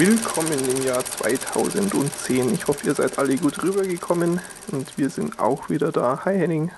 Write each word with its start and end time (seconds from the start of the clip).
Willkommen 0.00 0.58
im 0.66 0.82
Jahr 0.82 1.04
2010. 1.04 2.54
Ich 2.54 2.66
hoffe, 2.68 2.86
ihr 2.86 2.94
seid 2.94 3.18
alle 3.18 3.36
gut 3.36 3.62
rübergekommen 3.62 4.40
und 4.72 4.96
wir 4.96 5.10
sind 5.10 5.38
auch 5.38 5.68
wieder 5.68 5.92
da. 5.92 6.24
Hi 6.24 6.38
Henning. 6.38 6.70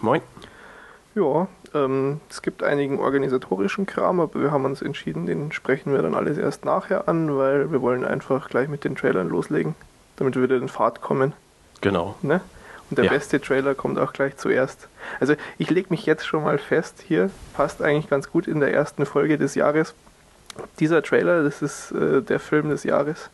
Moin. 0.00 0.22
Ja, 1.14 1.46
ähm, 1.74 2.22
es 2.30 2.40
gibt 2.40 2.62
einigen 2.62 2.98
organisatorischen 2.98 3.84
Kram, 3.84 4.18
aber 4.18 4.40
wir 4.40 4.50
haben 4.50 4.64
uns 4.64 4.80
entschieden, 4.80 5.26
den 5.26 5.52
sprechen 5.52 5.92
wir 5.92 6.00
dann 6.00 6.14
alles 6.14 6.38
erst 6.38 6.64
nachher 6.64 7.06
an, 7.06 7.36
weil 7.36 7.70
wir 7.70 7.82
wollen 7.82 8.02
einfach 8.02 8.48
gleich 8.48 8.68
mit 8.70 8.82
den 8.84 8.96
Trailern 8.96 9.28
loslegen, 9.28 9.74
damit 10.16 10.36
wir 10.36 10.44
wieder 10.44 10.56
in 10.56 10.68
Fahrt 10.70 11.02
kommen. 11.02 11.34
Genau. 11.82 12.14
Ne? 12.22 12.40
Und 12.88 12.96
der 12.96 13.04
Ja. 13.04 13.10
beste 13.10 13.42
Trailer 13.42 13.74
kommt 13.74 13.98
auch 13.98 14.14
gleich 14.14 14.38
zuerst. 14.38 14.88
Also 15.20 15.34
ich 15.58 15.68
lege 15.68 15.88
mich 15.90 16.06
jetzt 16.06 16.24
schon 16.26 16.44
mal 16.44 16.56
fest, 16.56 17.04
hier 17.06 17.28
passt 17.52 17.82
eigentlich 17.82 18.08
ganz 18.08 18.30
gut 18.30 18.48
in 18.48 18.58
der 18.58 18.72
ersten 18.72 19.04
Folge 19.04 19.36
des 19.36 19.54
Jahres. 19.54 19.94
Dieser 20.78 21.02
Trailer, 21.02 21.42
das 21.42 21.62
ist 21.62 21.92
äh, 21.92 22.22
der 22.22 22.40
Film 22.40 22.70
des 22.70 22.84
Jahres. 22.84 23.30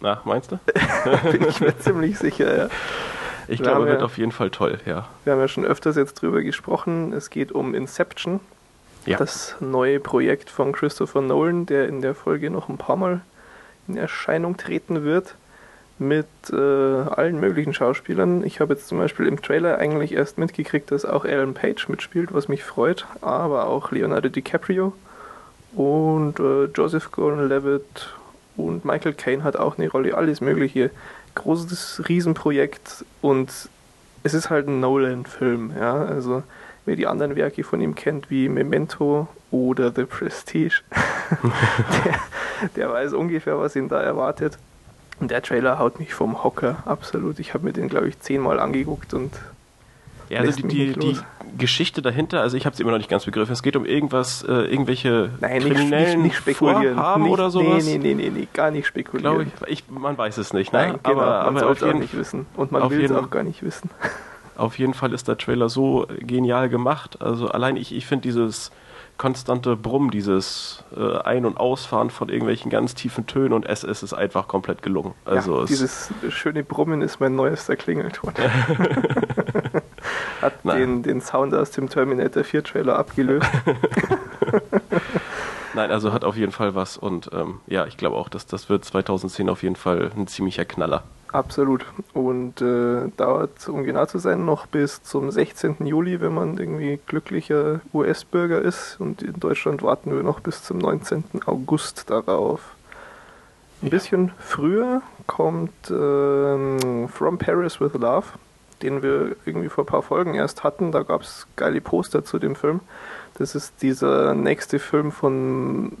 Na, 0.00 0.20
meinst 0.24 0.52
du? 0.52 0.58
Bin 1.32 1.46
ich 1.48 1.60
mir 1.60 1.78
ziemlich 1.78 2.18
sicher, 2.18 2.56
ja. 2.56 2.68
Ich 3.48 3.58
Wir 3.58 3.64
glaube, 3.66 3.86
er 3.86 3.90
wird 3.92 4.00
ja- 4.00 4.04
auf 4.06 4.16
jeden 4.18 4.32
Fall 4.32 4.50
toll, 4.50 4.78
ja. 4.86 5.06
Wir 5.24 5.32
haben 5.32 5.40
ja 5.40 5.48
schon 5.48 5.64
öfters 5.64 5.96
jetzt 5.96 6.14
drüber 6.22 6.42
gesprochen. 6.42 7.12
Es 7.12 7.30
geht 7.30 7.52
um 7.52 7.74
Inception, 7.74 8.40
Ja. 9.06 9.18
das 9.18 9.56
neue 9.60 10.00
Projekt 10.00 10.48
von 10.50 10.72
Christopher 10.72 11.20
Nolan, 11.20 11.66
der 11.66 11.88
in 11.88 12.00
der 12.00 12.14
Folge 12.14 12.48
noch 12.50 12.68
ein 12.68 12.78
paar 12.78 12.96
Mal 12.96 13.20
in 13.88 13.96
Erscheinung 13.96 14.56
treten 14.56 15.02
wird. 15.04 15.34
Mit 15.98 16.26
äh, 16.50 16.56
allen 16.56 17.40
möglichen 17.40 17.74
Schauspielern. 17.74 18.42
Ich 18.42 18.60
habe 18.60 18.72
jetzt 18.72 18.88
zum 18.88 18.96
Beispiel 18.96 19.26
im 19.26 19.42
Trailer 19.42 19.76
eigentlich 19.76 20.12
erst 20.14 20.38
mitgekriegt, 20.38 20.90
dass 20.90 21.04
auch 21.04 21.26
Alan 21.26 21.52
Page 21.52 21.88
mitspielt, 21.90 22.32
was 22.32 22.48
mich 22.48 22.64
freut. 22.64 23.04
Aber 23.20 23.66
auch 23.66 23.92
Leonardo 23.92 24.30
DiCaprio 24.30 24.94
und 25.74 26.38
äh, 26.40 26.64
Joseph 26.64 27.10
Gordon-Levitt 27.12 28.14
und 28.56 28.84
Michael 28.84 29.14
Caine 29.14 29.44
hat 29.44 29.56
auch 29.56 29.78
eine 29.78 29.88
Rolle. 29.90 30.16
Alles 30.16 30.40
Mögliche. 30.40 30.90
Großes 31.34 32.08
Riesenprojekt 32.08 33.04
und 33.20 33.50
es 34.22 34.34
ist 34.34 34.50
halt 34.50 34.68
ein 34.68 34.80
Nolan-Film, 34.80 35.72
ja. 35.78 36.04
Also 36.04 36.42
wer 36.84 36.96
die 36.96 37.06
anderen 37.06 37.36
Werke 37.36 37.64
von 37.64 37.80
ihm 37.80 37.94
kennt, 37.94 38.30
wie 38.30 38.48
Memento 38.48 39.28
oder 39.50 39.92
The 39.94 40.04
Prestige, 40.04 40.82
der, 42.04 42.68
der 42.76 42.90
weiß 42.90 43.12
ungefähr, 43.14 43.58
was 43.58 43.76
ihn 43.76 43.88
da 43.88 44.00
erwartet. 44.00 44.58
Und 45.20 45.30
der 45.30 45.42
Trailer 45.42 45.78
haut 45.78 46.00
mich 46.00 46.14
vom 46.14 46.42
Hocker, 46.42 46.82
absolut. 46.86 47.38
Ich 47.38 47.52
habe 47.54 47.64
mir 47.64 47.72
den, 47.72 47.88
glaube 47.88 48.08
ich, 48.08 48.18
zehnmal 48.20 48.58
angeguckt 48.58 49.12
und 49.12 49.32
Ja, 50.30 50.40
also 50.40 50.62
die, 50.62 50.92
die, 50.92 50.96
nicht 50.96 51.22
die. 51.22 51.58
Geschichte 51.58 52.02
dahinter, 52.02 52.40
also 52.40 52.56
ich 52.56 52.64
habe 52.64 52.74
es 52.74 52.80
immer 52.80 52.92
noch 52.92 52.98
nicht 52.98 53.10
ganz 53.10 53.24
begriffen. 53.24 53.52
Es 53.52 53.64
geht 53.64 53.74
um 53.74 53.84
irgendwas, 53.84 54.44
äh, 54.44 54.52
irgendwelche 54.52 55.30
nein, 55.40 55.54
nicht, 55.54 55.64
nicht, 55.64 55.76
kriminellen 55.76 56.22
nicht 56.22 56.36
spekulieren. 56.36 56.94
Vorhaben 56.94 57.24
nicht, 57.24 57.32
oder 57.32 57.50
sowas. 57.50 57.84
Nee, 57.84 57.98
nee, 57.98 58.14
nee, 58.14 58.30
nee, 58.30 58.48
gar 58.52 58.70
nicht 58.70 58.86
spekulieren. 58.86 59.34
Glaube 59.34 59.50
ich, 59.66 59.80
ich, 59.80 59.90
man 59.90 60.16
weiß 60.16 60.38
es 60.38 60.52
nicht, 60.52 60.72
ne? 60.72 60.78
Nein, 60.78 61.00
genau, 61.02 61.20
aber, 61.20 61.30
man 61.30 61.46
aber 61.46 61.60
soll 61.60 61.70
auf 61.70 61.76
es 61.78 61.82
auch 61.82 61.94
nicht 61.94 62.16
wissen. 62.16 62.46
Und 62.56 62.70
man 62.70 62.88
will 62.90 63.04
es 63.04 63.10
auch 63.10 63.28
gar 63.28 63.42
nicht 63.42 63.64
wissen. 63.64 63.90
auf 64.56 64.78
jeden 64.78 64.94
Fall 64.94 65.12
ist 65.12 65.26
der 65.26 65.36
Trailer 65.36 65.68
so 65.68 66.06
genial 66.20 66.68
gemacht. 66.68 67.20
Also 67.20 67.48
allein 67.48 67.76
ich, 67.76 67.92
ich 67.92 68.06
finde 68.06 68.22
dieses 68.22 68.70
konstante 69.18 69.76
Brummen, 69.76 70.10
dieses 70.10 70.84
äh, 70.96 71.18
Ein- 71.18 71.44
und 71.44 71.58
Ausfahren 71.58 72.10
von 72.10 72.28
irgendwelchen 72.28 72.70
ganz 72.70 72.94
tiefen 72.94 73.26
Tönen 73.26 73.52
und 73.52 73.66
es, 73.66 73.82
es 73.84 74.02
ist 74.02 74.14
einfach 74.14 74.48
komplett 74.48 74.82
gelungen. 74.82 75.12
Also 75.24 75.58
ja, 75.58 75.64
es, 75.64 75.68
dieses 75.68 76.10
schöne 76.30 76.62
Brummen 76.62 77.02
ist 77.02 77.20
mein 77.20 77.34
neuester 77.34 77.76
Klingelton. 77.76 78.32
Hat 80.40 80.64
den, 80.64 81.02
den 81.02 81.20
Sound 81.20 81.54
aus 81.54 81.70
dem 81.70 81.88
Terminator 81.88 82.44
4 82.44 82.64
Trailer 82.64 82.98
abgelöst. 82.98 83.48
Nein, 85.74 85.90
also 85.90 86.12
hat 86.12 86.24
auf 86.24 86.36
jeden 86.36 86.52
Fall 86.52 86.74
was 86.74 86.96
und 86.96 87.30
ähm, 87.32 87.60
ja, 87.66 87.86
ich 87.86 87.96
glaube 87.96 88.16
auch, 88.16 88.28
dass 88.28 88.46
das 88.46 88.68
wird 88.68 88.84
2010 88.84 89.48
auf 89.48 89.62
jeden 89.62 89.76
Fall 89.76 90.10
ein 90.16 90.26
ziemlicher 90.26 90.64
Knaller. 90.64 91.04
Absolut. 91.32 91.84
Und 92.12 92.60
äh, 92.60 93.08
dauert, 93.16 93.68
um 93.68 93.84
genau 93.84 94.04
zu 94.06 94.18
sein, 94.18 94.44
noch 94.44 94.66
bis 94.66 95.02
zum 95.02 95.30
16. 95.30 95.86
Juli, 95.86 96.20
wenn 96.20 96.34
man 96.34 96.58
irgendwie 96.58 96.98
glücklicher 97.06 97.80
US-Bürger 97.94 98.60
ist. 98.60 98.96
Und 98.98 99.22
in 99.22 99.38
Deutschland 99.38 99.82
warten 99.82 100.14
wir 100.14 100.24
noch 100.24 100.40
bis 100.40 100.64
zum 100.64 100.78
19. 100.78 101.24
August 101.46 102.10
darauf. 102.10 102.74
Ein 103.82 103.90
bisschen 103.90 104.32
früher 104.38 105.02
kommt 105.26 105.90
ähm, 105.90 107.08
From 107.08 107.38
Paris 107.38 107.80
with 107.80 107.94
Love, 107.94 108.26
den 108.82 109.02
wir 109.02 109.36
irgendwie 109.44 109.68
vor 109.68 109.84
ein 109.84 109.86
paar 109.86 110.02
Folgen 110.02 110.34
erst 110.34 110.64
hatten. 110.64 110.92
Da 110.92 111.02
gab 111.02 111.22
es 111.22 111.46
geile 111.56 111.80
Poster 111.80 112.24
zu 112.24 112.38
dem 112.38 112.56
Film. 112.56 112.80
Das 113.34 113.54
ist 113.54 113.82
dieser 113.82 114.34
nächste 114.34 114.78
Film 114.78 115.12
von 115.12 115.98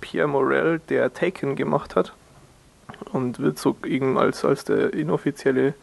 Pierre 0.00 0.28
Morel, 0.28 0.80
der 0.88 1.12
Taken 1.14 1.56
gemacht 1.56 1.96
hat 1.96 2.12
und 3.12 3.38
wird 3.40 3.58
so 3.58 3.76
eben 3.86 4.18
als, 4.18 4.44
als 4.44 4.64
der 4.64 4.92
inoffizielle 4.92 5.74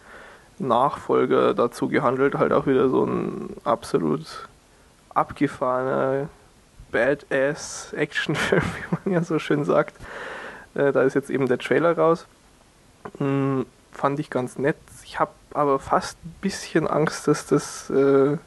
Nachfolger 0.60 1.54
dazu 1.54 1.88
gehandelt. 1.88 2.36
Halt 2.36 2.52
auch 2.52 2.68
wieder 2.68 2.90
so 2.90 3.06
ein 3.06 3.56
absolut 3.64 4.48
abgefahrener 5.14 6.30
Badass-Actionfilm, 6.92 8.62
wie 8.62 8.96
man 9.04 9.14
ja 9.14 9.24
so 9.24 9.40
schön 9.40 9.64
sagt. 9.64 9.96
Äh, 10.76 10.92
da 10.92 11.04
ist 11.04 11.14
jetzt 11.14 11.30
eben 11.30 11.48
der 11.48 11.60
Trailer 11.60 11.98
raus. 11.98 12.26
Hm, 13.18 13.66
fand 13.92 14.20
ich 14.20 14.30
ganz 14.30 14.58
nett. 14.58 14.78
Ich 15.10 15.20
habe 15.20 15.32
aber 15.56 15.80
fast 15.80 16.24
ein 16.24 16.36
bisschen 16.40 16.86
Angst, 16.88 17.28
dass 17.28 17.48
das 17.48 17.90
äh, 17.90 18.38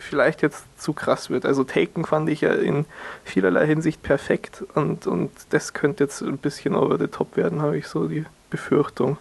vielleicht 0.00 0.42
jetzt 0.42 0.64
zu 0.82 0.94
krass 0.94 1.30
wird. 1.30 1.46
Also 1.46 1.62
Taken 1.62 2.04
fand 2.04 2.28
ich 2.28 2.40
ja 2.40 2.52
in 2.54 2.86
vielerlei 3.22 3.66
Hinsicht 3.68 4.02
perfekt 4.02 4.64
und, 4.74 5.06
und 5.06 5.30
das 5.50 5.74
könnte 5.74 6.02
jetzt 6.02 6.20
ein 6.20 6.38
bisschen 6.38 6.74
over 6.74 6.98
the 6.98 7.06
top 7.06 7.36
werden, 7.36 7.62
habe 7.62 7.78
ich 7.78 7.86
so 7.86 8.08
die 8.08 8.26
Befürchtung. 8.50 9.16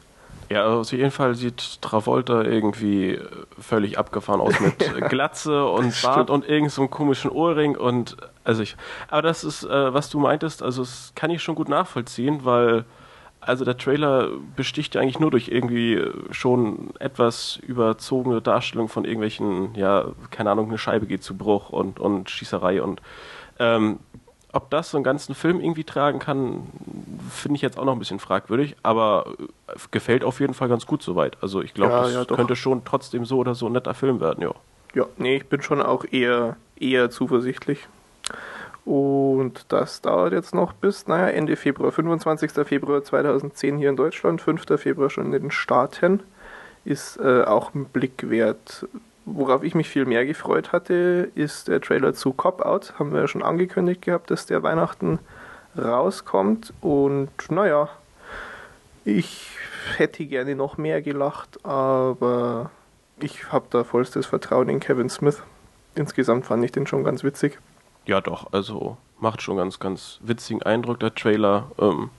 Ja, 0.50 0.64
also 0.64 0.80
auf 0.80 0.92
jeden 0.92 1.12
Fall 1.12 1.36
sieht 1.36 1.84
Travolta 1.84 2.42
irgendwie 2.42 3.12
äh, 3.12 3.26
völlig 3.60 4.00
abgefahren 4.00 4.42
aus 4.42 4.60
mit 4.60 4.80
Glatze 5.10 5.68
und 5.68 5.94
stimmt. 5.94 6.16
Bart 6.16 6.30
und 6.32 6.50
irgend 6.50 6.72
so 6.72 6.82
einem 6.82 6.90
komischen 6.90 7.30
Ohrring 7.30 7.78
und 7.78 8.18
also 8.44 8.64
ich. 8.64 8.76
Aber 9.08 9.22
das 9.22 9.44
ist, 9.44 9.64
äh, 9.66 9.94
was 9.94 10.10
du 10.10 10.20
meintest, 10.20 10.64
also 10.64 10.82
das 10.82 11.14
kann 11.14 11.30
ich 11.30 11.44
schon 11.44 11.54
gut 11.54 11.70
nachvollziehen, 11.70 12.44
weil 12.44 12.86
also 13.42 13.66
der 13.66 13.78
Trailer 13.78 14.30
besticht 14.56 14.96
ja 14.96 15.02
eigentlich 15.02 15.20
nur 15.20 15.32
durch 15.32 15.50
irgendwie 15.50 15.96
äh, 15.96 16.14
schon 16.32 16.92
etwas 17.00 17.60
überzogene 17.66 18.42
Darstellung 18.42 18.88
von 18.88 19.04
irgendwelchen, 19.04 19.76
ja, 19.76 20.06
keine 20.30 20.52
Ahnung, 20.52 20.70
eine 20.70 20.78
Scheibe 20.78 21.08
geht 21.08 21.24
zu 21.24 21.36
Bruch 21.36 21.70
und, 21.70 22.00
und 22.00 22.30
Schießerei 22.30 22.82
und 22.82 23.02
ähm, 23.60 24.00
ob 24.54 24.70
das 24.70 24.92
so 24.92 24.98
einen 24.98 25.04
ganzen 25.04 25.34
Film 25.34 25.62
irgendwie 25.62 25.84
tragen 25.84 26.20
kann, 26.20 26.68
finde 27.30 27.56
ich 27.56 27.62
jetzt 27.62 27.80
auch 27.80 27.86
noch 27.86 27.94
ein 27.94 28.00
bisschen 28.00 28.20
fragwürdig, 28.20 28.76
aber 28.84 29.26
äh, 29.68 29.74
gefällt 29.92 30.24
auf 30.24 30.40
jeden 30.40 30.54
Fall 30.54 30.68
ganz 30.68 30.86
gut 30.86 31.02
soweit. 31.02 31.38
Also 31.42 31.62
ich 31.62 31.74
glaube, 31.74 31.94
Ja, 31.94 32.02
das 32.04 32.14
ja, 32.14 32.26
könnte 32.26 32.56
schon 32.56 32.84
trotzdem 32.84 33.26
so 33.26 33.38
oder 33.38 33.56
so 33.56 33.68
ein 33.68 33.72
netter 33.72 33.94
Film 33.94 34.20
werden, 34.20 34.44
ja. 34.44 34.54
Ja, 34.94 35.06
nee, 35.18 35.38
ich 35.38 35.48
bin 35.48 35.62
schon 35.62 35.82
auch 35.82 36.04
eher, 36.12 36.58
eher 36.78 37.10
zuversichtlich. 37.10 37.88
Und 38.84 39.66
das 39.70 40.02
dauert 40.02 40.34
jetzt 40.34 40.56
noch 40.56 40.74
bis, 40.74 41.08
naja, 41.08 41.28
Ende 41.28 41.56
Februar, 41.56 41.92
25. 41.92 42.52
Februar 42.66 43.04
2010 43.04 43.78
hier 43.78 43.90
in 43.90 43.96
Deutschland, 43.96 44.42
5. 44.42 44.66
Februar 44.78 45.10
schon 45.10 45.28
in 45.28 45.32
den 45.32 45.52
Staaten. 45.52 46.22
Ist 46.84 47.18
äh, 47.18 47.44
auch 47.44 47.76
ein 47.76 47.86
Blick 47.86 48.30
wert. 48.30 48.88
Worauf 49.26 49.64
ich 49.64 49.76
mich 49.76 49.88
viel 49.88 50.06
mehr 50.06 50.26
gefreut 50.26 50.72
hatte, 50.72 51.30
ist 51.36 51.68
der 51.68 51.80
Trailer 51.80 52.16
zu 52.16 52.34
Cop 52.34 52.62
Out. 52.62 52.96
Haben 52.98 53.14
wir 53.14 53.22
ja 53.22 53.28
schon 53.28 53.44
angekündigt 53.44 54.02
gehabt, 54.02 54.32
dass 54.32 54.48
der 54.48 54.64
Weihnachten 54.64 55.20
rauskommt. 55.78 56.74
Und 56.82 57.30
naja, 57.50 57.90
ich 59.06 59.52
hätte 59.96 60.26
gerne 60.26 60.56
noch 60.56 60.78
mehr 60.78 61.04
gelacht, 61.04 61.64
aber 61.64 62.72
ich 63.20 63.52
habe 63.52 63.66
da 63.70 63.84
vollstes 63.84 64.26
Vertrauen 64.26 64.70
in 64.70 64.80
Kevin 64.80 65.10
Smith. 65.10 65.44
Insgesamt 65.94 66.46
fand 66.46 66.64
ich 66.66 66.72
den 66.72 66.88
schon 66.88 67.04
ganz 67.04 67.24
witzig. 67.24 67.60
Ja, 68.06 68.22
doch, 68.22 68.52
also 68.54 68.98
macht 69.20 69.42
schon 69.42 69.58
ganz, 69.58 69.80
ganz 69.80 70.20
witzigen 70.24 70.64
Eindruck, 70.64 71.00
der 71.00 71.14
Trailer. 71.14 71.72
Ähm, 71.80 72.10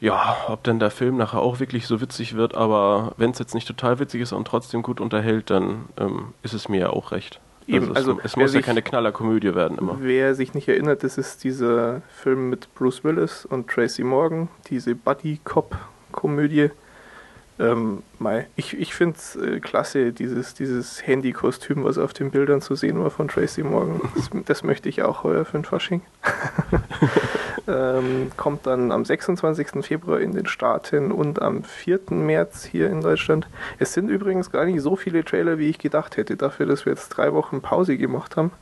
ja, 0.00 0.36
ob 0.48 0.62
denn 0.64 0.78
der 0.78 0.90
Film 0.90 1.16
nachher 1.16 1.40
auch 1.40 1.58
wirklich 1.60 1.86
so 1.86 2.00
witzig 2.00 2.34
wird, 2.36 2.54
aber 2.54 3.12
wenn 3.16 3.30
es 3.30 3.38
jetzt 3.38 3.54
nicht 3.54 3.66
total 3.66 3.98
witzig 3.98 4.20
ist 4.20 4.32
und 4.32 4.46
trotzdem 4.46 4.82
gut 4.82 5.00
unterhält, 5.00 5.48
dann 5.50 5.86
ähm, 5.96 6.34
ist 6.42 6.52
es 6.54 6.68
mir 6.68 6.80
ja 6.80 6.90
auch 6.90 7.12
recht. 7.12 7.40
Eben, 7.68 7.90
es, 7.90 7.96
also, 7.96 8.18
es 8.22 8.36
wer 8.36 8.42
muss 8.44 8.52
ja 8.52 8.58
sich- 8.58 8.66
keine 8.66 8.82
Knallerkomödie 8.82 9.54
werden 9.54 9.78
immer. 9.78 9.96
Wer 10.00 10.34
sich 10.34 10.54
nicht 10.54 10.68
erinnert, 10.68 11.02
das 11.02 11.18
ist 11.18 11.42
dieser 11.44 12.02
Film 12.08 12.50
mit 12.50 12.72
Bruce 12.74 13.02
Willis 13.04 13.44
und 13.46 13.68
Tracy 13.68 14.04
Morgan, 14.04 14.48
diese 14.68 14.94
Buddy-Cop-Komödie. 14.94 16.70
Ähm, 17.58 18.02
mei, 18.18 18.46
ich 18.56 18.78
ich 18.78 18.94
finde 18.94 19.16
es 19.16 19.34
äh, 19.36 19.60
klasse, 19.60 20.12
dieses, 20.12 20.52
dieses 20.52 21.06
Handy-Kostüm, 21.06 21.84
was 21.84 21.96
auf 21.96 22.12
den 22.12 22.30
Bildern 22.30 22.60
zu 22.60 22.74
sehen 22.74 23.02
war 23.02 23.10
von 23.10 23.28
Tracy 23.28 23.62
Morgan. 23.62 24.00
Das, 24.14 24.30
das 24.44 24.62
möchte 24.62 24.90
ich 24.90 25.02
auch 25.02 25.24
heuer 25.24 25.46
für 25.46 25.58
den 25.58 25.64
Fasching. 25.64 26.02
ähm, 27.66 28.30
kommt 28.36 28.66
dann 28.66 28.92
am 28.92 29.06
26. 29.06 29.86
Februar 29.86 30.20
in 30.20 30.32
den 30.32 30.46
Staaten 30.46 31.10
und 31.10 31.40
am 31.40 31.64
4. 31.64 32.00
März 32.10 32.64
hier 32.64 32.90
in 32.90 33.00
Deutschland. 33.00 33.48
Es 33.78 33.94
sind 33.94 34.10
übrigens 34.10 34.52
gar 34.52 34.66
nicht 34.66 34.82
so 34.82 34.94
viele 34.94 35.24
Trailer, 35.24 35.58
wie 35.58 35.70
ich 35.70 35.78
gedacht 35.78 36.18
hätte, 36.18 36.36
dafür, 36.36 36.66
dass 36.66 36.84
wir 36.84 36.92
jetzt 36.92 37.08
drei 37.08 37.32
Wochen 37.32 37.62
Pause 37.62 37.96
gemacht 37.96 38.36
haben. 38.36 38.52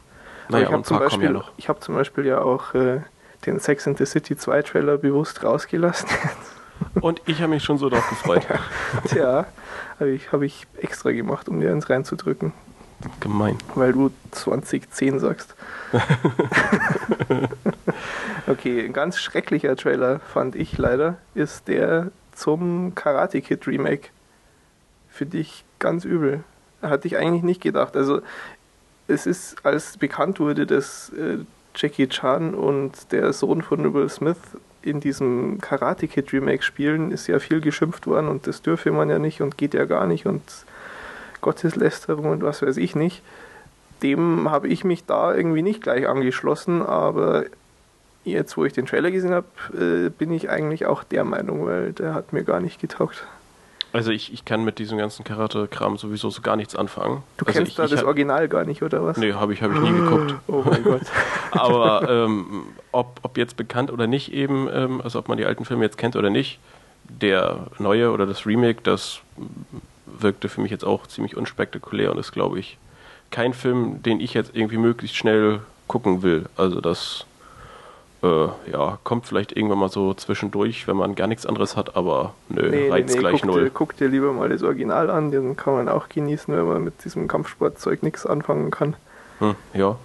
Naja, 0.49 0.67
ich 0.67 0.73
habe 0.73 0.83
zum, 0.85 0.97
ein 0.99 1.03
Beispiel- 1.03 1.35
ja 1.35 1.45
ich 1.57 1.69
hab 1.69 1.83
zum 1.83 1.97
Beispiel 1.97 2.27
ja 2.27 2.41
auch 2.41 2.75
äh, 2.75 3.01
den 3.45 3.59
Sex 3.59 3.89
and 3.89 3.99
the 3.99 4.07
City 4.07 4.37
2 4.37 4.63
Trailer 4.63 4.99
bewusst 4.99 5.43
rausgelassen. 5.43 6.09
Und 7.01 7.23
ich 7.27 7.41
habe 7.41 7.51
mich 7.51 7.65
schon 7.65 7.79
so 7.79 7.89
darauf 7.89 8.09
gefreut. 8.09 8.47
Tja, 9.09 9.47
habe 9.99 10.11
ich, 10.11 10.33
hab 10.33 10.43
ich 10.43 10.67
extra 10.81 11.13
gemacht, 11.13 11.49
um 11.49 11.61
dir 11.61 11.71
eins 11.71 11.91
reinzudrücken. 11.91 12.53
Gemein. 13.21 13.59
Weil 13.75 13.93
du 13.93 14.11
2010 14.31 15.19
sagst. 15.19 15.55
okay, 18.47 18.85
ein 18.85 18.93
ganz 18.93 19.19
schrecklicher 19.19 19.77
Trailer 19.77 20.21
fand 20.21 20.57
ich 20.57 20.79
leider, 20.79 21.19
ist 21.35 21.69
der 21.69 22.11
zum 22.35 22.95
Karate 22.95 23.41
Kid 23.43 23.67
Remake. 23.67 24.09
Finde 25.11 25.39
ich 25.39 25.65
ganz 25.79 26.05
übel. 26.05 26.43
Hatte 26.83 27.07
ich 27.07 27.17
eigentlich 27.17 27.43
nicht 27.43 27.61
gedacht. 27.61 27.97
Also, 27.97 28.21
es 29.07 29.27
ist, 29.27 29.65
als 29.65 29.99
bekannt 29.99 30.41
wurde, 30.41 30.67
dass 30.67 31.11
äh, 31.11 31.39
Jackie 31.77 32.09
Chan 32.09 32.55
und 32.55 33.13
der 33.13 33.33
Sohn 33.33 33.63
von 33.63 33.93
Will 33.93 34.09
Smith 34.09 34.39
in 34.85 35.01
diesem 35.01 35.61
Karate 35.61 36.09
Kid 36.09 36.33
Remake 36.33 36.63
spielen, 36.63 37.11
ist 37.11 37.27
ja 37.27 37.39
viel 37.39 37.61
geschimpft 37.61 38.07
worden 38.07 38.29
und 38.29 38.47
das 38.47 38.63
dürfe 38.63 38.93
man 38.93 39.11
ja 39.11 39.19
nicht 39.19 39.41
und 39.41 39.57
geht 39.57 39.75
ja 39.75 39.85
gar 39.85 40.07
nicht 40.07 40.27
und 40.27 40.43
Gotteslästerung 41.41 42.27
und 42.27 42.43
was 42.43 42.63
weiß 42.63 42.77
ich 42.77 42.95
nicht. 42.95 43.23
Dem 44.03 44.51
habe 44.51 44.69
ich 44.69 44.85
mich 44.85 45.05
da 45.05 45.35
irgendwie 45.35 45.63
nicht 45.63 45.83
gleich 45.83 46.09
angeschlossen, 46.09 46.83
aber 46.83 47.45
jetzt, 48.25 48.57
wo 48.57 48.65
ich 48.65 48.73
den 48.73 48.87
Trailer 48.87 49.11
gesehen 49.11 49.33
habe, 49.33 49.47
äh, 49.73 50.11
bin 50.11 50.33
ich 50.33 50.51
eigentlich 50.51 50.87
auch 50.87 51.05
der 51.05 51.25
Meinung, 51.25 51.67
weil 51.67 51.93
der 51.93 52.15
hat 52.15 52.33
mir 52.33 52.45
gar 52.45 52.61
nicht 52.61 52.81
getaugt. 52.81 53.27
Also 53.95 54.11
ich, 54.11 54.33
ich 54.33 54.45
kann 54.45 54.65
mit 54.65 54.81
diesem 54.81 54.99
ganzen 54.99 55.23
Karate-Kram 55.23 55.99
sowieso 55.99 56.29
so 56.29 56.43
gar 56.43 56.57
nichts 56.57 56.75
anfangen. 56.75 57.23
Du 57.37 57.47
also 57.47 57.57
kennst 57.57 57.71
ich, 57.71 57.77
da 57.77 57.85
ich 57.85 57.93
das 57.93 58.03
Original 58.03 58.49
gar 58.49 58.65
nicht, 58.65 58.83
oder 58.83 59.05
was? 59.05 59.19
Nee, 59.19 59.35
habe 59.35 59.53
ich, 59.53 59.63
hab 59.63 59.71
ich 59.71 59.79
nie 59.79 59.93
geguckt. 59.93 60.35
Oh 60.49 60.65
mein 60.69 60.83
Gott. 60.83 61.03
Aber 61.53 62.09
ähm, 62.11 62.65
ob, 62.91 63.21
ob 63.23 63.39
jetzt 63.39 63.57
bekannt 63.57 63.93
oder 63.93 64.09
nicht 64.09 64.33
eben, 64.33 64.69
ähm, 64.75 65.01
also 65.01 65.21
ob 65.21 65.29
man 65.29 65.39
die 65.39 65.45
alten 65.45 65.65
Filme 65.65 65.85
jetzt 65.85 65.97
kennt 65.97 66.17
oder 66.17 66.29
nicht, 66.29 66.59
der 67.05 67.69
neue 67.79 68.11
oder 68.11 68.27
das 68.27 68.47
Remake, 68.47 68.81
das 68.83 69.21
wirkte 70.07 70.49
für 70.49 70.61
mich 70.61 70.73
jetzt 70.73 70.85
auch 70.85 71.07
ziemlich 71.07 71.37
unspektakulär 71.37 72.11
und 72.11 72.19
ist, 72.19 72.33
glaube 72.33 72.59
ich, 72.59 72.79
kein 73.31 73.55
Film, 73.55 74.03
den 74.03 74.19
ich 74.19 74.35
jetzt 74.35 74.57
irgendwie 74.57 74.79
möglichst 74.79 75.17
schnell 75.17 75.61
gucken 75.87 76.25
will. 76.25 76.47
Also 76.57 76.81
das 76.81 77.27
äh, 78.25 78.49
ja, 78.73 78.99
kommt 79.05 79.27
vielleicht 79.27 79.53
irgendwann 79.57 79.79
mal 79.79 79.89
so 79.91 80.15
zwischendurch, 80.15 80.89
wenn 80.89 80.97
man 80.97 81.15
gar 81.15 81.27
nichts 81.27 81.45
anderes 81.47 81.77
hat, 81.77 81.95
aber 81.97 82.35
nö, 82.49 82.71
Nee, 82.71 82.89
nee, 82.89 82.91
Reiz 82.91 83.13
nee, 83.13 83.19
gleich 83.21 83.43
guck, 83.43 83.51
null. 83.51 83.65
dir, 83.65 83.71
guck 83.71 83.97
dir 83.97 84.09
lieber 84.09 84.33
mal 84.33 84.49
das 84.49 84.63
Original 84.63 85.11
an, 85.11 85.31
den 85.31 85.57
kann 85.57 85.75
man 85.75 85.89
auch 85.89 86.09
genießen, 86.09 86.57
wenn 86.57 86.67
man 86.67 86.83
mit 86.85 87.05
diesem 87.05 87.29
Kampfsportzeug 87.29 88.03
nichts 88.03 88.25
anfangen 88.27 88.71
kann. 88.71 88.97
Hm, 89.41 89.55
ja, 89.75 89.97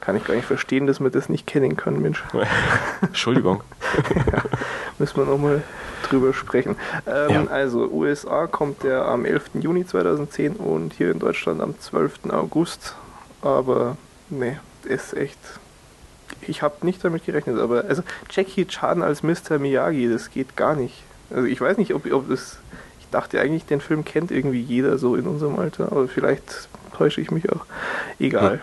Kann 0.00 0.16
ich 0.16 0.24
gar 0.24 0.34
nicht 0.34 0.44
verstehen, 0.46 0.86
dass 0.86 1.00
man 1.00 1.12
das 1.12 1.28
nicht 1.30 1.46
kennen 1.46 1.76
kann, 1.76 2.02
Mensch. 2.02 2.22
Entschuldigung. 3.00 3.62
Müssen 4.98 5.16
wir 5.16 5.24
nochmal 5.24 5.62
drüber 6.08 6.34
sprechen. 6.34 6.76
Ähm, 7.06 7.30
Ja. 7.30 7.44
Also, 7.46 7.88
USA 7.90 8.46
kommt 8.46 8.82
der 8.82 9.06
am 9.06 9.24
11. 9.24 9.50
Juni 9.60 9.86
2010 9.86 10.56
und 10.56 10.92
hier 10.92 11.10
in 11.10 11.18
Deutschland 11.20 11.62
am 11.62 11.78
12. 11.78 12.30
August. 12.30 12.94
Aber, 13.40 13.96
nee, 14.30 14.58
ist 14.84 15.14
echt. 15.16 15.38
Ich 16.48 16.62
habe 16.62 16.84
nicht 16.86 17.04
damit 17.04 17.26
gerechnet, 17.26 17.58
aber 17.58 17.84
also 17.88 18.02
Jackie 18.30 18.66
Chan 18.66 19.02
als 19.02 19.22
Mr. 19.22 19.58
Miyagi, 19.58 20.08
das 20.08 20.30
geht 20.30 20.56
gar 20.56 20.76
nicht. 20.76 21.02
Also 21.30 21.46
ich 21.46 21.60
weiß 21.60 21.78
nicht, 21.78 21.94
ob, 21.94 22.10
ob 22.12 22.28
das. 22.28 22.58
Ich 23.00 23.06
dachte 23.10 23.40
eigentlich, 23.40 23.64
den 23.64 23.80
Film 23.80 24.04
kennt 24.04 24.30
irgendwie 24.30 24.60
jeder 24.60 24.98
so 24.98 25.14
in 25.14 25.26
unserem 25.26 25.58
Alter, 25.58 25.92
aber 25.92 26.08
vielleicht 26.08 26.68
täusche 26.96 27.20
ich 27.20 27.30
mich 27.30 27.50
auch. 27.50 27.64
Egal. 28.18 28.60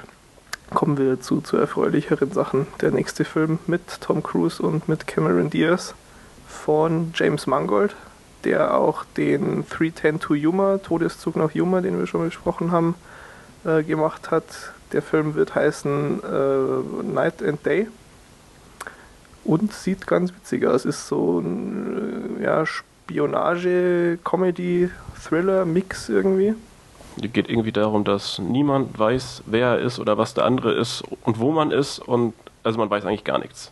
Kommen 0.74 0.98
wir 0.98 1.20
zu, 1.20 1.42
zu 1.42 1.58
erfreulicheren 1.58 2.32
Sachen. 2.32 2.68
Der 2.80 2.92
nächste 2.92 3.26
Film 3.26 3.60
mit 3.68 3.82
Tom 4.02 4.24
Cruise 4.24 4.62
und 4.64 4.88
mit 4.88 5.06
Cameron 5.06 5.50
Diaz 5.50 5.94
von 6.48 7.12
James 7.14 7.48
Mangold, 7.48 7.96
der 8.44 8.76
auch 8.76 9.04
den 9.18 9.66
310 9.70 10.20
to 10.20 10.34
Yuma, 10.34 10.78
Todeszug 10.78 11.36
nach 11.36 11.52
Yuma, 11.52 11.82
den 11.82 12.00
wir 12.00 12.08
schon 12.08 12.26
besprochen 12.26 12.72
haben, 12.72 12.96
äh, 13.66 13.84
gemacht 13.84 14.32
hat. 14.32 14.46
Der 14.94 15.02
Film 15.02 15.36
wird 15.36 15.56
heißen 15.56 16.22
äh, 16.24 17.04
Night 17.04 17.42
and 17.44 17.66
Day 17.66 17.88
und 19.44 19.74
sieht 19.74 20.08
ganz 20.08 20.34
witzig 20.34 20.66
aus. 20.66 20.86
Ist 20.86 21.08
so 21.08 21.40
ein 21.40 22.38
äh, 22.40 22.44
ja, 22.44 22.66
Spionage, 22.66 24.20
Comedy, 24.24 24.90
Thriller, 25.24 25.66
Mix 25.66 26.10
irgendwie. 26.10 26.56
Es 27.22 27.34
geht 27.34 27.50
irgendwie 27.50 27.72
darum, 27.72 28.04
dass 28.04 28.40
niemand 28.40 28.98
weiß, 28.98 29.44
wer 29.46 29.68
er 29.68 29.80
ist 29.80 30.00
oder 30.00 30.18
was 30.18 30.34
der 30.34 30.46
andere 30.46 30.74
ist 30.74 31.04
und 31.24 31.40
wo 31.40 31.52
man 31.52 31.72
ist 31.72 32.00
und 32.00 32.34
also 32.64 32.80
man 32.80 32.90
weiß 32.90 33.06
eigentlich 33.06 33.24
gar 33.24 33.40
nichts. 33.40 33.72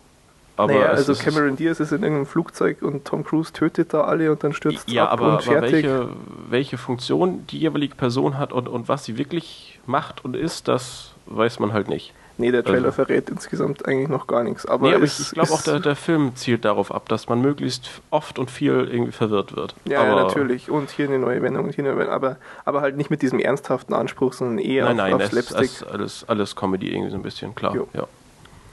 Aber 0.58 0.74
naja, 0.74 0.92
es 0.92 1.08
also 1.08 1.24
Cameron 1.24 1.56
Diaz 1.56 1.80
ist 1.80 1.94
in 1.94 2.04
irgendeinem 2.04 2.26
Flugzeug 2.26 2.82
und 2.82 3.06
Tom 3.06 3.24
Cruise 3.24 3.54
tötet 3.54 3.94
da 3.94 4.02
alle 4.02 4.30
und 4.30 4.44
dann 4.44 4.52
stürzt 4.52 4.90
ja, 4.90 5.06
ab 5.06 5.14
aber, 5.14 5.26
und 5.28 5.34
aber 5.36 5.42
fertig. 5.44 5.72
welche, 5.72 6.10
welche 6.50 6.78
Funktion 6.78 7.48
die 7.48 7.60
jeweilige 7.60 7.96
Person 7.96 8.38
hat 8.38 8.52
und, 8.52 8.68
und 8.68 8.90
was 8.90 9.06
sie 9.06 9.18
wirklich 9.18 9.79
macht 9.90 10.24
und 10.24 10.36
ist, 10.38 10.68
das 10.70 11.12
weiß 11.26 11.60
man 11.60 11.74
halt 11.74 11.90
nicht. 11.90 12.14
Nee, 12.38 12.52
der 12.52 12.64
Trailer 12.64 12.86
Also- 12.86 12.92
verrät 13.04 13.30
insgesamt 13.30 13.86
eigentlich 13.86 14.08
noch 14.08 14.26
gar 14.26 14.44
nichts. 14.44 14.66
Aber, 14.66 14.88
nee, 14.88 14.96
aber 14.96 15.04
es 15.04 15.20
ich, 15.20 15.32
glaube 15.32 15.52
auch, 15.52 15.58
ist- 15.58 15.68
der, 15.68 15.82
der 15.82 15.98
Film 15.98 16.38
zielt 16.38 16.64
darauf 16.64 16.94
ab, 16.96 17.10
dass 17.10 17.28
man 17.28 17.42
möglichst 17.42 17.90
oft 18.12 18.40
und 18.40 18.50
viel 18.50 18.88
irgendwie 18.90 19.12
verwirrt 19.12 19.58
wird. 19.58 19.76
Ja, 19.84 20.00
aber, 20.00 20.10
ja, 20.16 20.24
natürlich. 20.24 20.72
Und 20.72 20.90
hier 20.90 21.10
eine 21.10 21.20
neue 21.20 21.42
Wendung 21.42 21.66
und 21.66 21.76
hier 21.76 21.84
eine 21.84 21.98
Wendung. 21.98 22.14
Aber, 22.14 22.38
aber 22.64 22.80
halt 22.80 22.96
nicht 22.96 23.10
mit 23.10 23.22
diesem 23.22 23.40
ernsthaften 23.40 23.94
Anspruch, 23.94 24.32
sondern 24.32 24.58
eher 24.60 24.86
Nein, 24.86 24.96
nein, 24.96 25.14
auf, 25.16 25.22
auf 25.22 25.28
es 25.28 25.34
ist 25.38 25.48
Slapstick. 25.50 25.70
es 25.70 25.82
ist 25.82 25.88
alles, 25.92 26.26
alles 26.30 26.56
Comedy 26.56 26.90
irgendwie 26.94 27.12
so 27.12 27.18
ein 27.18 27.24
bisschen, 27.24 27.56
klar. 27.56 27.76
Jo. 27.76 27.90
Ja. 27.94 28.08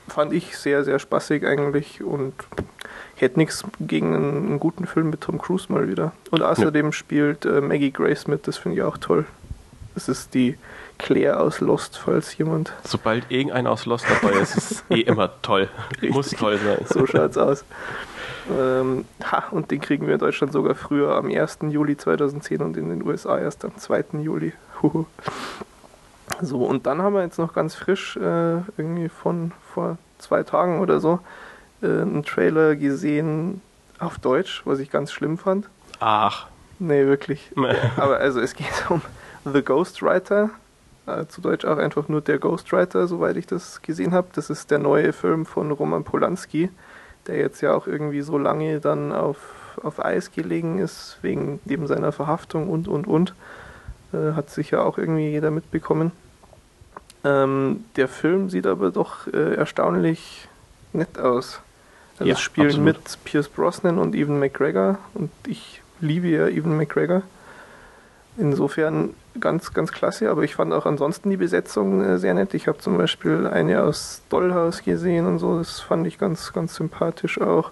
Fand 0.06 0.32
ich 0.32 0.56
sehr, 0.56 0.84
sehr 0.84 1.00
spaßig 1.00 1.44
eigentlich 1.44 2.04
und 2.04 2.34
hätte 3.16 3.40
nichts 3.40 3.64
gegen 3.80 4.14
einen, 4.14 4.46
einen 4.46 4.60
guten 4.60 4.86
Film 4.86 5.10
mit 5.10 5.22
Tom 5.22 5.38
Cruise 5.38 5.66
mal 5.72 5.88
wieder. 5.88 6.12
Und 6.30 6.42
außerdem 6.42 6.92
spielt 6.92 7.44
äh, 7.44 7.60
Maggie 7.60 7.90
Grace 7.90 8.28
mit, 8.28 8.46
das 8.46 8.56
finde 8.58 8.76
ich 8.76 8.84
auch 8.84 8.98
toll. 8.98 9.24
Das 9.96 10.08
ist 10.08 10.34
die 10.34 10.56
Claire 10.98 11.40
aus 11.40 11.60
Lost, 11.60 11.98
falls 11.98 12.36
jemand. 12.38 12.72
Sobald 12.84 13.30
irgendeiner 13.30 13.70
aus 13.70 13.86
Lost 13.86 14.06
dabei 14.08 14.34
ist, 14.34 14.56
ist 14.56 14.70
es 14.70 14.84
eh 14.90 15.00
immer 15.00 15.30
toll. 15.42 15.68
Muss 16.02 16.26
Richtig. 16.26 16.38
toll 16.38 16.58
sein. 16.58 16.78
So 16.86 17.06
schaut's 17.06 17.36
aus. 17.36 17.64
Ähm, 18.50 19.04
ha, 19.24 19.44
und 19.50 19.70
den 19.70 19.80
kriegen 19.80 20.06
wir 20.06 20.14
in 20.14 20.20
Deutschland 20.20 20.52
sogar 20.52 20.74
früher 20.74 21.14
am 21.16 21.26
1. 21.26 21.58
Juli 21.68 21.96
2010 21.96 22.62
und 22.62 22.76
in 22.76 22.88
den 22.88 23.06
USA 23.06 23.38
erst 23.38 23.64
am 23.64 23.76
2. 23.76 24.04
Juli. 24.22 24.52
So, 26.40 26.64
und 26.64 26.86
dann 26.86 27.02
haben 27.02 27.14
wir 27.14 27.22
jetzt 27.22 27.38
noch 27.38 27.54
ganz 27.54 27.74
frisch, 27.74 28.16
äh, 28.16 28.58
irgendwie 28.76 29.08
von 29.08 29.52
vor 29.74 29.98
zwei 30.18 30.42
Tagen 30.42 30.80
oder 30.80 31.00
so, 31.00 31.20
äh, 31.82 31.86
einen 31.86 32.24
Trailer 32.24 32.76
gesehen 32.76 33.60
auf 33.98 34.18
Deutsch, 34.18 34.62
was 34.64 34.78
ich 34.78 34.90
ganz 34.90 35.12
schlimm 35.12 35.38
fand. 35.38 35.68
Ach, 35.98 36.46
Nee, 36.78 37.06
wirklich. 37.06 37.50
Aber 37.96 38.18
also 38.18 38.40
es 38.40 38.54
geht 38.54 38.90
um 38.90 39.02
The 39.44 39.62
Ghostwriter. 39.62 40.50
Äh, 41.06 41.26
zu 41.28 41.40
Deutsch 41.40 41.64
auch 41.64 41.78
einfach 41.78 42.08
nur 42.08 42.20
der 42.20 42.38
Ghostwriter, 42.38 43.06
soweit 43.06 43.36
ich 43.36 43.46
das 43.46 43.80
gesehen 43.82 44.12
habe. 44.12 44.28
Das 44.32 44.50
ist 44.50 44.70
der 44.70 44.78
neue 44.78 45.12
Film 45.12 45.46
von 45.46 45.70
Roman 45.70 46.04
Polanski, 46.04 46.68
der 47.26 47.36
jetzt 47.36 47.60
ja 47.60 47.74
auch 47.74 47.86
irgendwie 47.86 48.22
so 48.22 48.38
lange 48.38 48.80
dann 48.80 49.12
auf, 49.12 49.38
auf 49.82 50.04
Eis 50.04 50.32
gelegen 50.32 50.78
ist, 50.78 51.18
wegen 51.22 51.60
eben 51.66 51.86
seiner 51.86 52.12
Verhaftung 52.12 52.68
und 52.68 52.88
und 52.88 53.06
und. 53.06 53.34
Äh, 54.12 54.32
hat 54.32 54.50
sicher 54.50 54.84
auch 54.84 54.98
irgendwie 54.98 55.28
jeder 55.28 55.50
mitbekommen. 55.50 56.12
Ähm, 57.24 57.84
der 57.96 58.08
Film 58.08 58.50
sieht 58.50 58.66
aber 58.66 58.90
doch 58.90 59.26
äh, 59.28 59.54
erstaunlich 59.54 60.48
nett 60.92 61.18
aus. 61.18 61.60
Also 62.18 62.30
Ja, 62.30 62.36
spielen 62.36 62.68
absolut. 62.68 62.84
mit 62.84 63.18
Pierce 63.24 63.48
Brosnan 63.48 63.98
und 63.98 64.14
Evan 64.14 64.38
McGregor 64.38 64.98
und 65.14 65.30
ich 65.46 65.82
liebe 66.00 66.28
ja 66.28 66.48
Evan 66.48 66.76
McGregor. 66.76 67.22
Insofern 68.38 69.10
ganz, 69.40 69.72
ganz 69.72 69.92
klasse, 69.92 70.30
aber 70.30 70.42
ich 70.42 70.54
fand 70.54 70.72
auch 70.72 70.86
ansonsten 70.86 71.30
die 71.30 71.36
Besetzung 71.36 72.02
äh, 72.02 72.18
sehr 72.18 72.34
nett. 72.34 72.54
Ich 72.54 72.68
habe 72.68 72.78
zum 72.78 72.96
Beispiel 72.96 73.46
eine 73.46 73.82
aus 73.82 74.22
Dollhouse 74.28 74.82
gesehen 74.82 75.26
und 75.26 75.38
so, 75.38 75.58
das 75.58 75.80
fand 75.80 76.06
ich 76.06 76.18
ganz, 76.18 76.52
ganz 76.52 76.74
sympathisch 76.74 77.40
auch. 77.40 77.70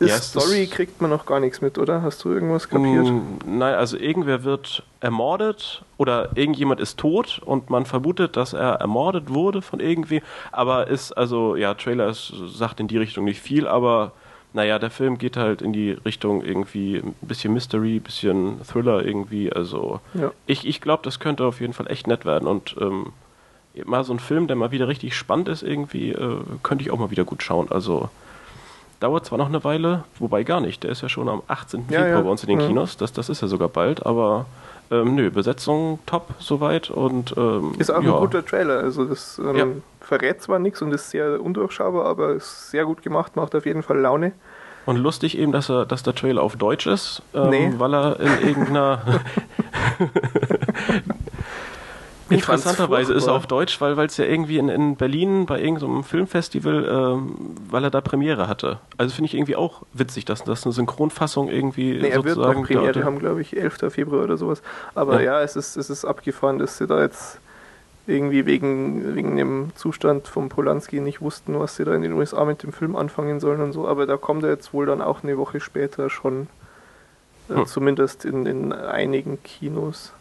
Ja, 0.00 0.16
Story 0.18 0.68
kriegt 0.68 1.00
man 1.00 1.10
noch 1.10 1.26
gar 1.26 1.40
nichts 1.40 1.60
mit, 1.60 1.76
oder? 1.76 2.02
Hast 2.02 2.24
du 2.24 2.32
irgendwas 2.32 2.68
kapiert? 2.68 3.06
Mm, 3.06 3.58
Nein, 3.58 3.74
also 3.74 3.96
irgendwer 3.96 4.44
wird 4.44 4.84
ermordet 5.00 5.84
oder 5.96 6.30
irgendjemand 6.36 6.80
ist 6.80 6.98
tot 6.98 7.40
und 7.44 7.68
man 7.68 7.84
vermutet, 7.84 8.36
dass 8.36 8.52
er 8.52 8.74
ermordet 8.74 9.30
wurde 9.30 9.60
von 9.60 9.80
irgendwie, 9.80 10.22
aber 10.52 10.86
ist, 10.86 11.12
also, 11.12 11.56
ja, 11.56 11.74
Trailer 11.74 12.08
ist, 12.08 12.32
sagt 12.46 12.78
in 12.78 12.86
die 12.86 12.98
Richtung 12.98 13.24
nicht 13.24 13.40
viel, 13.40 13.66
aber 13.66 14.12
naja, 14.52 14.78
der 14.78 14.90
Film 14.90 15.18
geht 15.18 15.36
halt 15.36 15.62
in 15.62 15.72
die 15.72 15.90
Richtung 15.92 16.42
irgendwie 16.42 16.96
ein 16.96 17.14
bisschen 17.20 17.52
Mystery, 17.52 17.96
ein 17.96 18.02
bisschen 18.02 18.60
Thriller 18.62 19.04
irgendwie, 19.04 19.52
also 19.52 20.00
Ja. 20.14 20.32
ich, 20.46 20.66
ich 20.66 20.80
glaube, 20.80 21.02
das 21.04 21.20
könnte 21.20 21.44
auf 21.44 21.60
jeden 21.60 21.72
Fall 21.74 21.90
echt 21.90 22.06
nett 22.06 22.24
werden 22.24 22.48
und 22.48 22.76
ähm, 22.80 23.12
mal 23.84 24.02
so 24.04 24.12
ein 24.12 24.18
Film, 24.18 24.46
der 24.46 24.56
mal 24.56 24.70
wieder 24.72 24.88
richtig 24.88 25.14
spannend 25.14 25.48
ist 25.48 25.62
irgendwie, 25.62 26.10
äh, 26.12 26.36
könnte 26.62 26.82
ich 26.82 26.90
auch 26.90 26.98
mal 26.98 27.10
wieder 27.10 27.24
gut 27.24 27.42
schauen, 27.42 27.70
also 27.70 28.08
dauert 29.00 29.26
zwar 29.26 29.38
noch 29.38 29.46
eine 29.48 29.62
Weile, 29.64 30.04
wobei 30.18 30.42
gar 30.42 30.60
nicht. 30.60 30.82
Der 30.82 30.90
ist 30.90 31.02
ja 31.02 31.08
schon 31.08 31.28
am 31.28 31.42
18. 31.46 31.84
Ja, 31.90 32.00
Februar 32.00 32.08
ja. 32.08 32.20
bei 32.22 32.30
uns 32.30 32.42
in 32.42 32.48
den. 32.48 32.58
Kinos. 32.66 32.96
Das, 32.96 33.12
das 33.12 33.28
ist 33.28 33.40
ja 33.42 33.46
sogar 33.48 33.68
bald, 33.68 34.04
aber 34.04 34.46
Ähm, 34.90 35.14
nö, 35.16 35.30
Besetzung 35.30 35.98
top 36.06 36.34
soweit 36.38 36.90
und 36.90 37.34
ähm, 37.36 37.72
Ist 37.78 37.90
auch 37.90 38.02
ja, 38.02 38.14
ein 38.14 38.20
guter 38.20 38.44
Trailer. 38.44 38.78
Also 38.80 39.04
das 39.04 39.38
ähm, 39.38 39.56
Ja. 39.56 39.66
verrät 40.00 40.40
zwar 40.40 40.58
nichts 40.58 40.80
und 40.80 40.92
ist 40.92 41.10
sehr 41.10 41.42
undurchschaubar, 41.42 42.06
aber 42.06 42.30
ist 42.32 42.70
sehr 42.70 42.84
gut 42.86 43.02
gemacht, 43.02 43.36
macht 43.36 43.54
auf 43.54 43.66
jeden 43.66 43.82
Fall 43.82 43.98
Laune. 43.98 44.32
Und 44.86 44.96
lustig 44.96 45.36
eben, 45.36 45.52
dass 45.52 45.68
er, 45.68 45.84
dass 45.84 46.02
der 46.02 46.14
Trailer 46.14 46.42
auf 46.42 46.56
Deutsch 46.56 46.86
ist, 46.86 47.20
ähm, 47.34 47.50
Nee. 47.50 47.72
weil 47.76 47.94
er 47.94 48.18
in 48.20 48.48
irgendeiner 48.48 49.02
interessanterweise 52.30 53.12
ist 53.14 53.26
er 53.26 53.34
auf 53.34 53.46
Deutsch, 53.46 53.80
weil 53.80 53.98
es 53.98 54.16
ja 54.16 54.24
irgendwie 54.24 54.58
in, 54.58 54.68
in 54.68 54.96
Berlin 54.96 55.46
bei 55.46 55.60
irgendeinem 55.60 56.04
Filmfestival, 56.04 56.86
ähm, 56.88 57.34
weil 57.70 57.84
er 57.84 57.90
da 57.90 58.00
Premiere 58.00 58.48
hatte. 58.48 58.78
Also 58.96 59.14
finde 59.14 59.26
ich 59.26 59.34
irgendwie 59.34 59.56
auch 59.56 59.82
witzig, 59.92 60.24
dass 60.24 60.44
das 60.44 60.64
eine 60.64 60.72
Synchronfassung 60.72 61.48
irgendwie 61.48 61.98
Nee, 61.98 62.08
er 62.08 62.16
wird 62.24 62.34
sozusagen 62.34 62.60
noch 62.62 62.66
Premiere 62.68 63.04
haben, 63.04 63.18
glaube 63.18 63.40
ich, 63.40 63.56
11. 63.56 63.92
Februar 63.92 64.24
oder 64.24 64.36
sowas. 64.36 64.62
Aber 64.94 65.22
Ja. 65.22 65.38
ja, 65.38 65.42
es, 65.42 65.56
ist, 65.56 65.76
es 65.76 65.90
ist 65.90 66.04
abgefahren, 66.04 66.58
dass 66.58 66.78
sie 66.78 66.86
da 66.86 67.00
jetzt 67.00 67.38
irgendwie 68.06 68.46
wegen, 68.46 69.14
wegen 69.14 69.36
dem 69.36 69.70
Zustand 69.74 70.28
von 70.28 70.48
Polanski 70.48 71.00
nicht 71.00 71.20
wussten, 71.20 71.58
was 71.58 71.76
sie 71.76 71.84
da 71.84 71.94
in 71.94 72.00
den 72.02 72.14
USA 72.14 72.44
mit 72.46 72.62
dem 72.62 72.72
Film 72.72 72.96
anfangen 72.96 73.38
sollen 73.38 73.60
und 73.60 73.72
so. 73.72 73.86
Aber 73.86 74.06
da 74.06 74.16
kommt 74.16 74.42
er 74.44 74.50
jetzt 74.50 74.72
wohl 74.72 74.86
dann 74.86 75.02
auch 75.02 75.22
eine 75.22 75.36
Woche 75.36 75.60
später 75.60 76.08
schon, 76.08 76.46
äh, 77.50 77.54
Hm. 77.56 77.66
zumindest 77.66 78.24
in, 78.24 78.46
in 78.46 78.72
einigen 78.72 79.42
Kinos. 79.42 80.12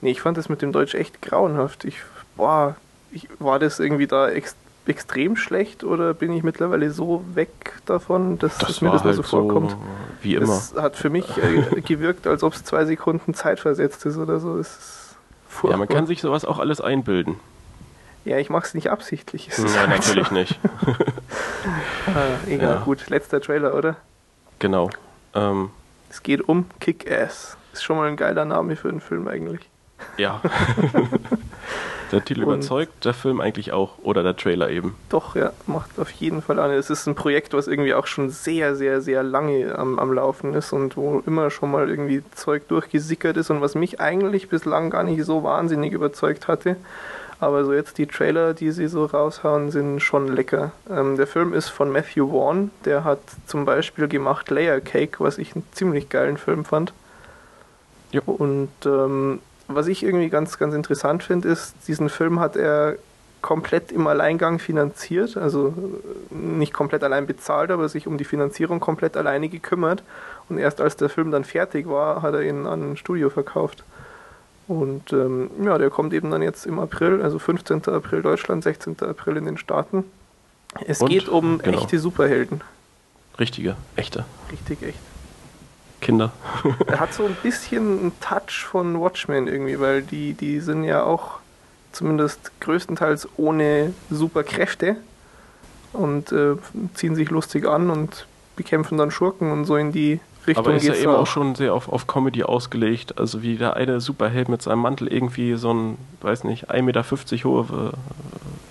Nee, 0.00 0.10
ich 0.12 0.20
fand 0.20 0.36
das 0.38 0.48
mit 0.48 0.62
dem 0.62 0.72
Deutsch 0.72 0.94
echt 0.94 1.20
grauenhaft. 1.22 1.84
Ich, 1.84 1.98
boah, 2.36 2.76
ich, 3.12 3.28
war 3.38 3.58
das 3.58 3.78
irgendwie 3.80 4.06
da 4.06 4.28
ex, 4.30 4.56
extrem 4.86 5.36
schlecht 5.36 5.84
oder 5.84 6.14
bin 6.14 6.32
ich 6.32 6.42
mittlerweile 6.42 6.90
so 6.90 7.22
weg 7.34 7.50
davon, 7.86 8.38
dass, 8.38 8.58
Das 8.58 8.68
dass 8.68 8.80
mir 8.80 8.90
das 8.90 9.02
nur 9.04 9.12
halt 9.12 9.16
so 9.16 9.22
vorkommt? 9.22 9.76
wie 10.22 10.34
immer. 10.36 10.48
Es 10.54 10.74
hat 10.74 10.96
für 10.96 11.10
mich 11.10 11.26
äh, 11.38 11.80
gewirkt, 11.86 12.26
als 12.26 12.42
ob 12.42 12.54
es 12.54 12.64
zwei 12.64 12.84
Sekunden 12.86 13.34
Zeit 13.34 13.60
versetzt 13.60 14.04
ist 14.06 14.16
oder 14.16 14.40
so. 14.40 14.56
Es 14.58 14.68
ist 14.70 15.16
furchtbar. 15.48 15.72
Ja, 15.72 15.76
man 15.76 15.88
kann 15.88 16.06
sich 16.06 16.20
sowas 16.22 16.44
auch 16.44 16.58
alles 16.58 16.80
einbilden. 16.80 17.36
ja, 18.24 18.38
ich 18.38 18.48
mache 18.50 18.66
es 18.66 18.74
nicht 18.74 18.90
absichtlich. 18.90 19.48
Es 19.48 19.78
halt 19.78 19.90
natürlich 19.90 20.28
so. 20.28 20.34
nicht. 20.34 20.58
Ah, 22.06 22.38
egal, 22.48 22.74
Ja. 22.76 22.80
gut. 22.80 23.08
Letzter 23.10 23.40
Trailer, 23.40 23.74
oder? 23.74 23.96
Genau. 24.58 24.90
Ähm, 25.34 25.70
Es 26.08 26.22
geht 26.22 26.48
um 26.48 26.64
Kick-Ass. 26.80 27.56
Ist 27.72 27.84
schon 27.84 27.96
mal 27.98 28.08
ein 28.08 28.16
geiler 28.16 28.44
Name 28.44 28.74
für 28.76 28.88
einen 28.88 29.00
Film 29.00 29.28
eigentlich. 29.28 29.68
Ja. 30.16 30.40
der 32.12 32.24
Titel 32.24 32.44
Und- 32.44 32.54
überzeugt, 32.54 33.04
der 33.04 33.14
Film 33.14 33.40
eigentlich 33.40 33.72
auch. 33.72 33.98
Oder 34.02 34.22
der 34.22 34.36
Trailer 34.36 34.70
eben. 34.70 34.96
Doch, 35.08 35.36
ja, 35.36 35.52
macht 35.66 35.98
auf 35.98 36.10
jeden 36.10 36.42
Fall 36.42 36.58
an. 36.58 36.70
Es 36.70 36.90
ist 36.90 37.06
ein 37.06 37.14
Projekt, 37.14 37.54
was 37.54 37.68
irgendwie 37.68 37.94
auch 37.94 38.06
schon 38.06 38.30
sehr, 38.30 38.74
sehr, 38.76 39.00
sehr 39.00 39.22
lange 39.22 39.76
am, 39.78 39.98
am 39.98 40.12
Laufen 40.12 40.54
ist 40.54 40.72
und 40.72 40.96
wo 40.96 41.22
immer 41.26 41.50
schon 41.50 41.70
mal 41.70 41.88
irgendwie 41.88 42.22
Zeug 42.34 42.66
durchgesickert 42.68 43.36
ist 43.36 43.50
und 43.50 43.60
was 43.60 43.74
mich 43.74 44.00
eigentlich 44.00 44.48
bislang 44.48 44.90
gar 44.90 45.04
nicht 45.04 45.24
so 45.24 45.42
wahnsinnig 45.42 45.92
überzeugt 45.92 46.48
hatte. 46.48 46.76
Aber 47.42 47.64
so 47.64 47.72
jetzt 47.72 47.96
die 47.96 48.06
Trailer, 48.06 48.52
die 48.52 48.70
sie 48.70 48.86
so 48.86 49.06
raushauen, 49.06 49.70
sind 49.70 50.00
schon 50.00 50.28
lecker. 50.28 50.72
Ähm, 50.90 51.16
der 51.16 51.26
Film 51.26 51.54
ist 51.54 51.70
von 51.70 51.90
Matthew 51.90 52.28
Vaughn, 52.30 52.70
der 52.84 53.04
hat 53.04 53.20
zum 53.46 53.64
Beispiel 53.64 54.08
gemacht 54.08 54.50
Layer 54.50 54.80
Cake, 54.80 55.20
was 55.20 55.38
ich 55.38 55.54
einen 55.54 55.64
ziemlich 55.72 56.10
geilen 56.10 56.36
Film 56.36 56.66
fand. 56.66 56.92
Ja. 58.12 58.20
Und 58.26 58.68
ähm, 58.84 59.40
was 59.74 59.86
ich 59.86 60.02
irgendwie 60.02 60.28
ganz, 60.28 60.58
ganz 60.58 60.74
interessant 60.74 61.22
finde, 61.22 61.48
ist, 61.48 61.74
diesen 61.88 62.08
Film 62.08 62.40
hat 62.40 62.56
er 62.56 62.96
komplett 63.42 63.90
im 63.90 64.06
Alleingang 64.06 64.58
finanziert, 64.58 65.36
also 65.36 65.68
äh, 65.68 66.34
nicht 66.34 66.72
komplett 66.74 67.02
allein 67.02 67.26
bezahlt, 67.26 67.70
aber 67.70 67.88
sich 67.88 68.06
um 68.06 68.18
die 68.18 68.24
Finanzierung 68.24 68.80
komplett 68.80 69.16
alleine 69.16 69.48
gekümmert. 69.48 70.02
Und 70.48 70.58
erst 70.58 70.80
als 70.80 70.96
der 70.96 71.08
Film 71.08 71.30
dann 71.30 71.44
fertig 71.44 71.88
war, 71.88 72.22
hat 72.22 72.34
er 72.34 72.42
ihn 72.42 72.66
an 72.66 72.92
ein 72.92 72.96
Studio 72.96 73.30
verkauft. 73.30 73.84
Und 74.68 75.12
ähm, 75.12 75.50
ja, 75.64 75.78
der 75.78 75.90
kommt 75.90 76.12
eben 76.12 76.30
dann 76.30 76.42
jetzt 76.42 76.66
im 76.66 76.78
April, 76.78 77.22
also 77.22 77.38
15. 77.38 77.86
April 77.88 78.22
Deutschland, 78.22 78.62
16. 78.62 78.96
April 79.00 79.36
in 79.36 79.44
den 79.46 79.56
Staaten. 79.56 80.04
Es 80.86 81.00
Und? 81.00 81.08
geht 81.08 81.28
um 81.28 81.58
Genau. 81.58 81.78
echte 81.78 81.98
Superhelden. 81.98 82.60
Richtige, 83.38 83.76
echte 83.96 84.24
Richtig 84.52 84.82
echt. 84.82 84.98
Kinder. 86.00 86.32
Er 86.86 87.00
hat 87.00 87.14
so 87.14 87.24
ein 87.24 87.36
bisschen 87.42 88.00
einen 88.00 88.20
Touch 88.20 88.64
von 88.64 89.00
Watchmen 89.00 89.46
irgendwie, 89.46 89.78
weil 89.78 90.02
die, 90.02 90.34
die 90.34 90.60
sind 90.60 90.84
ja 90.84 91.02
auch 91.02 91.38
zumindest 91.92 92.52
größtenteils 92.60 93.28
ohne 93.36 93.92
Superkräfte 94.10 94.96
und 95.92 96.32
äh, 96.32 96.56
ziehen 96.94 97.14
sich 97.14 97.30
lustig 97.30 97.66
an 97.66 97.90
und 97.90 98.26
bekämpfen 98.56 98.98
dann 98.98 99.10
Schurken 99.10 99.52
und 99.52 99.64
so 99.64 99.76
in 99.76 99.92
die 99.92 100.20
Richtung 100.46 100.66
Aber 100.66 100.74
ist 100.74 100.84
ja 100.84 100.94
eben 100.94 101.12
auch 101.12 101.26
schon 101.26 101.54
sehr 101.54 101.74
auf, 101.74 101.88
auf 101.88 102.06
Comedy 102.06 102.42
ausgelegt. 102.42 103.18
Also 103.18 103.42
wie 103.42 103.56
der 103.56 103.76
eine 103.76 104.00
Superheld 104.00 104.48
mit 104.48 104.62
seinem 104.62 104.80
Mantel 104.80 105.08
irgendwie 105.08 105.54
so 105.54 105.72
ein, 105.72 105.98
weiß 106.22 106.44
nicht, 106.44 106.70
1,50 106.70 106.82
Meter 106.82 107.04
hohe, 107.44 107.92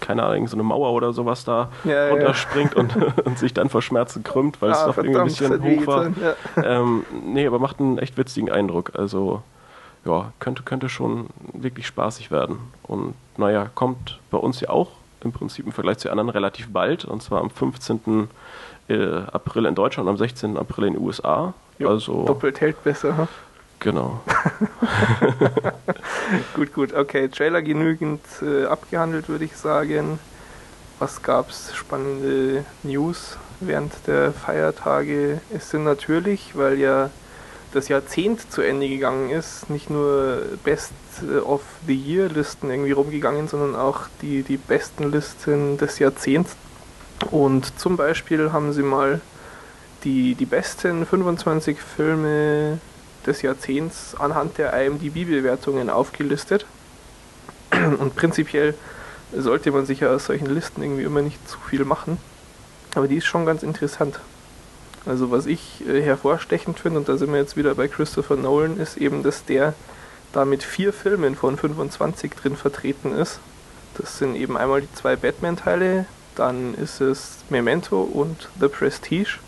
keine 0.09 0.23
Ahnung, 0.23 0.47
so 0.47 0.55
eine 0.55 0.63
Mauer 0.63 0.91
oder 0.93 1.13
sowas 1.13 1.45
da 1.45 1.69
Ja, 1.83 1.91
ja. 2.07 2.09
runterspringt 2.09 2.73
Und, 2.73 2.95
und 3.25 3.37
sich 3.37 3.53
dann 3.53 3.69
vor 3.69 3.83
Schmerzen 3.83 4.23
krümmt, 4.23 4.59
weil 4.59 4.71
es 4.71 4.79
Ah, 4.79 4.87
doch 4.87 4.97
irgendwie 4.97 5.19
ein 5.19 5.25
bisschen 5.25 5.61
hoch 5.61 5.85
war. 5.85 6.07
Ja. 6.07 6.63
ähm, 6.63 7.05
nee, 7.27 7.45
aber 7.45 7.59
macht 7.59 7.79
einen 7.79 7.99
echt 7.99 8.17
witzigen 8.17 8.49
Eindruck. 8.51 8.93
Also, 8.97 9.43
ja, 10.05 10.33
könnte, 10.39 10.63
könnte 10.63 10.89
schon 10.89 11.27
wirklich 11.53 11.85
spaßig 11.85 12.31
werden. 12.31 12.57
Und 12.81 13.13
naja, 13.37 13.69
kommt 13.75 14.19
bei 14.31 14.39
uns 14.39 14.61
ja 14.61 14.69
auch 14.71 14.89
im 15.23 15.31
Prinzip 15.31 15.67
im 15.67 15.73
Vergleich 15.73 15.99
zu 15.99 16.09
anderen 16.09 16.31
relativ 16.31 16.73
bald. 16.73 17.05
Und 17.05 17.21
zwar 17.21 17.41
am 17.41 17.51
15. 17.51 18.29
äh, 18.87 19.17
April 19.31 19.67
in 19.67 19.75
Deutschland 19.75 20.07
und 20.09 20.13
am 20.13 20.17
16. 20.17 20.57
April 20.57 20.85
in 20.85 20.93
den 20.93 21.03
USA. 21.03 21.53
Jo, 21.77 21.89
also, 21.89 22.25
Doppelt 22.25 22.61
hält 22.61 22.83
besser. 22.83 23.27
Genau. 23.79 24.21
Gut, 26.53 26.73
gut. 26.73 26.93
Okay, 26.93 27.27
Trailer 27.29 27.61
genügend 27.61 28.21
äh, 28.41 28.65
abgehandelt, 28.65 29.29
würde 29.29 29.45
ich 29.45 29.55
sagen. 29.55 30.19
Was 30.99 31.23
gab's 31.23 31.73
spannende 31.73 32.65
News 32.83 33.37
während 33.59 33.93
der 34.05 34.31
Feiertage? 34.31 35.41
Es 35.55 35.71
sind 35.71 35.85
natürlich, 35.85 36.55
weil 36.55 36.77
ja 36.77 37.09
das 37.73 37.87
Jahrzehnt 37.87 38.51
zu 38.51 38.61
Ende 38.61 38.89
gegangen 38.89 39.29
ist, 39.29 39.69
nicht 39.69 39.89
nur 39.89 40.41
Best 40.63 40.91
of 41.45 41.61
the 41.87 41.95
Year 41.95 42.29
Listen 42.29 42.69
irgendwie 42.69 42.91
rumgegangen, 42.91 43.47
sondern 43.47 43.75
auch 43.75 44.01
die, 44.21 44.43
die 44.43 44.57
besten 44.57 45.11
Listen 45.11 45.77
des 45.77 45.99
Jahrzehnts. 45.99 46.55
Und 47.31 47.79
zum 47.79 47.97
Beispiel 47.97 48.51
haben 48.51 48.73
sie 48.73 48.83
mal 48.83 49.21
die, 50.03 50.35
die 50.35 50.45
besten 50.45 51.05
25 51.05 51.79
Filme 51.79 52.79
des 53.29 53.41
Jahrzehnts 53.41 54.15
anhand 54.19 54.57
der 54.57 54.73
IMDb-Bewertungen 54.73 55.89
aufgelistet. 55.89 56.65
Und 57.71 58.15
prinzipiell 58.15 58.73
sollte 59.35 59.71
man 59.71 59.85
sich 59.85 60.01
ja 60.01 60.09
aus 60.09 60.25
solchen 60.25 60.47
Listen 60.47 60.81
irgendwie 60.81 61.03
immer 61.03 61.21
nicht 61.21 61.47
zu 61.47 61.57
viel 61.59 61.85
machen. 61.85 62.17
Aber 62.95 63.07
die 63.07 63.17
ist 63.17 63.25
schon 63.25 63.45
ganz 63.45 63.63
interessant. 63.63 64.19
Also 65.05 65.31
was 65.31 65.45
ich 65.45 65.87
äh, 65.87 66.01
hervorstechend 66.01 66.79
finde, 66.79 66.99
und 66.99 67.09
da 67.09 67.17
sind 67.17 67.31
wir 67.31 67.39
jetzt 67.39 67.55
wieder 67.55 67.75
bei 67.75 67.87
Christopher 67.87 68.35
Nolan, 68.35 68.77
ist 68.77 68.97
eben, 68.97 69.23
dass 69.23 69.45
der 69.45 69.73
da 70.33 70.45
mit 70.45 70.63
vier 70.63 70.93
Filmen 70.93 71.35
von 71.35 71.57
25 71.57 72.33
drin 72.33 72.55
vertreten 72.55 73.13
ist. 73.13 73.39
Das 73.97 74.17
sind 74.17 74.35
eben 74.35 74.57
einmal 74.57 74.81
die 74.81 74.93
zwei 74.93 75.15
Batman-Teile, 75.15 76.05
dann 76.35 76.75
ist 76.75 77.01
es 77.01 77.37
Memento 77.49 78.01
und 78.01 78.49
The 78.59 78.67
Prestige. 78.67 79.39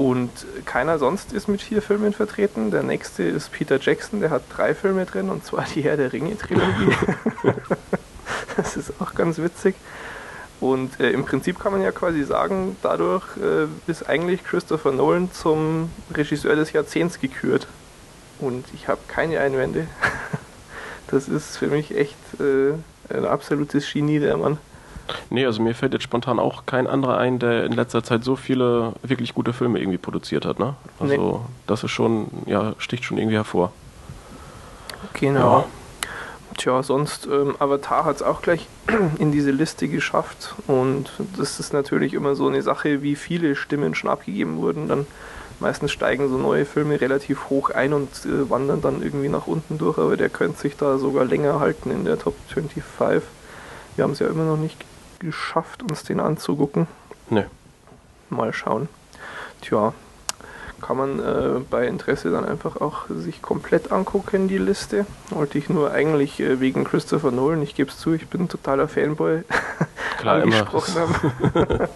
Und 0.00 0.30
keiner 0.64 0.98
sonst 0.98 1.34
ist 1.34 1.46
mit 1.46 1.60
vier 1.60 1.82
Filmen 1.82 2.14
vertreten. 2.14 2.70
Der 2.70 2.82
nächste 2.82 3.22
ist 3.22 3.52
Peter 3.52 3.78
Jackson, 3.78 4.22
der 4.22 4.30
hat 4.30 4.44
drei 4.48 4.74
Filme 4.74 5.04
drin, 5.04 5.28
und 5.28 5.44
zwar 5.44 5.66
die 5.74 5.82
Herr 5.82 5.98
der 5.98 6.10
Ringe-Trilogie. 6.10 6.96
das 8.56 8.78
ist 8.78 8.94
auch 8.98 9.14
ganz 9.14 9.36
witzig. 9.36 9.74
Und 10.58 10.98
äh, 11.00 11.10
im 11.10 11.26
Prinzip 11.26 11.58
kann 11.58 11.72
man 11.72 11.82
ja 11.82 11.92
quasi 11.92 12.24
sagen, 12.24 12.78
dadurch 12.80 13.24
äh, 13.36 13.66
ist 13.90 14.08
eigentlich 14.08 14.42
Christopher 14.42 14.90
Nolan 14.90 15.30
zum 15.32 15.90
Regisseur 16.14 16.56
des 16.56 16.72
Jahrzehnts 16.72 17.20
gekürt. 17.20 17.66
Und 18.38 18.64
ich 18.72 18.88
habe 18.88 19.00
keine 19.06 19.38
Einwände. 19.40 19.86
das 21.08 21.28
ist 21.28 21.58
für 21.58 21.66
mich 21.66 21.94
echt 21.94 22.16
äh, 22.40 22.72
ein 23.14 23.26
absolutes 23.26 23.92
Genie, 23.92 24.18
der 24.18 24.38
Mann. 24.38 24.56
Nee, 25.30 25.46
also 25.46 25.62
mir 25.62 25.74
fällt 25.74 25.92
jetzt 25.92 26.02
spontan 26.02 26.38
auch 26.38 26.66
kein 26.66 26.86
anderer 26.86 27.18
ein, 27.18 27.38
der 27.38 27.64
in 27.64 27.72
letzter 27.72 28.02
Zeit 28.02 28.24
so 28.24 28.36
viele 28.36 28.94
wirklich 29.02 29.34
gute 29.34 29.52
Filme 29.52 29.78
irgendwie 29.78 29.98
produziert 29.98 30.44
hat, 30.44 30.58
ne? 30.58 30.74
Also 30.98 31.44
das 31.66 31.84
ist 31.84 31.90
schon, 31.90 32.28
ja, 32.46 32.74
sticht 32.78 33.04
schon 33.04 33.18
irgendwie 33.18 33.36
hervor. 33.36 33.72
Genau. 35.14 35.58
Ja. 35.58 35.64
Tja, 36.56 36.82
sonst 36.82 37.26
ähm, 37.26 37.54
Avatar 37.58 38.04
hat 38.04 38.16
es 38.16 38.22
auch 38.22 38.42
gleich 38.42 38.66
in 39.18 39.32
diese 39.32 39.50
Liste 39.50 39.88
geschafft 39.88 40.54
und 40.66 41.10
das 41.38 41.60
ist 41.60 41.72
natürlich 41.72 42.12
immer 42.12 42.34
so 42.34 42.48
eine 42.48 42.60
Sache, 42.60 43.02
wie 43.02 43.16
viele 43.16 43.56
Stimmen 43.56 43.94
schon 43.94 44.10
abgegeben 44.10 44.58
wurden. 44.58 44.88
Dann 44.88 45.06
meistens 45.60 45.92
steigen 45.92 46.28
so 46.28 46.36
neue 46.36 46.64
Filme 46.64 47.00
relativ 47.00 47.48
hoch 47.50 47.70
ein 47.70 47.92
und 47.92 48.08
äh, 48.24 48.50
wandern 48.50 48.82
dann 48.82 49.02
irgendwie 49.02 49.28
nach 49.28 49.46
unten 49.46 49.78
durch, 49.78 49.98
aber 49.98 50.16
der 50.16 50.28
könnte 50.28 50.60
sich 50.60 50.76
da 50.76 50.98
sogar 50.98 51.24
länger 51.24 51.60
halten 51.60 51.90
in 51.90 52.04
der 52.04 52.18
Top 52.18 52.34
25. 52.48 53.22
Wir 53.96 54.04
haben 54.04 54.12
es 54.12 54.18
ja 54.18 54.26
immer 54.26 54.44
noch 54.44 54.56
nicht 54.56 54.84
geschafft, 55.20 55.82
uns 55.82 56.02
den 56.02 56.18
anzugucken. 56.18 56.88
Nee. 57.28 57.44
Mal 58.28 58.52
schauen. 58.52 58.88
Tja, 59.60 59.92
kann 60.80 60.96
man 60.96 61.20
äh, 61.20 61.60
bei 61.70 61.86
Interesse 61.86 62.30
dann 62.30 62.44
einfach 62.44 62.80
auch 62.80 63.04
sich 63.08 63.42
komplett 63.42 63.92
angucken, 63.92 64.48
die 64.48 64.58
Liste. 64.58 65.06
Wollte 65.30 65.58
ich 65.58 65.68
nur 65.68 65.92
eigentlich 65.92 66.40
äh, 66.40 66.60
wegen 66.60 66.84
Christopher 66.84 67.30
Nolan, 67.30 67.62
ich 67.62 67.74
gebe 67.74 67.90
es 67.90 67.98
zu, 67.98 68.12
ich 68.14 68.26
bin 68.28 68.42
ein 68.42 68.48
totaler 68.48 68.88
Fanboy, 68.88 69.42
Klar, 70.18 70.42
angesprochen 70.42 70.94
haben. 70.94 71.14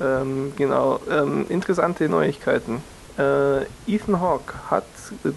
ähm, 0.00 0.52
genau, 0.56 1.00
ähm, 1.10 1.46
interessante 1.48 2.08
Neuigkeiten. 2.08 2.82
Äh, 3.18 3.62
Ethan 3.86 4.20
Hawke 4.20 4.54
hat 4.70 4.84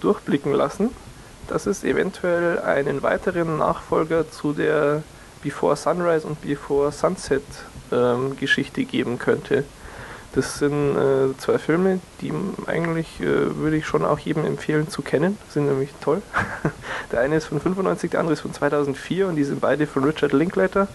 durchblicken 0.01 0.53
lassen, 0.53 0.89
dass 1.47 1.65
es 1.67 1.83
eventuell 1.83 2.59
einen 2.59 3.03
weiteren 3.03 3.57
Nachfolger 3.57 4.29
zu 4.31 4.53
der 4.53 5.03
Before 5.45 5.75
Sunrise 5.75 6.25
und 6.25 6.41
Before 6.41 6.91
Sunset 6.91 7.43
ähm, 7.91 8.35
Geschichte 8.35 8.83
geben 8.83 9.19
könnte. 9.19 9.63
Das 10.33 10.57
sind 10.57 10.97
äh, 10.97 11.37
zwei 11.37 11.59
Filme, 11.59 11.99
die 12.19 12.33
eigentlich 12.65 13.21
äh, 13.21 13.55
würde 13.55 13.77
ich 13.77 13.85
schon 13.85 14.03
auch 14.03 14.17
jedem 14.17 14.43
empfehlen 14.43 14.89
zu 14.89 15.03
kennen. 15.03 15.37
Sind 15.49 15.67
nämlich 15.67 15.91
toll. 16.01 16.23
der 17.11 17.19
eine 17.19 17.35
ist 17.35 17.45
von 17.45 17.61
95, 17.61 18.09
der 18.09 18.21
andere 18.21 18.33
ist 18.33 18.41
von 18.41 18.53
2004 18.53 19.27
und 19.27 19.35
die 19.35 19.43
sind 19.43 19.61
beide 19.61 19.85
von 19.85 20.03
Richard 20.03 20.33
Linklater. 20.33 20.87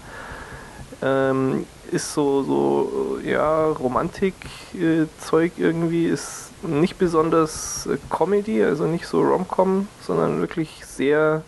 Ähm, 1.01 1.65
ist 1.93 2.13
so, 2.13 2.43
so 2.43 3.19
ja, 3.25 3.67
Romantik-Zeug 3.67 5.53
äh, 5.57 5.63
irgendwie, 5.63 6.07
ist 6.07 6.51
nicht 6.65 6.99
besonders 6.99 7.87
äh, 7.87 7.99
Comedy, 8.11 8.65
also 8.65 8.85
nicht 8.85 9.07
so 9.07 9.23
Rom-Com, 9.23 9.87
sondern 10.05 10.41
wirklich 10.41 10.83
sehr, 10.85 11.45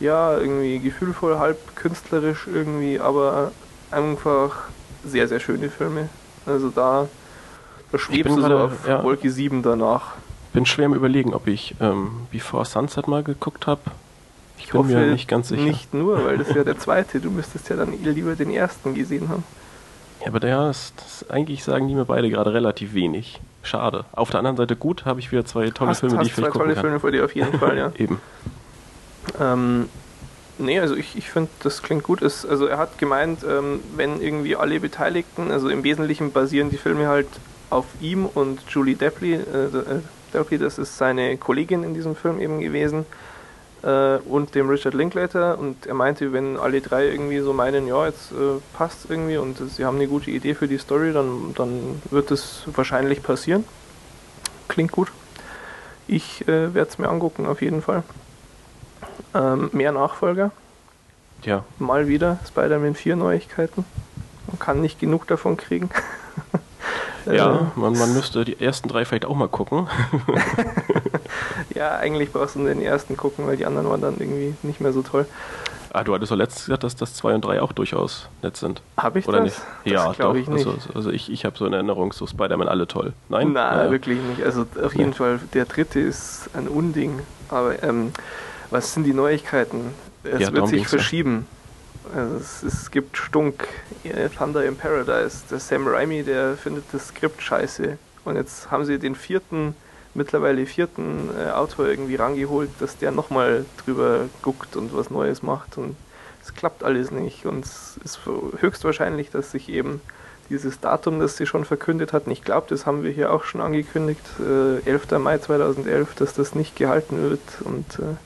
ja, 0.00 0.38
irgendwie 0.38 0.78
gefühlvoll, 0.78 1.38
halb 1.38 1.76
künstlerisch 1.76 2.46
irgendwie, 2.52 3.00
aber 3.00 3.52
einfach 3.90 4.68
sehr, 5.04 5.28
sehr 5.28 5.40
schöne 5.40 5.70
Filme. 5.70 6.08
Also 6.46 6.70
da, 6.70 7.08
da 7.92 7.98
schwebst 7.98 8.36
du 8.36 8.40
so 8.40 8.58
auf 8.58 8.86
ja, 8.86 9.02
Wolke 9.02 9.30
7 9.30 9.62
danach. 9.62 10.14
Bin 10.52 10.66
schwer 10.66 10.86
im 10.86 10.94
Überlegen, 10.94 11.34
ob 11.34 11.46
ich 11.46 11.74
ähm, 11.80 12.26
Before 12.30 12.64
Sunset 12.64 13.06
mal 13.06 13.22
geguckt 13.22 13.66
habe. 13.66 13.80
Ich, 14.56 14.64
ich 14.64 14.70
bin 14.70 14.80
hoffe, 14.80 14.92
mir 14.92 15.06
nicht 15.06 15.28
ganz 15.28 15.48
sicher. 15.48 15.62
Nicht 15.62 15.94
nur, 15.94 16.24
weil 16.24 16.38
das 16.38 16.48
ist 16.48 16.56
ja 16.56 16.64
der 16.64 16.78
zweite. 16.78 17.20
Du 17.20 17.30
müsstest 17.30 17.68
ja 17.68 17.76
dann 17.76 17.92
lieber 18.02 18.34
den 18.34 18.50
ersten 18.50 18.94
gesehen 18.94 19.28
haben. 19.28 19.44
Ja, 20.20 20.28
aber 20.28 20.40
der 20.40 20.70
ist, 20.70 20.94
das, 20.96 21.30
eigentlich 21.30 21.62
sagen 21.62 21.86
die 21.86 21.94
mir 21.94 22.04
beide 22.04 22.28
gerade 22.28 22.52
relativ 22.52 22.94
wenig. 22.94 23.40
Schade. 23.62 24.04
Auf 24.12 24.30
der 24.30 24.38
anderen 24.38 24.56
Seite 24.56 24.74
gut, 24.74 25.04
habe 25.04 25.20
ich 25.20 25.30
wieder 25.30 25.44
zwei 25.44 25.70
tolle 25.70 25.90
hast, 25.90 26.00
Filme, 26.00 26.16
hast 26.16 26.24
die 26.24 26.28
ich 26.28 26.34
vielleicht 26.34 26.52
gucken 26.52 26.68
kann. 26.68 26.74
zwei 26.74 26.80
tolle 26.80 26.88
Filme 26.88 27.00
vor 27.00 27.10
dir 27.10 27.24
auf 27.24 27.34
jeden 27.34 27.58
Fall, 27.58 27.76
ja. 27.76 27.92
Eben. 27.98 28.20
Ähm, 29.40 29.88
Nee, 30.58 30.80
also 30.80 30.96
ich, 30.96 31.16
ich 31.16 31.30
finde, 31.30 31.50
das 31.62 31.82
klingt 31.82 32.02
gut. 32.02 32.20
Ist, 32.20 32.44
also 32.44 32.66
er 32.66 32.78
hat 32.78 32.98
gemeint, 32.98 33.44
ähm, 33.48 33.80
wenn 33.94 34.20
irgendwie 34.20 34.56
alle 34.56 34.80
Beteiligten, 34.80 35.52
also 35.52 35.68
im 35.68 35.84
Wesentlichen 35.84 36.32
basieren 36.32 36.68
die 36.68 36.78
Filme 36.78 37.06
halt 37.06 37.28
auf 37.70 37.86
ihm 38.00 38.26
und 38.26 38.60
Julie 38.68 38.96
Depley, 38.96 39.34
äh, 39.34 39.36
äh, 39.36 40.00
Depley, 40.34 40.58
das 40.58 40.78
ist 40.78 40.98
seine 40.98 41.36
Kollegin 41.36 41.84
in 41.84 41.94
diesem 41.94 42.16
Film 42.16 42.40
eben 42.40 42.58
gewesen, 42.58 43.06
äh, 43.82 44.16
und 44.16 44.56
dem 44.56 44.68
Richard 44.68 44.94
Linklater. 44.94 45.60
Und 45.60 45.86
er 45.86 45.94
meinte, 45.94 46.32
wenn 46.32 46.56
alle 46.56 46.80
drei 46.80 47.06
irgendwie 47.06 47.38
so 47.38 47.52
meinen, 47.52 47.86
ja, 47.86 48.06
jetzt 48.06 48.32
äh, 48.32 48.60
passt 48.76 49.08
irgendwie 49.08 49.36
und 49.36 49.58
sie 49.70 49.84
haben 49.84 49.96
eine 49.96 50.08
gute 50.08 50.32
Idee 50.32 50.54
für 50.54 50.66
die 50.66 50.78
Story, 50.78 51.12
dann, 51.12 51.54
dann 51.54 52.02
wird 52.10 52.32
es 52.32 52.64
wahrscheinlich 52.66 53.22
passieren. 53.22 53.64
Klingt 54.66 54.90
gut. 54.90 55.12
Ich 56.08 56.42
äh, 56.48 56.74
werde 56.74 56.90
es 56.90 56.98
mir 56.98 57.08
angucken, 57.08 57.46
auf 57.46 57.62
jeden 57.62 57.80
Fall. 57.80 58.02
Ähm, 59.34 59.70
mehr 59.72 59.92
Nachfolger. 59.92 60.50
Ja. 61.42 61.64
Mal 61.78 62.08
wieder 62.08 62.38
Spider-Man 62.46 62.94
4 62.94 63.16
Neuigkeiten. 63.16 63.84
Man 64.46 64.58
kann 64.58 64.80
nicht 64.80 64.98
genug 64.98 65.26
davon 65.26 65.56
kriegen. 65.56 65.90
ja, 67.26 67.70
man, 67.76 67.96
man 67.96 68.12
müsste 68.14 68.44
die 68.44 68.60
ersten 68.60 68.88
drei 68.88 69.04
vielleicht 69.04 69.24
auch 69.24 69.36
mal 69.36 69.48
gucken. 69.48 69.88
ja, 71.74 71.96
eigentlich 71.96 72.32
brauchst 72.32 72.56
du 72.56 72.64
den 72.64 72.82
ersten 72.82 73.16
gucken, 73.16 73.46
weil 73.46 73.56
die 73.56 73.66
anderen 73.66 73.88
waren 73.88 74.00
dann 74.00 74.16
irgendwie 74.18 74.54
nicht 74.62 74.80
mehr 74.80 74.92
so 74.92 75.02
toll. 75.02 75.26
Ah, 75.90 76.04
du 76.04 76.14
hattest 76.14 76.30
doch 76.30 76.36
letztens 76.36 76.66
gesagt, 76.66 76.84
dass 76.84 76.96
das 76.96 77.14
2 77.14 77.36
und 77.36 77.44
3 77.44 77.62
auch 77.62 77.72
durchaus 77.72 78.28
nett 78.42 78.56
sind. 78.56 78.82
Habe 78.96 79.20
ich 79.20 79.28
Oder 79.28 79.38
das? 79.38 79.44
nicht? 79.44 79.60
Das 79.84 79.92
ja, 79.92 80.12
doch. 80.12 80.34
Ich 80.34 80.48
also, 80.48 80.74
also, 80.94 81.10
ich, 81.10 81.30
ich 81.30 81.44
habe 81.44 81.56
so 81.56 81.64
eine 81.64 81.76
Erinnerung, 81.76 82.12
so 82.12 82.26
Spider-Man 82.26 82.68
alle 82.68 82.86
toll. 82.86 83.14
Nein? 83.28 83.52
Nein, 83.52 83.76
naja. 83.76 83.90
wirklich 83.90 84.20
nicht. 84.20 84.42
Also 84.42 84.66
auf 84.82 84.94
jeden 84.94 85.10
nee. 85.10 85.16
Fall, 85.16 85.40
der 85.54 85.64
dritte 85.64 86.00
ist 86.00 86.50
ein 86.54 86.68
Unding. 86.68 87.20
Aber 87.48 87.82
ähm, 87.82 88.12
was 88.70 88.94
sind 88.94 89.04
die 89.04 89.14
Neuigkeiten? 89.14 89.92
Es 90.24 90.40
ja, 90.40 90.52
wird 90.52 90.68
sich 90.68 90.86
verschieben. 90.86 91.46
Also 92.14 92.36
es, 92.36 92.62
es, 92.62 92.90
gibt 92.90 93.16
Stunk, 93.16 93.68
Thunder 94.36 94.64
in 94.64 94.76
Paradise. 94.76 95.42
Der 95.50 95.58
Sam 95.58 95.86
Raimi, 95.86 96.22
der 96.22 96.56
findet 96.56 96.84
das 96.92 97.08
Skript 97.08 97.42
scheiße. 97.42 97.98
Und 98.24 98.36
jetzt 98.36 98.70
haben 98.70 98.84
sie 98.84 98.98
den 98.98 99.14
vierten, 99.14 99.74
mittlerweile 100.14 100.66
vierten 100.66 101.30
äh, 101.38 101.50
Autor 101.50 101.86
irgendwie 101.86 102.16
rangeholt, 102.16 102.70
dass 102.80 102.98
der 102.98 103.10
nochmal 103.10 103.64
drüber 103.84 104.28
guckt 104.42 104.76
und 104.76 104.94
was 104.94 105.10
Neues 105.10 105.42
macht. 105.42 105.76
Und 105.76 105.96
es 106.42 106.54
klappt 106.54 106.82
alles 106.82 107.10
nicht. 107.10 107.46
Und 107.46 107.64
es 107.64 107.98
ist 108.04 108.20
höchstwahrscheinlich, 108.60 109.30
dass 109.30 109.50
sich 109.50 109.68
eben 109.68 110.00
dieses 110.50 110.80
Datum, 110.80 111.20
das 111.20 111.36
sie 111.36 111.46
schon 111.46 111.66
verkündet 111.66 112.14
hatten, 112.14 112.30
ich 112.30 112.42
glaube, 112.42 112.66
das 112.70 112.86
haben 112.86 113.02
wir 113.02 113.10
hier 113.10 113.32
auch 113.32 113.44
schon 113.44 113.60
angekündigt, 113.60 114.24
äh, 114.40 114.78
11. 114.88 115.18
Mai 115.18 115.38
2011, 115.38 116.14
dass 116.14 116.32
das 116.32 116.54
nicht 116.54 116.74
gehalten 116.74 117.20
wird. 117.20 117.40
Und 117.64 117.98
äh, 117.98 118.16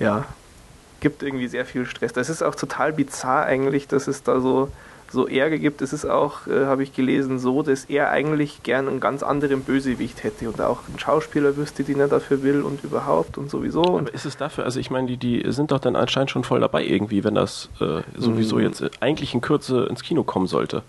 ja, 0.00 0.24
gibt 1.00 1.22
irgendwie 1.22 1.48
sehr 1.48 1.64
viel 1.64 1.86
Stress. 1.86 2.12
Das 2.12 2.28
ist 2.28 2.42
auch 2.42 2.54
total 2.54 2.92
bizarr 2.92 3.44
eigentlich, 3.44 3.88
dass 3.88 4.06
es 4.08 4.22
da 4.22 4.40
so, 4.40 4.68
so 5.10 5.26
Ärger 5.26 5.58
gibt. 5.58 5.82
Es 5.82 5.92
ist 5.92 6.04
auch, 6.04 6.46
äh, 6.46 6.66
habe 6.66 6.82
ich 6.82 6.92
gelesen, 6.92 7.38
so, 7.38 7.62
dass 7.62 7.84
er 7.86 8.10
eigentlich 8.10 8.62
gern 8.62 8.88
einen 8.88 9.00
ganz 9.00 9.22
anderen 9.22 9.62
Bösewicht 9.62 10.22
hätte 10.22 10.48
und 10.48 10.60
auch 10.60 10.80
einen 10.88 10.98
Schauspieler 10.98 11.56
wüsste, 11.56 11.84
den 11.84 12.00
er 12.00 12.08
dafür 12.08 12.42
will 12.42 12.62
und 12.62 12.84
überhaupt 12.84 13.38
und 13.38 13.50
sowieso. 13.50 13.82
Aber 13.98 14.12
ist 14.12 14.26
es 14.26 14.36
dafür, 14.36 14.64
also 14.64 14.78
ich 14.78 14.90
meine, 14.90 15.06
die, 15.06 15.16
die 15.16 15.52
sind 15.52 15.70
doch 15.70 15.80
dann 15.80 15.96
anscheinend 15.96 16.30
schon 16.30 16.44
voll 16.44 16.60
dabei 16.60 16.84
irgendwie, 16.84 17.24
wenn 17.24 17.34
das 17.34 17.70
äh, 17.80 18.02
sowieso 18.16 18.56
mhm. 18.56 18.62
jetzt 18.62 18.82
eigentlich 19.00 19.34
in 19.34 19.40
Kürze 19.40 19.86
ins 19.86 20.02
Kino 20.02 20.22
kommen 20.22 20.46
sollte. 20.46 20.82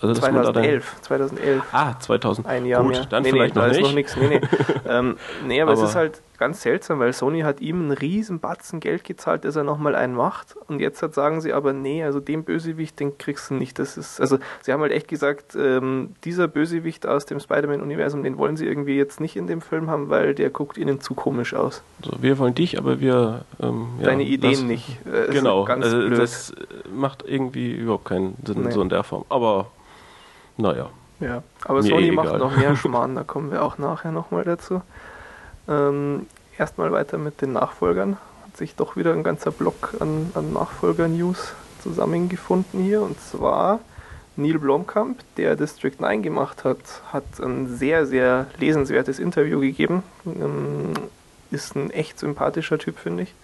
Also 0.00 0.14
2011, 0.14 0.96
2011. 1.02 1.62
Ah, 1.72 1.94
2000. 1.98 2.46
Ein 2.46 2.64
Jahr 2.64 2.82
Gut, 2.82 2.92
mehr. 2.92 3.04
dann 3.04 3.22
nee, 3.22 3.30
vielleicht 3.30 3.54
nee, 3.54 3.60
noch 3.60 3.66
da 3.66 3.72
nicht. 3.72 3.80
ist 3.82 3.86
noch 3.86 3.94
nichts. 3.94 4.16
Nee, 4.16 4.28
nee. 4.28 4.40
ähm, 4.88 5.16
nee 5.46 5.60
aber, 5.60 5.72
aber, 5.72 5.82
es 5.82 5.90
ist 5.90 5.94
halt 5.94 6.22
ganz 6.40 6.62
seltsam, 6.62 6.98
weil 6.98 7.12
Sony 7.12 7.42
hat 7.42 7.60
ihm 7.60 7.80
einen 7.80 7.92
riesen 7.92 8.40
Batzen 8.40 8.80
Geld 8.80 9.04
gezahlt, 9.04 9.44
dass 9.44 9.56
er 9.56 9.62
nochmal 9.62 9.94
einen 9.94 10.14
macht. 10.14 10.56
Und 10.68 10.80
jetzt 10.80 11.02
halt 11.02 11.14
sagen 11.14 11.42
sie 11.42 11.52
aber, 11.52 11.74
nee, 11.74 12.02
also 12.02 12.18
den 12.18 12.44
Bösewicht, 12.44 12.98
den 12.98 13.18
kriegst 13.18 13.50
du 13.50 13.54
nicht. 13.54 13.78
Das 13.78 13.98
ist, 13.98 14.20
also 14.20 14.38
sie 14.62 14.72
haben 14.72 14.80
halt 14.80 14.90
echt 14.90 15.06
gesagt, 15.06 15.54
ähm, 15.54 16.14
dieser 16.24 16.48
Bösewicht 16.48 17.06
aus 17.06 17.26
dem 17.26 17.40
Spider-Man-Universum, 17.40 18.22
den 18.22 18.38
wollen 18.38 18.56
sie 18.56 18.66
irgendwie 18.66 18.96
jetzt 18.96 19.20
nicht 19.20 19.36
in 19.36 19.46
dem 19.46 19.60
Film 19.60 19.90
haben, 19.90 20.08
weil 20.08 20.34
der 20.34 20.48
guckt 20.48 20.78
ihnen 20.78 21.00
zu 21.02 21.14
komisch 21.14 21.52
aus. 21.52 21.82
Also 22.02 22.16
wir 22.22 22.38
wollen 22.38 22.54
dich, 22.54 22.78
aber 22.78 23.00
wir... 23.00 23.44
Ähm, 23.62 23.88
ja, 23.98 24.06
Deine 24.06 24.24
Ideen 24.24 24.52
das, 24.52 24.62
nicht. 24.62 24.98
Äh, 25.06 25.30
genau, 25.32 25.64
also, 25.64 26.08
das 26.08 26.54
macht 26.90 27.22
irgendwie 27.26 27.70
überhaupt 27.70 28.06
keinen 28.06 28.36
Sinn 28.44 28.62
nee. 28.62 28.70
so 28.70 28.80
in 28.80 28.88
der 28.88 29.04
Form. 29.04 29.26
Aber 29.28 29.66
naja. 30.56 30.88
Ja, 31.20 31.42
aber 31.66 31.82
Sony 31.82 32.08
eh 32.08 32.10
macht 32.12 32.38
noch 32.38 32.56
mehr 32.56 32.74
Schmarrn, 32.76 33.14
da 33.14 33.24
kommen 33.24 33.50
wir 33.52 33.62
auch 33.62 33.76
nachher 33.76 34.10
nochmal 34.10 34.44
dazu. 34.44 34.80
Ähm, 35.68 36.26
erstmal 36.58 36.92
weiter 36.92 37.18
mit 37.18 37.40
den 37.40 37.52
Nachfolgern. 37.52 38.16
Hat 38.44 38.56
sich 38.56 38.74
doch 38.74 38.96
wieder 38.96 39.12
ein 39.12 39.22
ganzer 39.22 39.50
Block 39.50 39.94
an, 40.00 40.30
an 40.34 40.52
Nachfolger-News 40.52 41.52
zusammengefunden 41.82 42.82
hier. 42.82 43.02
Und 43.02 43.20
zwar 43.20 43.80
Neil 44.36 44.58
Blomkamp, 44.58 45.18
der 45.36 45.56
District 45.56 45.96
9 45.98 46.22
gemacht 46.22 46.64
hat, 46.64 47.02
hat 47.12 47.24
ein 47.40 47.76
sehr, 47.76 48.06
sehr 48.06 48.46
lesenswertes 48.58 49.18
Interview 49.18 49.60
gegeben. 49.60 50.02
Ähm, 50.26 50.92
ist 51.50 51.74
ein 51.74 51.90
echt 51.90 52.18
sympathischer 52.18 52.78
Typ, 52.78 52.98
finde 52.98 53.24
ich 53.24 53.34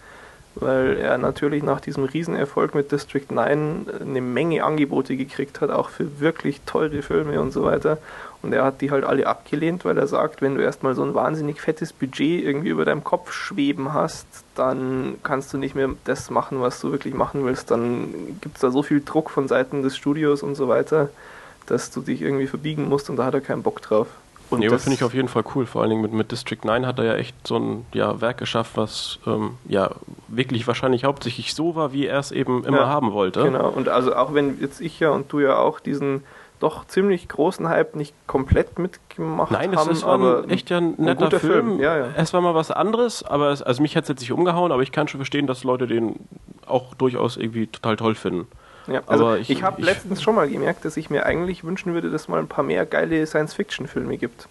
weil 0.56 0.96
er 0.96 1.18
natürlich 1.18 1.62
nach 1.62 1.80
diesem 1.80 2.04
Riesenerfolg 2.04 2.74
mit 2.74 2.90
District 2.90 3.26
9 3.30 3.86
eine 4.00 4.20
Menge 4.20 4.64
Angebote 4.64 5.16
gekriegt 5.16 5.60
hat, 5.60 5.70
auch 5.70 5.90
für 5.90 6.18
wirklich 6.18 6.62
teure 6.64 7.02
Filme 7.02 7.40
und 7.40 7.52
so 7.52 7.64
weiter. 7.64 7.98
Und 8.46 8.52
er 8.52 8.64
hat 8.64 8.80
die 8.80 8.92
halt 8.92 9.02
alle 9.02 9.26
abgelehnt, 9.26 9.84
weil 9.84 9.98
er 9.98 10.06
sagt, 10.06 10.40
wenn 10.40 10.54
du 10.54 10.62
erstmal 10.62 10.94
so 10.94 11.02
ein 11.02 11.14
wahnsinnig 11.14 11.60
fettes 11.60 11.92
Budget 11.92 12.44
irgendwie 12.44 12.68
über 12.68 12.84
deinem 12.84 13.02
Kopf 13.02 13.32
schweben 13.32 13.92
hast, 13.92 14.24
dann 14.54 15.16
kannst 15.24 15.52
du 15.52 15.58
nicht 15.58 15.74
mehr 15.74 15.88
das 16.04 16.30
machen, 16.30 16.60
was 16.60 16.80
du 16.80 16.92
wirklich 16.92 17.12
machen 17.12 17.44
willst. 17.44 17.72
Dann 17.72 18.38
gibt 18.40 18.54
es 18.54 18.60
da 18.60 18.70
so 18.70 18.84
viel 18.84 19.02
Druck 19.04 19.30
von 19.30 19.48
Seiten 19.48 19.82
des 19.82 19.96
Studios 19.96 20.44
und 20.44 20.54
so 20.54 20.68
weiter, 20.68 21.08
dass 21.66 21.90
du 21.90 22.02
dich 22.02 22.22
irgendwie 22.22 22.46
verbiegen 22.46 22.88
musst 22.88 23.10
und 23.10 23.16
da 23.16 23.24
hat 23.24 23.34
er 23.34 23.40
keinen 23.40 23.64
Bock 23.64 23.82
drauf. 23.82 24.06
Und 24.48 24.60
nee, 24.60 24.68
aber 24.68 24.78
finde 24.78 24.94
ich 24.94 25.02
auf 25.02 25.12
jeden 25.12 25.26
Fall 25.26 25.42
cool. 25.56 25.66
Vor 25.66 25.80
allen 25.80 25.90
Dingen 25.90 26.02
mit, 26.02 26.12
mit 26.12 26.30
District 26.30 26.60
9 26.62 26.86
hat 26.86 27.00
er 27.00 27.04
ja 27.04 27.14
echt 27.16 27.34
so 27.44 27.56
ein 27.56 27.86
ja, 27.92 28.20
Werk 28.20 28.38
geschafft, 28.38 28.76
was 28.76 29.18
ähm, 29.26 29.58
ja 29.66 29.90
wirklich 30.28 30.68
wahrscheinlich 30.68 31.02
hauptsächlich 31.02 31.52
so 31.52 31.74
war, 31.74 31.92
wie 31.92 32.06
er 32.06 32.20
es 32.20 32.30
eben 32.30 32.64
immer 32.64 32.82
ja, 32.82 32.86
haben 32.86 33.12
wollte. 33.12 33.42
Genau, 33.42 33.68
und 33.70 33.88
also 33.88 34.14
auch 34.14 34.34
wenn 34.34 34.60
jetzt 34.60 34.80
ich 34.80 35.00
ja 35.00 35.10
und 35.10 35.32
du 35.32 35.40
ja 35.40 35.58
auch 35.58 35.80
diesen 35.80 36.22
doch 36.60 36.86
ziemlich 36.86 37.28
großen 37.28 37.68
Hype 37.68 37.96
nicht 37.96 38.14
komplett 38.26 38.78
mitgemacht 38.78 39.50
Nein, 39.50 39.76
haben, 39.76 39.90
ist 39.90 40.04
aber 40.04 40.44
echt 40.48 40.70
ja 40.70 40.78
ein 40.78 40.94
netter 40.96 41.26
ein 41.26 41.30
Film. 41.30 41.40
Film. 41.40 41.80
Ja, 41.80 41.96
ja. 41.96 42.08
Es 42.16 42.32
war 42.32 42.40
mal 42.40 42.54
was 42.54 42.70
anderes, 42.70 43.22
aber 43.22 43.50
es, 43.50 43.62
also 43.62 43.82
mich 43.82 43.96
hat 43.96 44.04
es 44.04 44.08
jetzt 44.08 44.20
nicht 44.20 44.32
umgehauen, 44.32 44.72
aber 44.72 44.82
ich 44.82 44.92
kann 44.92 45.08
schon 45.08 45.18
verstehen, 45.18 45.46
dass 45.46 45.64
Leute 45.64 45.86
den 45.86 46.16
auch 46.66 46.94
durchaus 46.94 47.36
irgendwie 47.36 47.66
total 47.66 47.96
toll 47.96 48.14
finden. 48.14 48.48
Ja, 48.86 49.02
also 49.06 49.34
ich, 49.34 49.50
ich 49.50 49.62
habe 49.62 49.82
letztens 49.82 50.22
schon 50.22 50.34
mal 50.34 50.48
gemerkt, 50.48 50.84
dass 50.84 50.96
ich 50.96 51.10
mir 51.10 51.26
eigentlich 51.26 51.64
wünschen 51.64 51.92
würde, 51.94 52.10
dass 52.10 52.22
es 52.22 52.28
mal 52.28 52.38
ein 52.38 52.48
paar 52.48 52.64
mehr 52.64 52.86
geile 52.86 53.26
Science-Fiction-Filme 53.26 54.16
gibt. 54.16 54.48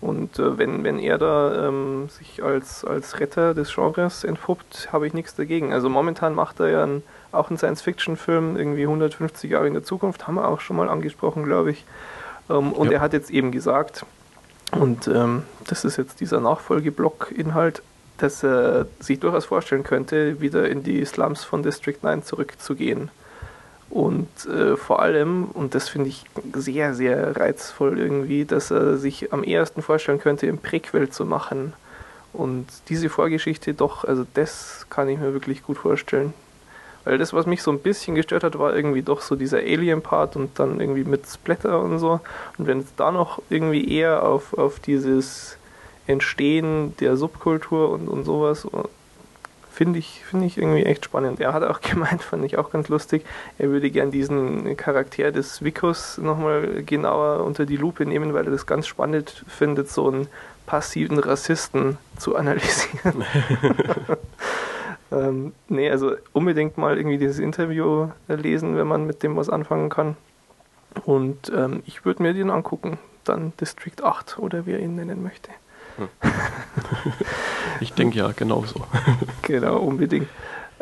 Und 0.00 0.38
äh, 0.38 0.56
wenn, 0.56 0.82
wenn 0.82 0.98
er 0.98 1.18
da 1.18 1.68
ähm, 1.68 2.08
sich 2.08 2.42
als, 2.42 2.84
als 2.84 3.20
Retter 3.20 3.52
des 3.52 3.74
Genres 3.74 4.24
entpuppt, 4.24 4.88
habe 4.92 5.06
ich 5.06 5.12
nichts 5.12 5.34
dagegen. 5.34 5.72
Also 5.72 5.90
momentan 5.90 6.34
macht 6.34 6.60
er 6.60 6.68
ja 6.68 6.82
einen, 6.82 7.02
auch 7.32 7.50
einen 7.50 7.58
Science-Fiction-Film, 7.58 8.56
irgendwie 8.56 8.82
150 8.82 9.50
Jahre 9.50 9.66
in 9.66 9.74
der 9.74 9.84
Zukunft, 9.84 10.26
haben 10.26 10.36
wir 10.36 10.48
auch 10.48 10.60
schon 10.60 10.76
mal 10.76 10.88
angesprochen, 10.88 11.44
glaube 11.44 11.72
ich. 11.72 11.84
Ähm, 12.48 12.72
und 12.72 12.86
ja. 12.86 12.94
er 12.94 13.00
hat 13.00 13.12
jetzt 13.12 13.30
eben 13.30 13.52
gesagt, 13.52 14.06
und 14.72 15.08
ähm, 15.08 15.42
das 15.66 15.84
ist 15.84 15.96
jetzt 15.96 16.20
dieser 16.20 16.40
Nachfolgeblock-Inhalt, 16.40 17.82
dass 18.18 18.42
er 18.42 18.86
sich 19.00 19.20
durchaus 19.20 19.46
vorstellen 19.46 19.82
könnte, 19.82 20.40
wieder 20.40 20.68
in 20.68 20.82
die 20.82 21.04
Slums 21.04 21.44
von 21.44 21.62
District 21.62 21.98
9 22.02 22.22
zurückzugehen. 22.22 23.10
Und 23.90 24.28
äh, 24.46 24.76
vor 24.76 25.02
allem, 25.02 25.46
und 25.46 25.74
das 25.74 25.88
finde 25.88 26.08
ich 26.08 26.24
sehr, 26.54 26.94
sehr 26.94 27.36
reizvoll 27.36 27.98
irgendwie, 27.98 28.44
dass 28.44 28.70
er 28.70 28.96
sich 28.96 29.32
am 29.32 29.42
ehesten 29.42 29.82
vorstellen 29.82 30.20
könnte, 30.20 30.46
im 30.46 30.58
Prequel 30.58 31.10
zu 31.10 31.24
machen. 31.24 31.72
Und 32.32 32.66
diese 32.88 33.08
Vorgeschichte 33.08 33.74
doch, 33.74 34.04
also 34.04 34.24
das 34.34 34.86
kann 34.90 35.08
ich 35.08 35.18
mir 35.18 35.32
wirklich 35.32 35.64
gut 35.64 35.78
vorstellen. 35.78 36.32
Weil 37.04 37.18
das, 37.18 37.32
was 37.32 37.46
mich 37.46 37.62
so 37.62 37.72
ein 37.72 37.80
bisschen 37.80 38.14
gestört 38.14 38.44
hat, 38.44 38.58
war 38.58 38.76
irgendwie 38.76 39.02
doch 39.02 39.22
so 39.22 39.34
dieser 39.34 39.58
Alien-Part 39.58 40.36
und 40.36 40.58
dann 40.58 40.80
irgendwie 40.80 41.04
mit 41.04 41.26
Splatter 41.26 41.80
und 41.80 41.98
so. 41.98 42.20
Und 42.58 42.66
wenn 42.68 42.80
es 42.80 42.94
da 42.96 43.10
noch 43.10 43.42
irgendwie 43.50 43.92
eher 43.92 44.22
auf, 44.22 44.56
auf 44.56 44.78
dieses 44.78 45.56
Entstehen 46.06 46.94
der 47.00 47.16
Subkultur 47.16 47.90
und, 47.90 48.06
und 48.06 48.24
sowas 48.24 48.68
finde 49.80 49.98
ich, 49.98 50.22
find 50.26 50.44
ich 50.44 50.58
irgendwie 50.58 50.84
echt 50.84 51.06
spannend. 51.06 51.40
Er 51.40 51.54
hat 51.54 51.62
auch 51.62 51.80
gemeint, 51.90 52.22
fand 52.22 52.44
ich 52.44 52.58
auch 52.58 52.70
ganz 52.70 52.90
lustig, 52.90 53.24
er 53.56 53.70
würde 53.70 53.90
gern 53.90 54.10
diesen 54.10 54.76
Charakter 54.76 55.32
des 55.32 55.64
Vicus 55.64 56.18
nochmal 56.18 56.82
genauer 56.84 57.46
unter 57.46 57.64
die 57.64 57.78
Lupe 57.78 58.04
nehmen, 58.04 58.34
weil 58.34 58.44
er 58.44 58.50
das 58.50 58.66
ganz 58.66 58.86
spannend 58.86 59.42
findet, 59.48 59.88
so 59.88 60.06
einen 60.06 60.28
passiven 60.66 61.18
Rassisten 61.18 61.96
zu 62.18 62.36
analysieren. 62.36 63.24
ähm, 65.12 65.54
nee, 65.70 65.90
also 65.90 66.12
unbedingt 66.34 66.76
mal 66.76 66.98
irgendwie 66.98 67.16
dieses 67.16 67.38
Interview 67.38 68.08
lesen, 68.28 68.76
wenn 68.76 68.86
man 68.86 69.06
mit 69.06 69.22
dem 69.22 69.34
was 69.34 69.48
anfangen 69.48 69.88
kann. 69.88 70.14
Und 71.06 71.50
ähm, 71.56 71.82
ich 71.86 72.04
würde 72.04 72.22
mir 72.22 72.34
den 72.34 72.50
angucken. 72.50 72.98
Dann 73.24 73.54
District 73.58 74.02
8 74.02 74.38
oder 74.40 74.66
wie 74.66 74.72
er 74.72 74.80
ihn 74.80 74.96
nennen 74.96 75.22
möchte. 75.22 75.50
Hm. 75.96 76.08
ich 77.80 77.92
denke 77.92 78.18
ja, 78.18 78.32
genauso. 78.32 78.86
genau, 79.42 79.78
unbedingt. 79.78 80.28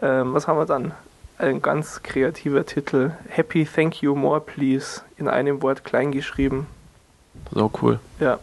Ähm, 0.00 0.34
was 0.34 0.46
haben 0.46 0.58
wir 0.58 0.66
dann? 0.66 0.92
Ein 1.38 1.62
ganz 1.62 2.02
kreativer 2.02 2.66
Titel. 2.66 3.12
Happy 3.28 3.64
Thank 3.64 4.02
You 4.02 4.14
More 4.14 4.40
Please. 4.40 5.02
In 5.16 5.28
einem 5.28 5.62
Wort 5.62 5.84
klein 5.84 6.10
geschrieben. 6.10 6.66
So 7.52 7.70
cool. 7.80 8.00
Ja. 8.18 8.38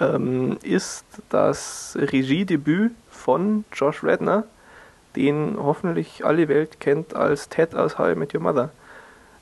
Ähm, 0.00 0.58
ist 0.62 1.04
das 1.30 1.96
Regiedebüt 1.98 2.92
von 3.10 3.64
Josh 3.72 4.04
Redner, 4.04 4.44
den 5.16 5.56
hoffentlich 5.58 6.24
alle 6.24 6.48
Welt 6.48 6.80
kennt 6.80 7.14
als 7.14 7.48
Ted 7.48 7.74
aus 7.74 7.98
How 7.98 8.12
I 8.12 8.14
Met 8.14 8.34
Your 8.34 8.42
Mother. 8.42 8.70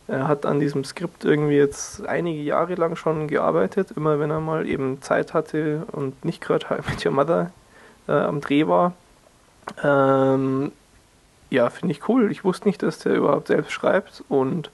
Er 0.09 0.29
hat 0.29 0.47
an 0.47 0.61
diesem 0.61 0.85
Skript 0.85 1.25
irgendwie 1.25 1.57
jetzt 1.57 2.07
einige 2.07 2.41
Jahre 2.41 2.75
lang 2.77 2.95
schon 2.95 3.27
gearbeitet, 3.27 3.91
immer 3.97 4.21
wenn 4.21 4.31
er 4.31 4.41
mal 4.41 4.69
eben 4.69 5.03
Zeit 5.03 5.35
hatte 5.35 5.83
und 5.93 6.25
nicht 6.25 6.41
gerade 6.41 6.71
halt 6.71 6.87
mit 6.91 7.05
Your 7.05 7.13
Mother 7.13 7.51
äh, 8.09 8.13
am 8.13 8.41
Dreh 8.41 8.67
war. 8.67 8.93
Ähm, 9.83 10.73
ja, 11.51 11.71
finde 11.71 11.93
ich 11.93 12.09
cool. 12.09 12.31
Ich 12.31 12.45
wusste 12.45 12.69
nicht, 12.69 12.83
dass 12.83 12.99
der 13.01 13.15
überhaupt 13.15 13.49
selbst 13.49 13.73
schreibt 13.73 14.23
und 14.29 14.71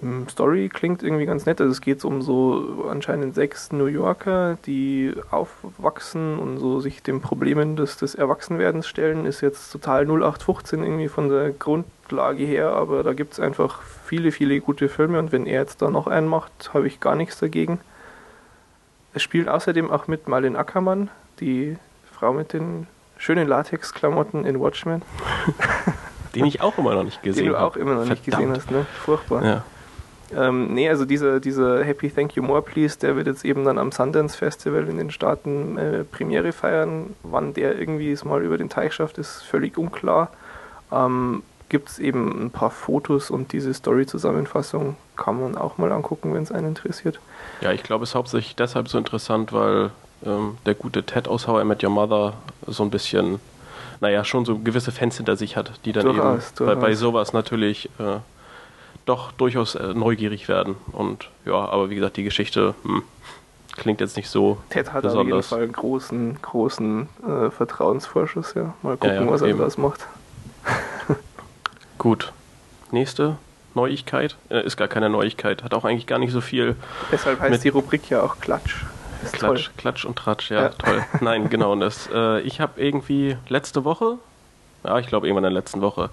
hm, 0.00 0.28
Story 0.28 0.68
klingt 0.68 1.02
irgendwie 1.02 1.26
ganz 1.26 1.46
nett. 1.46 1.60
Also 1.60 1.72
es 1.72 1.80
geht 1.80 2.04
um 2.04 2.22
so 2.22 2.86
anscheinend 2.90 3.34
sechs 3.34 3.72
New 3.72 3.86
Yorker, 3.86 4.58
die 4.66 5.14
aufwachsen 5.30 6.38
und 6.38 6.58
so 6.58 6.80
sich 6.80 7.02
den 7.02 7.20
Problemen 7.20 7.76
des, 7.76 7.96
des 7.96 8.14
Erwachsenwerdens 8.14 8.86
stellen. 8.86 9.26
Ist 9.26 9.40
jetzt 9.40 9.70
total 9.70 10.04
0815 10.04 10.82
irgendwie 10.82 11.08
von 11.08 11.28
der 11.28 11.50
Grundlage 11.50 12.44
her, 12.44 12.72
aber 12.72 13.02
da 13.02 13.12
gibt 13.12 13.34
es 13.34 13.40
einfach 13.40 13.80
viele, 14.14 14.30
viele 14.30 14.60
gute 14.60 14.88
Filme 14.88 15.18
und 15.18 15.32
wenn 15.32 15.44
er 15.44 15.60
jetzt 15.60 15.82
da 15.82 15.90
noch 15.90 16.06
einen 16.06 16.28
macht, 16.28 16.70
habe 16.72 16.86
ich 16.86 17.00
gar 17.00 17.16
nichts 17.16 17.40
dagegen. 17.40 17.80
Es 19.12 19.22
spielt 19.22 19.48
außerdem 19.48 19.90
auch 19.90 20.06
mit 20.06 20.28
Marlene 20.28 20.56
Ackermann, 20.56 21.10
die 21.40 21.76
Frau 22.12 22.32
mit 22.32 22.52
den 22.52 22.86
schönen 23.18 23.48
Latexklamotten 23.48 24.44
in 24.44 24.60
Watchmen. 24.60 25.02
Den 26.36 26.46
ich 26.46 26.60
auch 26.60 26.78
immer 26.78 26.94
noch 26.94 27.02
nicht 27.02 27.24
gesehen 27.24 27.46
habe. 27.46 27.54
Den 27.54 27.60
du 27.60 27.66
auch 27.66 27.76
immer 27.76 27.94
noch 27.94 28.06
Verdammt. 28.06 28.10
nicht 28.10 28.24
gesehen 28.24 28.50
hast, 28.54 28.70
ne? 28.70 28.86
Furchtbar. 29.04 29.44
Ja. 29.44 29.64
Ähm, 30.36 30.72
nee, 30.74 30.88
also 30.88 31.04
dieser, 31.04 31.40
dieser 31.40 31.82
Happy 31.82 32.08
Thank 32.08 32.36
You 32.36 32.42
More 32.42 32.62
Please, 32.62 32.98
der 32.98 33.16
wird 33.16 33.26
jetzt 33.26 33.44
eben 33.44 33.64
dann 33.64 33.78
am 33.78 33.90
Sundance 33.90 34.36
Festival 34.36 34.88
in 34.88 34.98
den 34.98 35.10
Staaten 35.10 35.76
äh, 35.76 36.04
Premiere 36.04 36.52
feiern. 36.52 37.14
Wann 37.24 37.52
der 37.54 37.78
irgendwie 37.78 38.12
es 38.12 38.24
mal 38.24 38.42
über 38.44 38.58
den 38.58 38.68
Teich 38.68 38.94
schafft, 38.94 39.18
ist 39.18 39.42
völlig 39.42 39.76
unklar. 39.76 40.30
Ähm, 40.92 41.42
Gibt 41.68 41.88
es 41.88 41.98
eben 41.98 42.44
ein 42.44 42.50
paar 42.50 42.70
Fotos 42.70 43.30
und 43.30 43.52
diese 43.52 43.72
Story-Zusammenfassung 43.72 44.96
kann 45.16 45.40
man 45.40 45.56
auch 45.56 45.78
mal 45.78 45.90
angucken, 45.92 46.34
wenn 46.34 46.42
es 46.42 46.52
einen 46.52 46.68
interessiert. 46.68 47.20
Ja, 47.60 47.72
ich 47.72 47.82
glaube, 47.82 48.04
es 48.04 48.10
ist 48.10 48.14
hauptsächlich 48.14 48.54
deshalb 48.56 48.88
so 48.88 48.98
interessant, 48.98 49.52
weil 49.52 49.90
ähm, 50.24 50.58
der 50.66 50.74
gute 50.74 51.04
Ted 51.04 51.28
aus 51.28 51.46
How 51.46 51.62
I 51.62 51.64
Met 51.64 51.82
Your 51.82 51.90
Mother 51.90 52.34
so 52.66 52.82
ein 52.82 52.90
bisschen, 52.90 53.40
naja, 54.00 54.24
schon 54.24 54.44
so 54.44 54.58
gewisse 54.58 54.92
Fans 54.92 55.16
hinter 55.16 55.36
sich 55.36 55.56
hat, 55.56 55.72
die 55.84 55.92
dann 55.92 56.04
durchaus, 56.04 56.48
eben 56.48 56.56
durchaus. 56.56 56.74
Bei, 56.76 56.80
bei 56.88 56.94
sowas 56.94 57.32
natürlich 57.32 57.86
äh, 57.98 58.18
doch 59.06 59.32
durchaus 59.32 59.74
äh, 59.74 59.94
neugierig 59.94 60.48
werden. 60.48 60.76
Und 60.92 61.30
ja, 61.44 61.54
aber 61.54 61.90
wie 61.90 61.94
gesagt, 61.94 62.16
die 62.16 62.24
Geschichte 62.24 62.74
hm, 62.82 63.02
klingt 63.76 64.00
jetzt 64.00 64.16
nicht 64.16 64.28
so. 64.28 64.58
Ted 64.70 64.92
hat 64.92 65.02
besonders. 65.02 65.22
auf 65.24 65.28
jeden 65.28 65.42
Fall 65.42 65.62
einen 65.62 65.72
großen, 65.72 66.42
großen 66.42 67.08
äh, 67.26 67.50
Vertrauensvorschuss, 67.50 68.54
ja. 68.54 68.74
Mal 68.82 68.96
gucken, 68.96 69.16
ja, 69.16 69.22
ja, 69.22 69.30
was 69.30 69.42
er 69.42 69.54
das 69.54 69.78
macht. 69.78 70.06
Gut. 72.04 72.34
Nächste 72.90 73.38
Neuigkeit. 73.74 74.36
Äh, 74.50 74.66
ist 74.66 74.76
gar 74.76 74.88
keine 74.88 75.08
Neuigkeit. 75.08 75.64
Hat 75.64 75.72
auch 75.72 75.86
eigentlich 75.86 76.06
gar 76.06 76.18
nicht 76.18 76.32
so 76.32 76.42
viel. 76.42 76.76
Deshalb 77.10 77.40
heißt 77.40 77.64
die 77.64 77.70
Rubrik 77.70 78.10
ja 78.10 78.22
auch 78.22 78.40
Klatsch. 78.40 78.84
Ist 79.22 79.32
Klatsch, 79.32 79.64
toll. 79.64 79.74
Klatsch 79.78 80.04
und 80.04 80.16
Tratsch, 80.16 80.50
ja, 80.50 80.64
ja. 80.64 80.68
toll. 80.68 81.02
Nein, 81.22 81.48
genau. 81.48 81.74
Das, 81.76 82.10
äh, 82.12 82.42
ich 82.42 82.60
habe 82.60 82.78
irgendwie 82.78 83.38
letzte 83.48 83.84
Woche, 83.84 84.18
ja, 84.84 84.98
ich 84.98 85.06
glaube 85.06 85.26
irgendwann 85.26 85.44
in 85.44 85.54
der 85.54 85.62
letzten 85.62 85.80
Woche, 85.80 86.10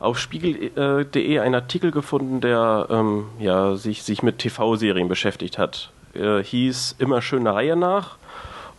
auf 0.00 0.18
spiegel.de 0.18 1.38
einen 1.38 1.54
Artikel 1.54 1.90
gefunden, 1.90 2.40
der 2.40 2.86
ähm, 2.88 3.26
ja, 3.38 3.76
sich, 3.76 4.04
sich 4.04 4.22
mit 4.22 4.38
TV-Serien 4.38 5.08
beschäftigt 5.08 5.58
hat. 5.58 5.90
Äh, 6.14 6.42
hieß 6.42 6.94
immer 6.98 7.20
schöne 7.20 7.52
Reihe 7.54 7.76
nach. 7.76 8.16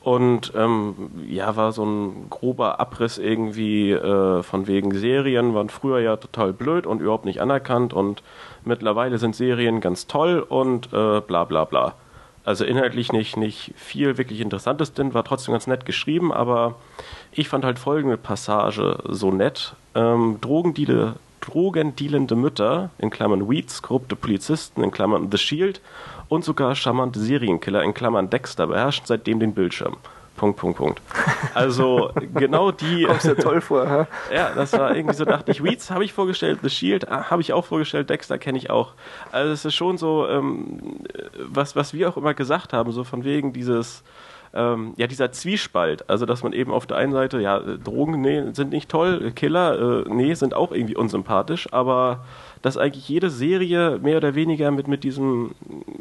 Und 0.08 0.54
ähm, 0.56 1.12
ja, 1.28 1.58
war 1.58 1.74
so 1.74 1.84
ein 1.84 2.28
grober 2.30 2.80
Abriss 2.80 3.18
irgendwie 3.18 3.92
äh, 3.92 4.42
von 4.42 4.66
wegen 4.66 4.98
Serien, 4.98 5.54
waren 5.54 5.68
früher 5.68 6.00
ja 6.00 6.16
total 6.16 6.54
blöd 6.54 6.88
und 6.88 7.02
überhaupt 7.02 7.26
nicht 7.26 7.42
anerkannt 7.42 7.92
und 7.92 8.24
mittlerweile 8.64 9.18
sind 9.18 9.36
Serien 9.36 9.82
ganz 9.82 10.08
toll 10.08 10.40
und 10.40 10.94
äh, 10.94 11.20
bla 11.20 11.44
bla 11.44 11.66
bla. 11.66 11.94
Also 12.46 12.64
inhaltlich 12.64 13.12
nicht, 13.12 13.36
nicht 13.36 13.74
viel 13.76 14.18
wirklich 14.18 14.40
Interessantes 14.40 14.94
drin, 14.94 15.14
war 15.14 15.26
trotzdem 15.26 15.52
ganz 15.52 15.68
nett 15.68 15.86
geschrieben, 15.86 16.32
aber 16.32 16.76
ich 17.34 17.50
fand 17.50 17.66
halt 17.66 17.78
folgende 17.78 18.16
Passage 18.16 19.00
so 19.10 19.32
nett. 19.32 19.76
Ähm, 19.94 20.38
Drogendeale, 20.40 21.16
drogendealende 21.42 22.38
Mütter, 22.38 22.92
in 22.98 23.10
Klammern 23.10 23.50
Weeds, 23.50 23.82
korrupte 23.82 24.16
Polizisten, 24.16 24.86
in 24.86 24.92
Klammern 24.92 25.28
The 25.30 25.38
Shield 25.38 25.82
und 26.30 26.44
sogar 26.44 26.76
charmante 26.76 27.20
Serienkiller, 27.20 27.84
in 27.84 27.94
Klammern 27.94 28.30
Dexter, 28.30 28.68
beherrschen 28.68 29.06
seitdem 29.06 29.40
den 29.40 29.54
Bildschirm. 29.54 29.98
Punkt, 30.38 30.60
Punkt, 30.60 30.78
Punkt. 30.78 31.02
Also 31.56 32.12
genau 32.36 32.72
die. 32.72 33.04
Kommst 33.04 33.26
ja 33.26 33.34
toll 33.34 33.60
vor, 33.60 33.90
ha? 33.90 34.08
Ja, 34.34 34.52
das 34.54 34.72
war 34.74 34.96
irgendwie 34.96 35.16
so, 35.16 35.26
dachte 35.26 35.52
ich, 35.52 35.64
Weeds 35.64 35.90
habe 35.90 36.06
ich 36.06 36.14
vorgestellt, 36.14 36.60
The 36.62 36.70
Shield 36.70 37.12
ah, 37.12 37.32
habe 37.32 37.42
ich 37.42 37.52
auch 37.54 37.66
vorgestellt, 37.66 38.10
Dexter 38.10 38.38
kenne 38.38 38.58
ich 38.58 38.70
auch. 38.70 38.94
Also 39.32 39.52
es 39.52 39.66
ist 39.66 39.74
schon 39.74 39.98
so, 39.98 40.28
ähm, 40.30 41.00
was, 41.50 41.76
was 41.76 41.94
wir 41.94 42.08
auch 42.08 42.18
immer 42.18 42.36
gesagt 42.36 42.72
haben, 42.72 42.92
so 42.92 43.04
von 43.04 43.24
wegen 43.24 43.52
dieses, 43.52 44.04
ähm, 44.54 44.94
ja, 44.96 45.08
dieser 45.08 45.32
Zwiespalt, 45.32 46.08
also 46.08 46.28
dass 46.28 46.44
man 46.44 46.54
eben 46.54 46.72
auf 46.72 46.86
der 46.86 46.98
einen 46.98 47.14
Seite, 47.14 47.42
ja, 47.42 47.60
Drogen, 47.60 48.22
nee, 48.22 48.44
sind 48.54 48.72
nicht 48.72 48.90
toll, 48.90 49.32
Killer, 49.36 50.06
äh, 50.06 50.10
nee, 50.10 50.36
sind 50.36 50.54
auch 50.54 50.72
irgendwie 50.72 50.96
unsympathisch, 50.96 51.68
aber 51.74 52.24
dass 52.62 52.78
eigentlich 52.78 53.08
jede 53.08 53.30
Serie 53.30 54.00
mehr 54.00 54.18
oder 54.18 54.36
weniger 54.36 54.72
mit, 54.72 54.88
mit 54.88 55.04
diesem, 55.04 55.52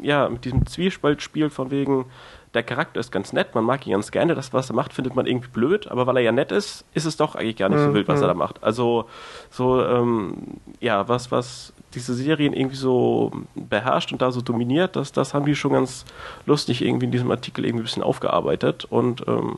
ja, 0.01 0.29
mit 0.29 0.45
diesem 0.45 0.65
Zwiespalt 0.65 1.21
spielt, 1.21 1.53
von 1.53 1.71
wegen, 1.71 2.05
der 2.53 2.63
Charakter 2.63 2.99
ist 2.99 3.11
ganz 3.11 3.33
nett, 3.33 3.53
man 3.55 3.65
mag 3.65 3.85
ihn 3.85 3.93
ganz 3.93 4.11
gerne, 4.11 4.33
das, 4.33 4.53
was 4.53 4.69
er 4.69 4.75
macht, 4.75 4.93
findet 4.93 5.15
man 5.15 5.27
irgendwie 5.27 5.49
blöd, 5.49 5.87
aber 5.87 6.07
weil 6.07 6.17
er 6.17 6.23
ja 6.23 6.31
nett 6.31 6.51
ist, 6.51 6.85
ist 6.93 7.05
es 7.05 7.17
doch 7.17 7.35
eigentlich 7.35 7.57
gar 7.57 7.69
nicht 7.69 7.79
so 7.79 7.89
mhm. 7.89 7.93
wild, 7.93 8.07
was 8.07 8.21
er 8.21 8.27
da 8.27 8.33
macht. 8.33 8.63
Also, 8.63 9.05
so, 9.49 9.83
ähm, 9.83 10.35
ja, 10.79 11.07
was, 11.07 11.31
was 11.31 11.73
diese 11.93 12.13
Serien 12.13 12.53
irgendwie 12.53 12.75
so 12.75 13.31
beherrscht 13.55 14.11
und 14.11 14.21
da 14.21 14.31
so 14.31 14.41
dominiert, 14.41 14.95
das, 14.95 15.11
das 15.11 15.33
haben 15.33 15.45
die 15.45 15.55
schon 15.55 15.73
ganz 15.73 16.05
lustig 16.45 16.83
irgendwie 16.83 17.05
in 17.05 17.11
diesem 17.11 17.31
Artikel 17.31 17.65
irgendwie 17.65 17.83
ein 17.83 17.85
bisschen 17.85 18.03
aufgearbeitet 18.03 18.85
und, 18.85 19.27
ähm, 19.27 19.57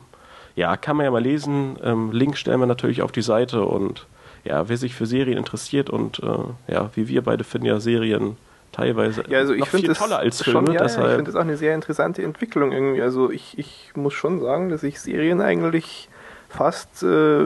ja, 0.56 0.76
kann 0.76 0.96
man 0.96 1.04
ja 1.04 1.10
mal 1.10 1.22
lesen. 1.22 1.78
Ähm, 1.82 2.12
Link 2.12 2.36
stellen 2.36 2.60
wir 2.60 2.66
natürlich 2.66 3.02
auf 3.02 3.12
die 3.12 3.22
Seite 3.22 3.64
und 3.64 4.06
ja, 4.44 4.68
wer 4.68 4.76
sich 4.76 4.94
für 4.94 5.06
Serien 5.06 5.38
interessiert 5.38 5.90
und 5.90 6.20
äh, 6.20 6.72
ja, 6.72 6.90
wie 6.94 7.08
wir 7.08 7.22
beide 7.22 7.44
finden 7.44 7.66
ja 7.66 7.80
Serien 7.80 8.36
teilweise 8.72 9.24
ja, 9.28 9.38
also 9.38 9.52
ich 9.52 9.60
noch 9.60 9.68
viel 9.68 9.92
toller 9.92 10.18
als 10.18 10.42
Filme. 10.42 10.66
Schon, 10.66 10.74
ja, 10.74 10.82
deshalb, 10.82 11.06
ich 11.06 11.14
finde 11.16 11.32
das 11.32 11.36
auch 11.36 11.44
eine 11.44 11.56
sehr 11.56 11.74
interessante 11.74 12.22
Entwicklung 12.22 12.72
irgendwie. 12.72 13.02
Also 13.02 13.30
ich, 13.30 13.58
ich 13.58 13.92
muss 13.94 14.14
schon 14.14 14.40
sagen, 14.40 14.68
dass 14.68 14.82
ich 14.82 15.00
Serien 15.00 15.40
eigentlich 15.40 16.08
fast 16.48 17.02
äh, 17.02 17.44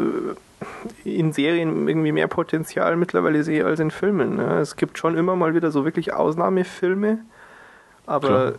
in 1.05 1.33
Serien 1.33 1.89
irgendwie 1.89 2.13
mehr 2.13 2.29
Potenzial 2.29 2.97
mittlerweile 2.97 3.43
sehe 3.43 3.65
als 3.65 3.81
in 3.81 3.91
Filmen. 3.91 4.37
Ne? 4.37 4.59
Es 4.61 4.77
gibt 4.77 4.99
schon 4.99 5.17
immer 5.17 5.37
mal 5.37 5.55
wieder 5.55 5.71
so 5.71 5.85
wirklich 5.85 6.13
Ausnahmefilme, 6.13 7.19
aber 8.07 8.29
Klar. 8.29 8.53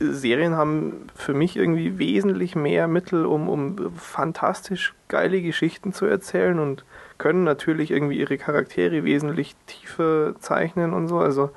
Serien 0.00 0.56
haben 0.56 1.08
für 1.14 1.34
mich 1.34 1.56
irgendwie 1.56 1.98
wesentlich 1.98 2.56
mehr 2.56 2.88
Mittel, 2.88 3.24
um, 3.26 3.48
um 3.48 3.92
fantastisch 3.96 4.94
geile 5.08 5.40
Geschichten 5.40 5.92
zu 5.92 6.06
erzählen 6.06 6.58
und 6.58 6.84
können 7.18 7.44
natürlich 7.44 7.90
irgendwie 7.90 8.18
ihre 8.18 8.38
Charaktere 8.38 9.04
wesentlich 9.04 9.54
tiefer 9.66 10.34
zeichnen 10.40 10.92
und 10.92 11.08
so. 11.08 11.18
Also 11.18 11.50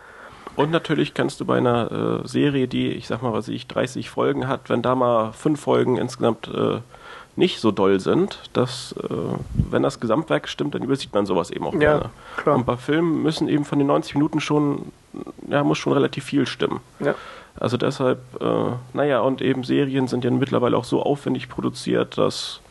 und 0.56 0.72
natürlich 0.72 1.14
kannst 1.14 1.40
du 1.40 1.46
bei 1.46 1.58
einer 1.58 2.22
äh, 2.24 2.28
Serie, 2.28 2.68
die, 2.68 2.90
ich 2.90 3.06
sag 3.08 3.22
mal, 3.22 3.32
was 3.32 3.48
ich, 3.48 3.68
30 3.68 4.10
Folgen 4.10 4.48
hat, 4.48 4.70
wenn 4.70 4.82
da 4.82 4.96
mal 4.96 5.32
fünf 5.32 5.62
Folgen 5.62 5.98
insgesamt 5.98 6.48
äh, 6.48 6.80
nicht 7.36 7.60
so 7.60 7.72
doll 7.72 8.00
sind, 8.00 8.40
dass, 8.54 8.94
äh, 8.94 9.14
wenn 9.54 9.84
das 9.84 10.00
Gesamtwerk 10.00 10.50
stimmt, 10.50 10.74
dann 10.74 10.82
übersieht 10.82 11.14
man 11.14 11.28
sowas 11.28 11.52
eben 11.52 11.66
auch 11.66 11.74
ja, 11.74 11.80
gerne. 11.80 12.10
Klar. 12.38 12.56
Und 12.56 12.66
bei 12.66 12.76
Filmen 12.76 13.22
müssen 13.22 13.48
eben 13.48 13.66
von 13.66 13.78
den 13.78 13.88
90 13.88 14.16
Minuten 14.16 14.40
schon, 14.40 14.92
ja, 15.48 15.64
muss 15.64 15.78
schon 15.78 15.94
relativ 15.94 16.24
viel 16.24 16.48
stimmen. 16.48 16.80
Ja. 17.00 17.14
Also 17.60 17.78
deshalb, 17.78 18.20
äh, 18.42 18.72
naja, 18.94 19.20
und 19.20 19.44
eben 19.44 19.64
Serien 19.64 20.08
sind 20.08 20.24
ja 20.24 20.32
mittlerweile 20.32 20.76
auch 20.76 20.86
so 20.86 21.04
aufwendig 21.04 21.50
produziert, 21.50 22.18
dass 22.18 22.62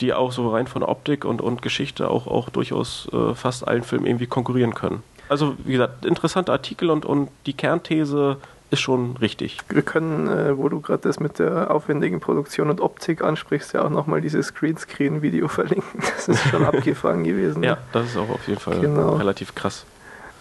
die 0.00 0.12
auch 0.12 0.32
so 0.32 0.50
rein 0.50 0.66
von 0.66 0.82
Optik 0.82 1.24
und, 1.24 1.40
und 1.40 1.62
Geschichte 1.62 2.10
auch, 2.10 2.26
auch 2.26 2.48
durchaus 2.48 3.08
äh, 3.12 3.34
fast 3.34 3.66
allen 3.66 3.82
Filmen 3.82 4.06
irgendwie 4.06 4.26
konkurrieren 4.26 4.74
können. 4.74 5.02
Also, 5.28 5.54
wie 5.64 5.72
gesagt, 5.72 6.04
interessante 6.04 6.52
Artikel 6.52 6.90
und, 6.90 7.04
und 7.04 7.28
die 7.46 7.52
Kernthese 7.52 8.38
ist 8.70 8.80
schon 8.80 9.16
richtig. 9.16 9.58
Wir 9.68 9.82
können, 9.82 10.28
äh, 10.28 10.56
wo 10.56 10.68
du 10.68 10.80
gerade 10.80 11.02
das 11.02 11.20
mit 11.20 11.38
der 11.38 11.70
aufwendigen 11.70 12.20
Produktion 12.20 12.70
und 12.70 12.80
Optik 12.80 13.22
ansprichst, 13.22 13.72
ja 13.74 13.84
auch 13.84 13.90
nochmal 13.90 14.20
dieses 14.20 14.54
Greenscreen-Video 14.54 15.48
verlinken. 15.48 16.00
Das 16.00 16.28
ist 16.28 16.42
schon 16.48 16.64
abgefahren 16.66 17.24
gewesen. 17.24 17.62
Ja, 17.62 17.78
das 17.92 18.06
ist 18.06 18.16
auch 18.16 18.30
auf 18.30 18.46
jeden 18.48 18.60
Fall 18.60 18.80
genau. 18.80 19.16
relativ 19.16 19.54
krass. 19.54 19.84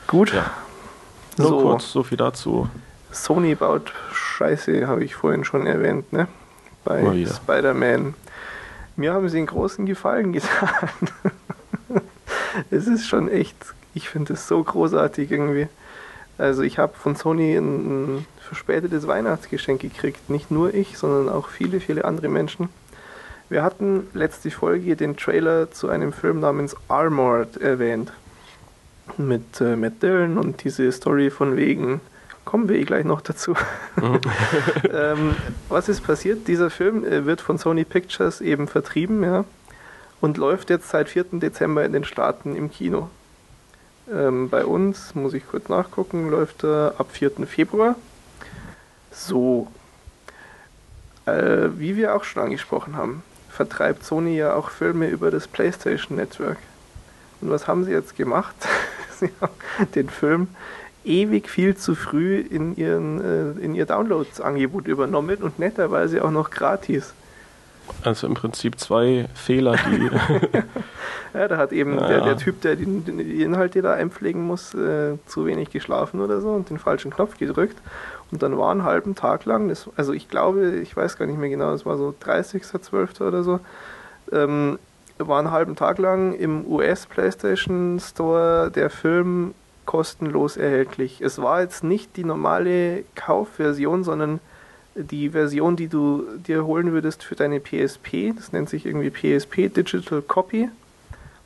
Gut. 0.08 0.34
Ja. 0.34 0.52
Nur 1.38 1.48
so. 1.48 1.62
kurz, 1.62 1.92
so 1.92 2.04
viel 2.04 2.18
dazu. 2.18 2.70
Sony 3.12 3.56
baut 3.56 3.94
Scheiße, 4.14 4.88
habe 4.88 5.04
ich 5.04 5.16
vorhin 5.16 5.44
schon 5.44 5.66
erwähnt, 5.66 6.12
ne? 6.14 6.28
Bei 6.84 7.26
Spider-Man. 7.26 8.14
Mir 9.00 9.14
haben 9.14 9.30
sie 9.30 9.38
einen 9.38 9.48
großen 9.48 9.86
Gefallen 9.86 10.34
getan. 10.34 10.90
es 12.70 12.86
ist 12.86 13.08
schon 13.08 13.32
echt, 13.32 13.56
ich 13.94 14.10
finde 14.10 14.34
es 14.34 14.46
so 14.46 14.62
großartig 14.62 15.32
irgendwie. 15.32 15.70
Also 16.38 16.64
ich 16.64 16.80
habe 16.80 16.94
von 16.98 17.16
Sony 17.16 17.56
ein, 17.56 18.26
verspätetes 18.42 19.08
Weihnachtsgeschenk 19.08 19.80
gekriegt. 19.80 20.30
Nicht 20.30 20.52
nur 20.52 20.74
ich, 20.74 20.98
sondern 20.98 21.34
auch 21.34 21.48
viele, 21.48 21.80
viele 21.80 22.04
andere 22.04 22.28
Menschen. 22.28 22.68
Wir 23.48 23.64
hatten 23.64 24.08
letzte 24.14 24.52
Folge 24.52 24.98
den 24.98 25.16
Trailer 25.16 25.72
zu 25.72 25.88
einem 25.88 26.12
Film 26.12 26.42
namens 26.42 26.76
Armored 26.90 27.56
erwähnt. 27.56 28.12
Mit 29.16 29.62
äh, 29.62 29.78
Matt 29.78 30.04
Dillon 30.04 30.38
und 30.38 30.66
diese 30.66 30.92
Story 30.92 31.30
von 31.30 31.56
wegen 31.56 32.02
kommen 32.50 32.68
wir 32.68 32.78
eh 32.78 32.84
gleich 32.84 33.06
noch 33.06 33.22
dazu. 33.22 33.54
Mhm. 33.96 34.22
ähm, 34.92 35.36
was 35.70 35.88
ist 35.88 36.02
passiert? 36.02 36.48
Dieser 36.48 36.72
Film 36.72 37.06
äh, 37.06 37.28
wird 37.28 37.42
von 37.42 37.60
Sony 37.60 37.86
Pictures 37.86 38.42
eben 38.42 38.68
vertrieben, 38.68 39.24
ja, 39.24 39.46
und 40.20 40.38
läuft 40.38 40.72
jetzt 40.72 40.90
seit 40.90 41.10
4. 41.10 41.26
Dezember 41.34 41.86
in 41.86 41.94
den 41.94 42.04
Staaten 42.04 42.56
im 42.56 42.72
Kino. 42.72 43.08
Ähm, 44.12 44.50
bei 44.50 44.66
uns, 44.66 45.14
muss 45.14 45.36
ich 45.36 45.48
kurz 45.48 45.70
nachgucken, 45.70 46.32
läuft 46.32 46.64
er 46.64 46.96
ab 46.98 47.10
4. 47.12 47.46
Februar. 47.46 47.96
So, 49.12 49.68
äh, 51.28 51.70
wie 51.76 51.98
wir 51.98 52.16
auch 52.16 52.24
schon 52.24 52.42
angesprochen 52.42 52.98
haben, 52.98 53.22
vertreibt 53.52 54.04
Sony 54.04 54.36
ja 54.36 54.56
auch 54.56 54.72
Filme 54.72 55.08
über 55.08 55.30
das 55.30 55.48
PlayStation 55.48 56.18
Network. 56.18 56.58
Und 57.42 57.52
was 57.52 57.68
haben 57.68 57.84
sie 57.84 57.92
jetzt 57.92 58.16
gemacht? 58.16 58.56
sie 59.20 59.30
haben 59.40 59.54
den 59.94 60.10
Film 60.10 60.48
ewig 61.06 61.50
viel 61.50 61.76
zu 61.76 61.96
früh 61.96 62.40
in, 62.40 62.76
ihren, 62.76 63.22
äh, 63.22 63.64
in 63.64 63.76
ihr 63.76 63.86
Downloads-Angebot 63.86 64.88
übernommen 64.88 65.38
und 65.38 65.60
netterweise 65.60 66.24
auch 66.24 66.32
noch 66.32 66.50
gratis. 66.50 67.14
Also 68.04 68.28
im 68.28 68.36
Prinzip 68.36 68.80
zwei 68.80 69.28
Fehler, 69.34 69.76
die. 69.76 70.10
ja, 71.34 71.48
da 71.48 71.58
hat 71.58 71.72
eben 71.72 71.98
ja, 71.98 72.08
der, 72.08 72.22
der, 72.22 72.38
Typ, 72.38 72.62
der 72.62 72.76
die, 72.76 72.86
die, 72.86 73.44
Inhalte 73.44 73.82
da 73.82 73.94
einpflegen 73.94 74.42
muss, 74.44 74.74
äh, 74.74 75.18
zu 75.26 75.46
wenig 75.46 75.72
geschlafen 75.72 76.22
oder 76.22 76.42
so 76.42 76.50
und 76.50 76.70
den 76.70 76.80
falschen 76.80 77.12
Knopf 77.12 77.38
gedrückt. 77.38 77.78
Und 78.32 78.44
dann 78.44 78.58
war 78.58 78.72
einen 78.72 78.84
halben 78.84 79.16
Tag 79.16 79.46
lang, 79.46 79.70
das, 79.70 79.90
also 79.96 80.14
ich 80.14 80.30
glaube, 80.30 80.78
ich 80.78 80.96
weiß 80.96 81.18
gar 81.18 81.26
nicht 81.26 81.40
mehr 81.40 81.50
genau, 81.50 81.74
es 81.74 81.86
war 81.86 81.98
so 81.98 82.14
30.12. 82.24 83.26
oder 83.28 83.44
so, 83.44 83.60
ähm, 84.32 84.78
war 85.18 85.40
einen 85.40 85.52
halben 85.52 85.76
Tag 85.76 85.98
lang 85.98 86.34
im 86.34 86.66
US 86.68 87.08
PlayStation 87.08 88.00
Store 88.00 88.72
der 88.72 88.90
Film 88.90 89.56
kostenlos 89.90 90.56
erhältlich. 90.56 91.20
Es 91.20 91.42
war 91.42 91.62
jetzt 91.62 91.84
nicht 91.84 92.16
die 92.16 92.24
normale 92.24 93.06
Kaufversion, 93.16 94.04
sondern 94.04 94.40
die 94.94 95.32
Version, 95.32 95.76
die 95.78 95.88
du 95.88 96.26
dir 96.38 96.64
holen 96.64 96.92
würdest 96.92 97.24
für 97.24 97.34
deine 97.34 97.60
PSP. 97.60 98.34
Das 98.36 98.52
nennt 98.52 98.70
sich 98.70 98.86
irgendwie 98.86 99.10
PSP 99.10 99.68
Digital 99.68 100.22
Copy. 100.22 100.70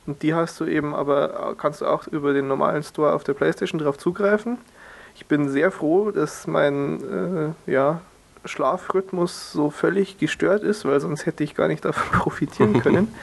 Und 0.06 0.24
die 0.24 0.34
hast 0.34 0.60
du 0.60 0.66
eben 0.66 0.94
aber, 0.94 1.56
kannst 1.58 1.80
du 1.80 1.86
auch 1.86 2.06
über 2.08 2.34
den 2.34 2.50
normalen 2.50 2.84
Store 2.84 3.14
auf 3.14 3.24
der 3.24 3.34
PlayStation 3.34 3.80
drauf 3.80 3.98
zugreifen. 3.98 4.58
Ich 5.16 5.26
bin 5.26 5.48
sehr 5.48 5.72
froh, 5.72 6.12
dass 6.12 6.46
mein 6.46 7.56
äh, 7.66 7.72
ja, 7.72 8.02
Schlafrhythmus 8.46 9.52
so 9.52 9.70
völlig 9.70 10.18
gestört 10.18 10.64
ist, 10.64 10.86
weil 10.86 11.00
sonst 11.00 11.26
hätte 11.26 11.44
ich 11.44 11.56
gar 11.56 11.68
nicht 11.68 11.86
davon 11.86 12.20
profitieren 12.20 12.82
können. 12.82 13.14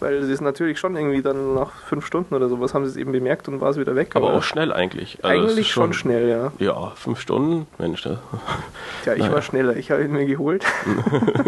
weil 0.00 0.14
es 0.14 0.28
ist 0.28 0.40
natürlich 0.40 0.78
schon 0.78 0.96
irgendwie 0.96 1.22
dann 1.22 1.54
nach 1.54 1.72
fünf 1.82 2.06
Stunden 2.06 2.34
oder 2.34 2.48
sowas 2.48 2.72
haben 2.72 2.84
sie 2.84 2.90
es 2.90 2.96
eben 2.96 3.12
bemerkt 3.12 3.48
und 3.48 3.60
war 3.60 3.70
es 3.70 3.78
wieder 3.78 3.94
weg. 3.94 4.12
Aber, 4.14 4.28
aber 4.28 4.38
auch 4.38 4.42
schnell 4.42 4.72
eigentlich. 4.72 5.18
Also 5.22 5.42
eigentlich 5.42 5.70
schon, 5.70 5.92
schon, 5.92 6.10
schnell, 6.10 6.28
ja. 6.28 6.52
Ja, 6.58 6.92
fünf 6.96 7.20
Stunden, 7.20 7.66
Mensch. 7.78 8.04
Ne? 8.06 8.18
Tja, 9.04 9.14
ich 9.14 9.20
naja. 9.20 9.32
war 9.32 9.42
schneller. 9.42 9.76
Ich 9.76 9.90
habe 9.90 10.02
ihn 10.02 10.12
mir 10.12 10.24
geholt. 10.24 10.64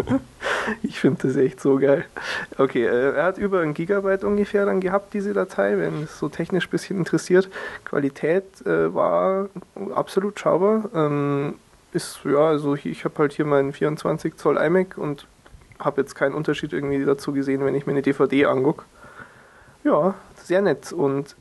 ich 0.83 0.99
finde 0.99 1.27
das 1.27 1.35
echt 1.35 1.59
so 1.59 1.77
geil. 1.77 2.05
Okay, 2.57 2.85
äh, 2.85 3.15
er 3.15 3.23
hat 3.23 3.37
über 3.37 3.61
ein 3.61 3.73
Gigabyte 3.73 4.23
ungefähr 4.23 4.65
dann 4.65 4.79
gehabt, 4.79 5.13
diese 5.13 5.33
Datei, 5.33 5.77
wenn 5.77 6.03
es 6.03 6.19
so 6.19 6.29
technisch 6.29 6.67
ein 6.67 6.71
bisschen 6.71 6.97
interessiert. 6.97 7.49
Qualität 7.85 8.43
äh, 8.65 8.93
war 8.93 9.49
absolut 9.95 10.39
schaubar. 10.39 10.89
Ähm, 10.93 11.55
ist, 11.93 12.19
ja, 12.25 12.39
also 12.39 12.75
ich, 12.75 12.85
ich 12.85 13.05
habe 13.05 13.15
halt 13.17 13.33
hier 13.33 13.45
meinen 13.45 13.73
24 13.73 14.35
Zoll 14.37 14.57
iMac 14.57 14.97
und 14.97 15.27
habe 15.79 16.01
jetzt 16.01 16.15
keinen 16.15 16.33
Unterschied 16.33 16.73
irgendwie 16.73 17.03
dazu 17.03 17.33
gesehen, 17.33 17.65
wenn 17.65 17.75
ich 17.75 17.85
mir 17.85 17.93
eine 17.93 18.01
DVD 18.01 18.45
angucke. 18.45 18.85
Ja, 19.83 20.15
sehr 20.41 20.61
nett 20.61 20.93
und 20.93 21.35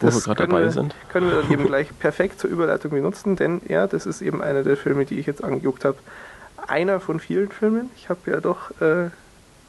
das 0.00 0.26
Wo 0.26 0.30
wir 0.30 0.34
dabei 0.34 0.62
wir, 0.64 0.70
sind. 0.70 0.94
können 1.10 1.30
wir 1.30 1.42
dann 1.42 1.50
eben 1.50 1.66
gleich 1.66 1.96
perfekt 1.98 2.38
zur 2.40 2.50
Überleitung 2.50 2.90
benutzen, 2.90 3.36
denn 3.36 3.60
ja, 3.68 3.86
das 3.86 4.06
ist 4.06 4.20
eben 4.20 4.42
einer 4.42 4.62
der 4.62 4.76
Filme, 4.76 5.04
die 5.04 5.18
ich 5.18 5.26
jetzt 5.26 5.42
angeguckt 5.42 5.84
habe. 5.84 5.98
Einer 6.66 7.00
von 7.00 7.18
vielen 7.18 7.50
Filmen. 7.50 7.90
Ich 7.96 8.08
habe 8.08 8.30
ja 8.30 8.40
doch 8.40 8.70
äh, 8.80 9.10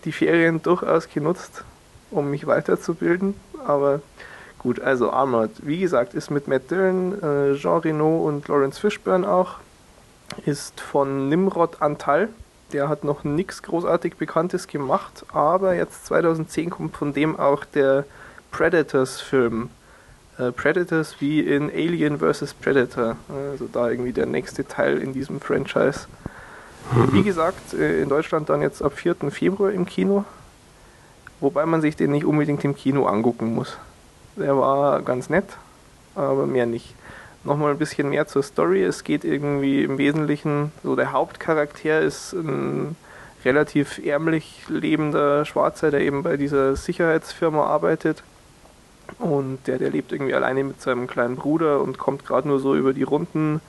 die 0.06 0.12
Ferien 0.12 0.62
durchaus 0.62 1.10
genutzt, 1.10 1.64
um 2.12 2.30
mich 2.30 2.46
weiterzubilden, 2.46 3.36
aber 3.66 4.02
Gut, 4.60 4.82
also 4.82 5.12
Armored, 5.12 5.52
wie 5.66 5.80
gesagt, 5.80 6.14
ist 6.14 6.30
mit 6.30 6.50
Matt 6.50 6.70
Dillon, 6.70 7.24
äh, 7.24 7.56
Jean 7.56 7.80
Reno 7.80 8.28
und 8.28 8.48
Lawrence 8.50 8.80
Fishburne 8.80 9.30
auch. 9.30 9.56
Ist 10.46 10.82
von 10.82 11.30
Nimrod 11.30 11.82
Antal. 11.82 12.28
Der 12.74 12.90
hat 12.90 13.04
noch 13.04 13.24
nichts 13.24 13.64
großartig 13.64 14.18
Bekanntes 14.18 14.68
gemacht, 14.68 15.26
aber 15.34 15.74
jetzt 15.76 16.06
2010 16.06 16.70
kommt 16.70 16.96
von 16.96 17.14
dem 17.14 17.40
auch 17.40 17.64
der 17.66 18.06
Predators-Film. 18.52 19.70
Äh, 20.38 20.52
Predators 20.52 21.16
wie 21.20 21.40
in 21.40 21.70
Alien 21.70 22.20
vs. 22.20 22.54
Predator. 22.54 23.16
Also 23.52 23.68
da 23.72 23.90
irgendwie 23.90 24.12
der 24.14 24.26
nächste 24.26 24.68
Teil 24.68 24.98
in 25.00 25.14
diesem 25.14 25.40
Franchise. 25.40 26.08
Wie 27.12 27.24
gesagt, 27.24 27.74
äh, 27.74 28.02
in 28.02 28.10
Deutschland 28.10 28.50
dann 28.50 28.62
jetzt 28.62 28.82
ab 28.82 28.94
4. 28.94 29.32
Februar 29.32 29.72
im 29.72 29.86
Kino. 29.86 30.26
Wobei 31.40 31.66
man 31.66 31.82
sich 31.82 31.96
den 31.96 32.12
nicht 32.12 32.26
unbedingt 32.26 32.64
im 32.66 32.76
Kino 32.76 33.06
angucken 33.06 33.56
muss. 33.56 33.78
Der 34.40 34.58
war 34.58 35.02
ganz 35.02 35.30
nett, 35.30 35.58
aber 36.16 36.48
mehr 36.48 36.66
nicht. 36.66 36.96
Nochmal 37.44 37.72
ein 37.72 37.78
bisschen 37.78 38.10
mehr 38.10 38.26
zur 38.26 38.42
Story. 38.42 38.84
Es 38.84 39.04
geht 39.04 39.26
irgendwie 39.26 39.84
im 39.84 39.98
Wesentlichen, 39.98 40.72
so 40.82 40.96
der 40.96 41.12
Hauptcharakter 41.12 42.00
ist 42.00 42.34
ein 42.34 42.96
relativ 43.44 44.00
ärmlich 44.04 44.64
lebender 44.70 45.44
Schwarzer, 45.44 45.92
der 45.92 46.02
eben 46.02 46.24
bei 46.24 46.38
dieser 46.38 46.78
Sicherheitsfirma 46.78 47.66
arbeitet. 47.66 48.24
Und 49.18 49.60
der, 49.68 49.78
der 49.78 49.90
lebt 49.90 50.14
irgendwie 50.14 50.34
alleine 50.34 50.64
mit 50.64 50.82
seinem 50.82 51.08
kleinen 51.08 51.36
Bruder 51.36 51.82
und 51.82 51.98
kommt 51.98 52.26
gerade 52.26 52.48
nur 52.48 52.60
so 52.60 52.76
über 52.76 52.94
die 52.94 53.04
Runden. 53.04 53.60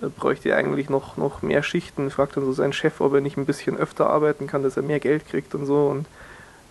Er 0.00 0.08
bräuchte 0.08 0.56
eigentlich 0.56 0.90
noch, 0.90 1.16
noch 1.16 1.42
mehr 1.42 1.62
Schichten. 1.62 2.10
Fragt 2.10 2.36
dann 2.36 2.44
so 2.44 2.52
seinen 2.52 2.72
Chef, 2.72 3.00
ob 3.00 3.14
er 3.14 3.20
nicht 3.20 3.36
ein 3.36 3.46
bisschen 3.46 3.76
öfter 3.76 4.10
arbeiten 4.10 4.48
kann, 4.48 4.64
dass 4.64 4.76
er 4.76 4.82
mehr 4.82 4.98
Geld 4.98 5.28
kriegt 5.28 5.54
und 5.54 5.66
so. 5.66 5.86
Und 5.86 6.06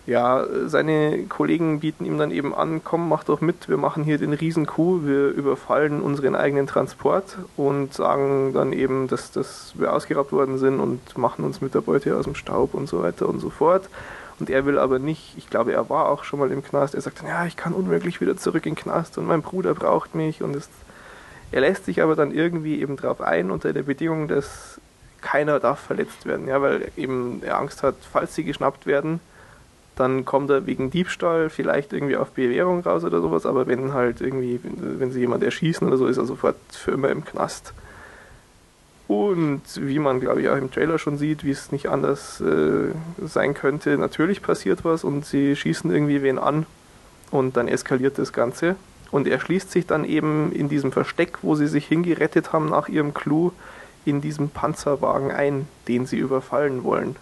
ja, 0.06 0.44
seine 0.66 1.24
Kollegen 1.28 1.80
bieten 1.80 2.04
ihm 2.04 2.18
dann 2.18 2.30
eben 2.30 2.54
an, 2.54 2.82
komm, 2.84 3.08
mach 3.08 3.24
doch 3.24 3.40
mit, 3.40 3.70
wir 3.70 3.78
machen 3.78 4.04
hier 4.04 4.18
den 4.18 4.34
Riesenkuh, 4.34 5.00
wir 5.04 5.28
überfallen 5.28 6.02
unseren 6.02 6.36
eigenen 6.36 6.66
Transport 6.66 7.38
und 7.56 7.94
sagen 7.94 8.52
dann 8.52 8.74
eben, 8.74 9.08
dass, 9.08 9.30
dass 9.30 9.72
wir 9.76 9.94
ausgeraubt 9.94 10.32
worden 10.32 10.58
sind 10.58 10.78
und 10.78 11.16
machen 11.16 11.44
uns 11.44 11.62
mit 11.62 11.74
der 11.74 11.80
Beute 11.80 12.16
aus 12.16 12.24
dem 12.24 12.34
Staub 12.34 12.74
und 12.74 12.86
so 12.86 13.02
weiter 13.02 13.28
und 13.28 13.40
so 13.40 13.48
fort. 13.48 13.88
Und 14.40 14.50
er 14.50 14.66
will 14.66 14.78
aber 14.78 14.98
nicht, 14.98 15.34
ich 15.38 15.48
glaube, 15.48 15.72
er 15.72 15.88
war 15.88 16.08
auch 16.08 16.24
schon 16.24 16.38
mal 16.38 16.50
im 16.50 16.62
Knast, 16.62 16.94
er 16.94 17.00
sagt 17.00 17.20
dann, 17.20 17.28
ja, 17.28 17.46
ich 17.46 17.56
kann 17.56 17.72
unmöglich 17.72 18.20
wieder 18.20 18.36
zurück 18.36 18.66
in 18.66 18.74
den 18.74 18.82
Knast 18.82 19.16
und 19.16 19.26
mein 19.26 19.40
Bruder 19.40 19.72
braucht 19.74 20.14
mich 20.14 20.42
und 20.42 20.54
es, 20.54 20.68
er 21.50 21.62
lässt 21.62 21.86
sich 21.86 22.02
aber 22.02 22.14
dann 22.14 22.30
irgendwie 22.30 22.80
eben 22.80 22.96
drauf 22.96 23.22
ein 23.22 23.50
unter 23.50 23.72
der 23.72 23.84
Bedingung, 23.84 24.28
dass 24.28 24.80
keiner 25.22 25.60
darf 25.60 25.78
verletzt 25.80 26.26
werden, 26.26 26.46
ja, 26.46 26.60
weil 26.60 26.90
eben 26.96 27.42
er 27.42 27.58
Angst 27.58 27.82
hat, 27.82 27.94
falls 28.12 28.34
sie 28.34 28.44
geschnappt 28.44 28.86
werden, 28.86 29.20
dann 29.96 30.24
kommt 30.24 30.50
er 30.50 30.66
wegen 30.66 30.90
Diebstahl 30.90 31.50
vielleicht 31.50 31.92
irgendwie 31.92 32.16
auf 32.16 32.30
Bewährung 32.30 32.80
raus 32.80 33.04
oder 33.04 33.20
sowas, 33.20 33.46
aber 33.46 33.66
wenn 33.66 33.92
halt 33.92 34.20
irgendwie, 34.20 34.60
wenn 34.62 35.12
sie 35.12 35.20
jemand 35.20 35.42
erschießen 35.42 35.86
oder 35.86 35.96
so, 35.96 36.06
ist 36.06 36.16
er 36.16 36.26
sofort 36.26 36.56
für 36.70 36.92
immer 36.92 37.10
im 37.10 37.24
Knast. 37.24 37.72
Und 39.06 39.62
wie 39.76 39.98
man, 39.98 40.18
glaube 40.20 40.40
ich, 40.40 40.48
auch 40.48 40.56
im 40.56 40.70
Trailer 40.70 40.98
schon 40.98 41.18
sieht, 41.18 41.44
wie 41.44 41.50
es 41.50 41.70
nicht 41.70 41.88
anders 41.88 42.40
äh, 42.40 42.92
sein 43.22 43.54
könnte, 43.54 43.96
natürlich 43.98 44.42
passiert 44.42 44.84
was 44.84 45.04
und 45.04 45.26
sie 45.26 45.54
schießen 45.54 45.92
irgendwie 45.92 46.22
wen 46.22 46.38
an 46.38 46.66
und 47.30 47.56
dann 47.56 47.68
eskaliert 47.68 48.18
das 48.18 48.32
Ganze. 48.32 48.76
Und 49.10 49.28
er 49.28 49.38
schließt 49.38 49.70
sich 49.70 49.86
dann 49.86 50.04
eben 50.04 50.50
in 50.52 50.68
diesem 50.68 50.90
Versteck, 50.90 51.38
wo 51.42 51.54
sie 51.54 51.68
sich 51.68 51.86
hingerettet 51.86 52.52
haben 52.52 52.68
nach 52.68 52.88
ihrem 52.88 53.14
Clou, 53.14 53.52
in 54.06 54.20
diesem 54.20 54.48
Panzerwagen 54.48 55.30
ein, 55.30 55.68
den 55.86 56.06
sie 56.06 56.18
überfallen 56.18 56.82
wollen 56.82 57.16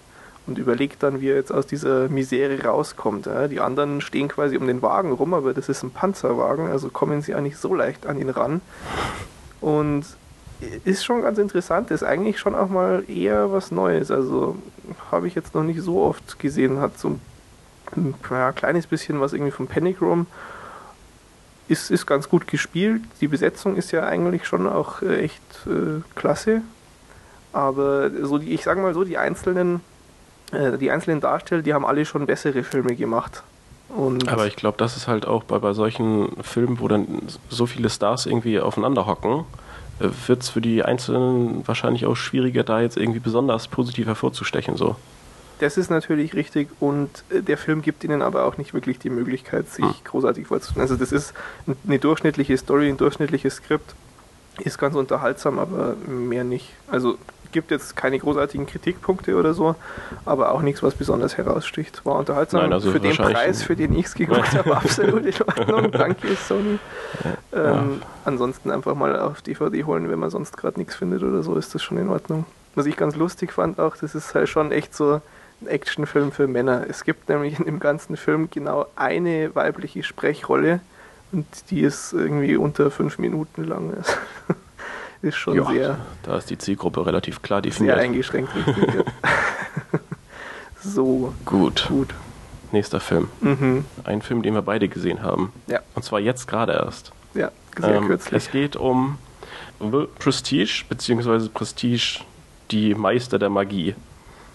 und 0.47 0.59
überlegt 0.59 1.03
dann, 1.03 1.21
wie 1.21 1.29
er 1.29 1.37
jetzt 1.37 1.53
aus 1.53 1.67
dieser 1.67 2.09
Misere 2.09 2.65
rauskommt. 2.65 3.27
Ja. 3.27 3.49
Die 3.49 3.61
anderen 3.61 4.01
stehen 4.01 4.29
quasi 4.29 4.57
um 4.57 4.67
den 4.67 4.83
Wagen 4.83 5.13
rum, 5.13 5.35
aber 5.35 5.55
das 5.55 5.69
ist 5.69 5.83
ein 5.83 5.91
Panzerwagen, 5.91 6.69
also 6.69 6.89
kommen 6.89 7.23
sie 7.23 7.35
eigentlich 7.35 7.57
so 7.59 7.75
leicht 7.75 8.07
an 8.07 8.19
ihn 8.19 8.31
ran. 8.31 8.61
Und 9.61 10.05
ist 10.85 11.05
schon 11.05 11.23
ganz 11.23 11.39
interessant, 11.39 11.91
ist 11.91 12.03
eigentlich 12.03 12.39
schon 12.39 12.55
auch 12.55 12.69
mal 12.69 13.05
eher 13.09 13.53
was 13.53 13.71
Neues. 13.71 14.11
Also 14.11 14.57
habe 15.11 15.29
ich 15.29 15.35
jetzt 15.35 15.55
noch 15.55 15.65
nicht 15.65 15.81
so 15.81 16.03
oft 16.03 16.39
gesehen, 16.39 16.81
hat 16.81 16.99
so 16.99 17.19
ein 17.97 18.15
ja, 18.31 18.53
kleines 18.53 18.87
bisschen 18.87 19.21
was 19.21 19.33
irgendwie 19.33 19.53
vom 19.53 19.67
Panic 19.67 20.01
Room. 20.01 20.27
Ist, 21.69 21.91
ist 21.91 22.07
ganz 22.07 22.29
gut 22.29 22.49
gespielt. 22.49 23.03
Die 23.21 23.29
Besetzung 23.29 23.77
ist 23.77 23.93
ja 23.93 24.05
eigentlich 24.05 24.47
schon 24.47 24.67
auch 24.67 25.01
äh, 25.03 25.21
echt 25.23 25.43
äh, 25.67 26.03
klasse. 26.15 26.63
Aber 27.53 28.11
so 28.23 28.39
die, 28.39 28.53
ich 28.53 28.65
sage 28.65 28.81
mal 28.81 28.95
so, 28.95 29.05
die 29.05 29.19
einzelnen 29.19 29.81
äh, 30.53 30.79
die 30.79 30.91
einzelnen 30.91 31.21
Darsteller, 31.21 31.63
die 31.63 31.75
haben 31.75 31.85
alle 31.85 32.05
schon 32.05 32.27
bessere 32.27 32.63
Filme 32.63 32.95
gemacht. 32.95 33.43
Und 33.89 34.29
Aber 34.29 34.47
ich 34.47 34.57
glaube, 34.57 34.79
das 34.79 34.97
ist 34.97 35.07
halt 35.07 35.27
auch 35.27 35.45
bei, 35.45 35.59
bei 35.59 35.75
solchen 35.75 36.31
Filmen, 36.43 36.81
wo 36.81 36.89
dann 36.89 37.23
so 37.49 37.67
viele 37.67 37.91
Stars 37.91 38.27
irgendwie 38.27 38.59
aufeinander 38.59 39.07
hocken, 39.07 39.45
äh, 40.01 40.09
wird 40.27 40.43
es 40.43 40.49
für 40.51 40.61
die 40.61 40.83
Einzelnen 40.83 41.67
wahrscheinlich 41.67 42.07
auch 42.07 42.17
schwieriger, 42.17 42.65
da 42.65 42.81
jetzt 42.81 42.97
irgendwie 42.97 43.21
besonders 43.21 43.69
positiv 43.69 44.07
hervorzustechen. 44.07 44.77
So. 44.77 44.97
Das 45.59 45.77
ist 45.77 45.91
natürlich 45.91 46.35
richtig 46.35 46.69
und 46.81 47.11
äh, 47.31 47.43
der 47.43 47.59
Film 47.59 47.83
gibt 47.83 48.03
ihnen 48.03 48.23
aber 48.23 48.45
auch 48.45 48.57
nicht 48.57 48.73
wirklich 48.73 48.99
die 48.99 49.11
Möglichkeit, 49.11 49.69
sich 49.69 49.85
hm. 49.85 49.95
großartig 50.05 50.47
vorzustellen. 50.47 50.83
Also 50.83 50.97
das 50.97 51.13
ist 51.13 51.35
eine 51.87 51.99
durchschnittliche 51.99 52.57
Story, 52.57 52.89
ein 52.89 52.97
durchschnittliches 52.97 53.57
Skript, 53.57 53.95
ist 54.59 54.79
ganz 54.79 54.95
unterhaltsam, 54.95 55.59
aber 55.59 55.97
mehr 56.07 56.45
nicht. 56.45 56.71
Also 56.91 57.19
gibt 57.53 57.71
jetzt 57.71 57.97
keine 57.97 58.19
großartigen 58.19 58.67
Kritikpunkte 58.67 59.37
oder 59.37 59.55
so, 59.55 59.77
aber 60.25 60.53
auch 60.53 60.63
nichts, 60.63 60.83
was 60.83 60.95
besonders 60.95 61.37
heraussticht. 61.37 62.05
War 62.05 62.17
unterhaltsam. 62.17 62.63
Nein, 62.63 62.73
also 62.73 62.91
für 62.91 63.01
den 63.01 63.17
Preis, 63.17 63.63
für 63.63 63.77
den 63.77 63.97
ich 63.97 64.07
es 64.07 64.15
geguckt 64.15 64.53
habe, 64.55 64.77
absolut 64.77 65.25
in 65.25 65.35
Ordnung. 65.47 65.91
Danke, 65.93 66.35
Sony. 66.35 66.79
Ja. 67.53 67.81
Ähm, 67.81 68.03
ansonsten 68.25 68.71
einfach 68.71 68.95
mal 68.95 69.19
auf 69.19 69.43
DVD 69.43 69.85
holen, 69.85 70.11
wenn 70.11 70.19
man 70.19 70.31
sonst 70.31 70.57
gerade 70.57 70.79
nichts 70.79 70.95
findet 70.95 71.23
oder 71.23 71.43
so, 71.43 71.55
ist 71.57 71.75
das 71.75 71.83
schon 71.83 71.99
in 71.99 72.09
Ordnung. 72.09 72.45
Was 72.75 72.87
ich 72.87 72.97
ganz 72.97 73.17
lustig 73.17 73.53
fand 73.53 73.79
auch, 73.79 73.97
das 73.97 74.15
ist 74.15 74.35
halt 74.35 74.49
schon 74.49 74.73
echt 74.73 74.95
so 74.95 75.21
ein 75.61 75.69
Actionfilm 75.69 76.33
für 76.33 76.47
Männer. 76.47 76.87
Es 76.89 77.05
gibt 77.05 77.29
nämlich 77.29 77.59
in 77.59 77.67
dem 77.67 77.81
ganzen 77.81 78.17
Film 78.17 78.49
genau 78.51 78.87
eine 78.97 79.55
weibliche 79.55 80.03
Sprechrolle 80.03 80.81
und 81.33 81.47
die 81.71 81.81
ist 81.81 82.13
irgendwie 82.13 82.57
unter 82.57 82.91
fünf 82.91 83.19
Minuten 83.19 83.65
lang. 83.65 83.93
ist 85.23 85.37
schon 85.37 85.57
ja, 85.57 85.65
sehr. 85.65 85.99
Da 86.25 86.37
ist 86.37 86.51
die 86.51 86.59
Zielgruppe 86.59 87.07
relativ 87.07 87.43
klar 87.43 87.63
definiert. 87.63 87.97
Sehr 87.97 88.05
eingeschränkt. 88.05 88.53
so. 90.83 91.33
Gut. 91.45 91.87
Gut. 91.89 92.15
Nächster 92.73 93.01
Film. 93.01 93.29
Mhm. 93.41 93.85
Ein 94.05 94.23
Film, 94.23 94.43
den 94.43 94.55
wir 94.55 94.63
beide 94.63 94.89
gesehen 94.89 95.23
haben. 95.23 95.53
Ja. 95.67 95.81
Und 95.95 96.05
zwar 96.05 96.21
jetzt 96.21 96.49
gerade 96.49 96.73
erst. 96.73 97.13
Ja, 97.35 97.51
sehr 97.79 97.97
ähm, 97.97 98.07
kürzlich. 98.07 98.45
Es 98.45 98.51
geht 98.51 98.77
um 98.77 99.19
The 99.79 100.07
Prestige, 100.19 100.85
beziehungsweise 100.89 101.49
Prestige, 101.49 102.21
die 102.71 102.95
Meister 102.95 103.39
der 103.39 103.51
Magie. 103.51 103.95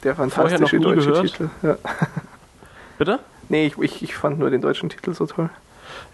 Der 0.04 0.16
fantastische 0.16 0.80
deutsche 0.80 1.10
gehört. 1.10 1.28
Titel. 1.28 1.50
Ja. 1.62 1.78
Bitte? 2.98 3.20
Nee, 3.50 3.68
ich, 3.68 3.78
ich, 3.78 4.04
ich 4.04 4.16
fand 4.16 4.40
nur 4.40 4.50
den 4.50 4.62
deutschen 4.62 4.90
Titel 4.90 5.14
so 5.14 5.26
toll. 5.26 5.50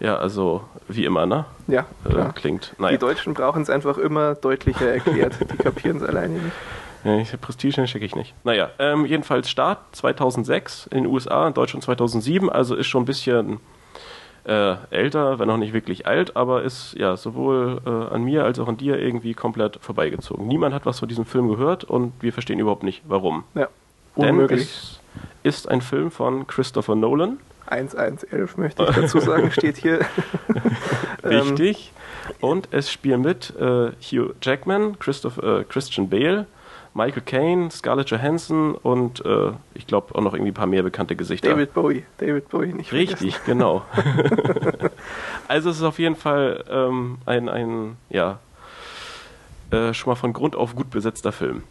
Ja, 0.00 0.16
also 0.16 0.62
wie 0.88 1.04
immer, 1.04 1.26
ne? 1.26 1.44
Ja. 1.66 1.86
Äh, 2.04 2.32
klingt. 2.34 2.74
Naja. 2.78 2.92
Die 2.92 2.98
Deutschen 2.98 3.34
brauchen 3.34 3.62
es 3.62 3.70
einfach 3.70 3.98
immer 3.98 4.34
deutlicher 4.34 4.92
erklärt. 4.92 5.34
Die 5.40 5.56
kapieren 5.56 5.98
es 5.98 6.02
alleine 6.08 6.34
nicht. 6.34 6.52
Ja, 7.04 7.18
ich, 7.18 7.38
Prestige 7.40 7.86
schicke 7.86 8.04
ich 8.04 8.16
nicht. 8.16 8.34
Naja, 8.44 8.70
ähm, 8.78 9.04
jedenfalls 9.04 9.50
Start 9.50 9.78
2006 9.92 10.86
in 10.86 11.04
den 11.04 11.06
USA, 11.06 11.46
in 11.46 11.54
Deutschland 11.54 11.84
2007, 11.84 12.48
also 12.48 12.74
ist 12.74 12.86
schon 12.86 13.02
ein 13.02 13.06
bisschen 13.06 13.60
äh, 14.44 14.76
älter, 14.90 15.38
wenn 15.38 15.50
auch 15.50 15.56
nicht 15.58 15.74
wirklich 15.74 16.06
alt, 16.06 16.36
aber 16.36 16.62
ist 16.62 16.94
ja 16.94 17.16
sowohl 17.16 17.80
äh, 17.84 18.14
an 18.14 18.24
mir 18.24 18.44
als 18.44 18.58
auch 18.58 18.68
an 18.68 18.76
dir 18.76 18.98
irgendwie 18.98 19.34
komplett 19.34 19.78
vorbeigezogen. 19.80 20.46
Niemand 20.46 20.74
hat 20.74 20.86
was 20.86 20.98
von 21.00 21.08
diesem 21.08 21.26
Film 21.26 21.48
gehört 21.48 21.84
und 21.84 22.12
wir 22.20 22.32
verstehen 22.32 22.58
überhaupt 22.58 22.82
nicht, 22.82 23.02
warum. 23.06 23.44
Ja, 23.54 23.68
unmöglich. 24.14 24.60
Denn 24.60 24.68
es 24.68 25.00
ist 25.42 25.68
ein 25.68 25.82
Film 25.82 26.10
von 26.10 26.46
Christopher 26.46 26.94
Nolan 26.94 27.38
1111 27.66 28.56
möchte 28.56 28.84
ich 28.84 28.94
dazu 28.94 29.20
sagen, 29.20 29.50
steht 29.52 29.76
hier. 29.76 30.00
Richtig. 31.24 31.92
Und 32.40 32.68
es 32.70 32.90
spielen 32.90 33.22
mit 33.22 33.52
äh, 33.58 33.90
Hugh 34.00 34.34
Jackman, 34.42 34.98
Christoph, 34.98 35.38
äh, 35.38 35.64
Christian 35.64 36.08
Bale, 36.08 36.46
Michael 36.94 37.22
Caine, 37.22 37.70
Scarlett 37.70 38.10
Johansson 38.10 38.74
und 38.76 39.24
äh, 39.24 39.50
ich 39.74 39.86
glaube 39.86 40.14
auch 40.14 40.20
noch 40.20 40.32
irgendwie 40.32 40.52
ein 40.52 40.54
paar 40.54 40.66
mehr 40.66 40.82
bekannte 40.82 41.16
Gesichter. 41.16 41.50
David 41.50 41.74
Bowie. 41.74 42.04
David 42.18 42.48
Bowie 42.48 42.72
nicht 42.72 42.92
Richtig, 42.92 43.36
vergessen. 43.36 43.42
genau. 43.46 43.82
also 45.48 45.70
es 45.70 45.76
ist 45.76 45.82
auf 45.82 45.98
jeden 45.98 46.16
Fall 46.16 46.64
ähm, 46.70 47.18
ein, 47.26 47.48
ein 47.48 47.96
ja, 48.10 48.38
äh, 49.70 49.92
schon 49.92 50.12
mal 50.12 50.14
von 50.14 50.32
Grund 50.32 50.54
auf 50.54 50.76
gut 50.76 50.90
besetzter 50.90 51.32
Film 51.32 51.64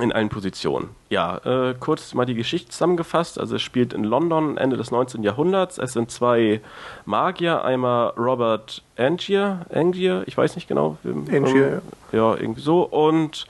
in 0.00 0.12
allen 0.12 0.28
Positionen. 0.28 0.90
Ja, 1.08 1.38
äh, 1.44 1.74
kurz 1.78 2.14
mal 2.14 2.24
die 2.24 2.34
Geschichte 2.34 2.70
zusammengefasst. 2.70 3.38
Also 3.38 3.56
es 3.56 3.62
spielt 3.62 3.92
in 3.92 4.02
London 4.02 4.56
Ende 4.56 4.76
des 4.76 4.90
19. 4.90 5.22
Jahrhunderts. 5.22 5.78
Es 5.78 5.92
sind 5.92 6.10
zwei 6.10 6.60
Magier, 7.04 7.64
einmal 7.64 8.08
Robert 8.16 8.82
Angier, 8.96 9.66
Angier, 9.72 10.24
ich 10.26 10.36
weiß 10.36 10.56
nicht 10.56 10.66
genau. 10.66 10.96
Angier, 11.04 11.82
ja. 12.12 12.18
ja. 12.18 12.36
irgendwie 12.36 12.60
so. 12.60 12.82
Und 12.82 13.46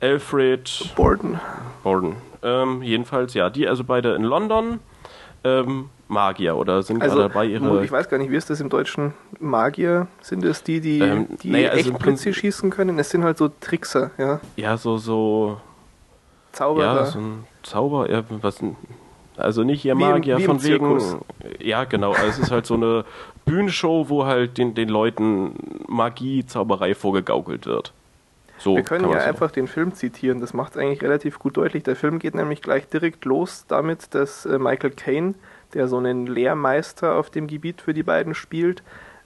Alfred 0.00 0.92
Borden. 0.96 1.40
Borden. 1.84 2.16
Ähm, 2.42 2.82
jedenfalls, 2.82 3.34
ja, 3.34 3.50
die 3.50 3.68
also 3.68 3.84
beide 3.84 4.14
in 4.14 4.24
London. 4.24 4.80
Ähm, 5.44 5.90
Magier 6.10 6.56
oder 6.56 6.82
sind 6.82 7.00
also, 7.00 7.16
gerade 7.16 7.28
dabei 7.28 7.44
ihre. 7.46 7.84
Ich 7.84 7.92
weiß 7.92 8.08
gar 8.08 8.18
nicht, 8.18 8.30
wie 8.30 8.36
ist 8.36 8.50
das 8.50 8.60
im 8.60 8.68
Deutschen? 8.68 9.14
Magier? 9.38 10.08
Sind 10.20 10.44
es 10.44 10.62
die, 10.62 10.80
die, 10.80 10.98
ähm, 10.98 11.26
die 11.42 11.50
naja, 11.50 11.70
also 11.70 11.92
Blitze 11.92 12.34
schießen 12.34 12.70
können? 12.70 12.98
Es 12.98 13.10
sind 13.10 13.24
halt 13.24 13.38
so 13.38 13.48
Trickser, 13.60 14.10
ja. 14.18 14.40
Ja, 14.56 14.76
so, 14.76 14.98
so. 14.98 15.60
Zauberer. 16.52 16.96
Ja, 16.96 17.04
so 17.06 17.18
ein 17.20 17.44
Zauber, 17.62 18.10
ja, 18.10 18.24
was. 18.42 18.60
Also 19.36 19.62
nicht 19.62 19.84
ihr 19.84 19.94
Magier 19.94 20.36
im, 20.36 20.42
von 20.42 20.62
wegen. 20.62 21.00
Ja, 21.60 21.84
genau. 21.84 22.10
Also 22.10 22.26
es 22.26 22.38
ist 22.40 22.50
halt 22.50 22.66
so 22.66 22.74
eine 22.74 23.04
Bühnenshow, 23.46 24.08
wo 24.08 24.26
halt 24.26 24.58
den, 24.58 24.74
den 24.74 24.88
Leuten 24.88 25.54
Magie, 25.86 26.44
Zauberei 26.44 26.94
vorgegaukelt 26.94 27.66
wird. 27.66 27.92
So 28.58 28.76
Wir 28.76 28.82
können 28.82 29.08
ja 29.10 29.18
einfach 29.18 29.50
den 29.50 29.66
Film 29.66 29.94
zitieren, 29.94 30.40
das 30.40 30.52
macht 30.52 30.72
es 30.72 30.78
eigentlich 30.78 31.00
relativ 31.00 31.38
gut 31.38 31.56
deutlich. 31.56 31.82
Der 31.82 31.96
Film 31.96 32.18
geht 32.18 32.34
nämlich 32.34 32.60
gleich 32.60 32.86
direkt 32.88 33.24
los 33.24 33.64
damit, 33.68 34.14
dass 34.14 34.44
äh, 34.44 34.58
Michael 34.58 34.90
Caine 34.90 35.34
der 35.74 35.88
so 35.88 35.98
einen 35.98 36.26
Lehrmeister 36.26 37.14
auf 37.14 37.30
dem 37.30 37.46
Gebiet 37.46 37.80
für 37.80 37.94
die 37.94 38.02
beiden 38.02 38.34
spielt, 38.34 38.82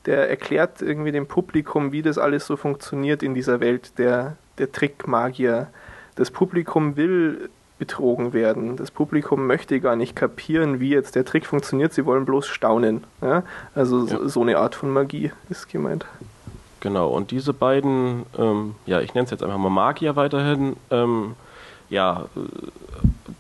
der 0.07 0.29
erklärt 0.29 0.83
irgendwie 0.83 1.13
dem 1.13 1.27
Publikum, 1.27 1.93
wie 1.93 2.03
das 2.03 2.19
alles 2.19 2.47
so 2.47 2.57
funktioniert 2.57 3.23
in 3.23 3.35
dieser 3.35 3.61
Welt 3.61 3.99
der, 3.99 4.37
der 4.59 4.71
Trickmagier. 4.71 5.69
Das 6.17 6.31
Publikum 6.31 6.97
will 6.97 7.49
betrogen 7.79 8.33
werden. 8.33 8.77
Das 8.77 8.91
Publikum 8.91 9.47
möchte 9.47 9.81
gar 9.81 9.97
nicht 9.97 10.15
kapieren, 10.15 10.79
wie 10.79 10.91
jetzt 10.91 11.17
der 11.17 11.25
Trick 11.25 11.47
funktioniert. 11.47 11.93
Sie 11.93 12.07
wollen 12.07 12.25
bloß 12.25 12.47
staunen. 12.47 13.05
Ja? 13.21 13.43
Also 13.75 14.07
ja. 14.07 14.29
so 14.29 14.43
eine 14.43 14.59
Art 14.59 14.75
von 14.75 14.91
Magie 14.91 15.33
ist 15.51 15.69
gemeint. 15.69 16.07
Genau, 16.81 17.09
und 17.09 17.31
diese 17.31 17.55
beiden, 17.55 18.27
ähm, 18.39 18.75
ja, 18.85 19.01
ich 19.01 19.15
nenne 19.15 19.25
es 19.25 19.31
jetzt 19.31 19.43
einfach 19.43 19.57
mal 19.57 19.71
Magier 19.71 20.17
weiterhin, 20.17 20.77
ähm, 20.91 21.35
ja, 21.89 22.27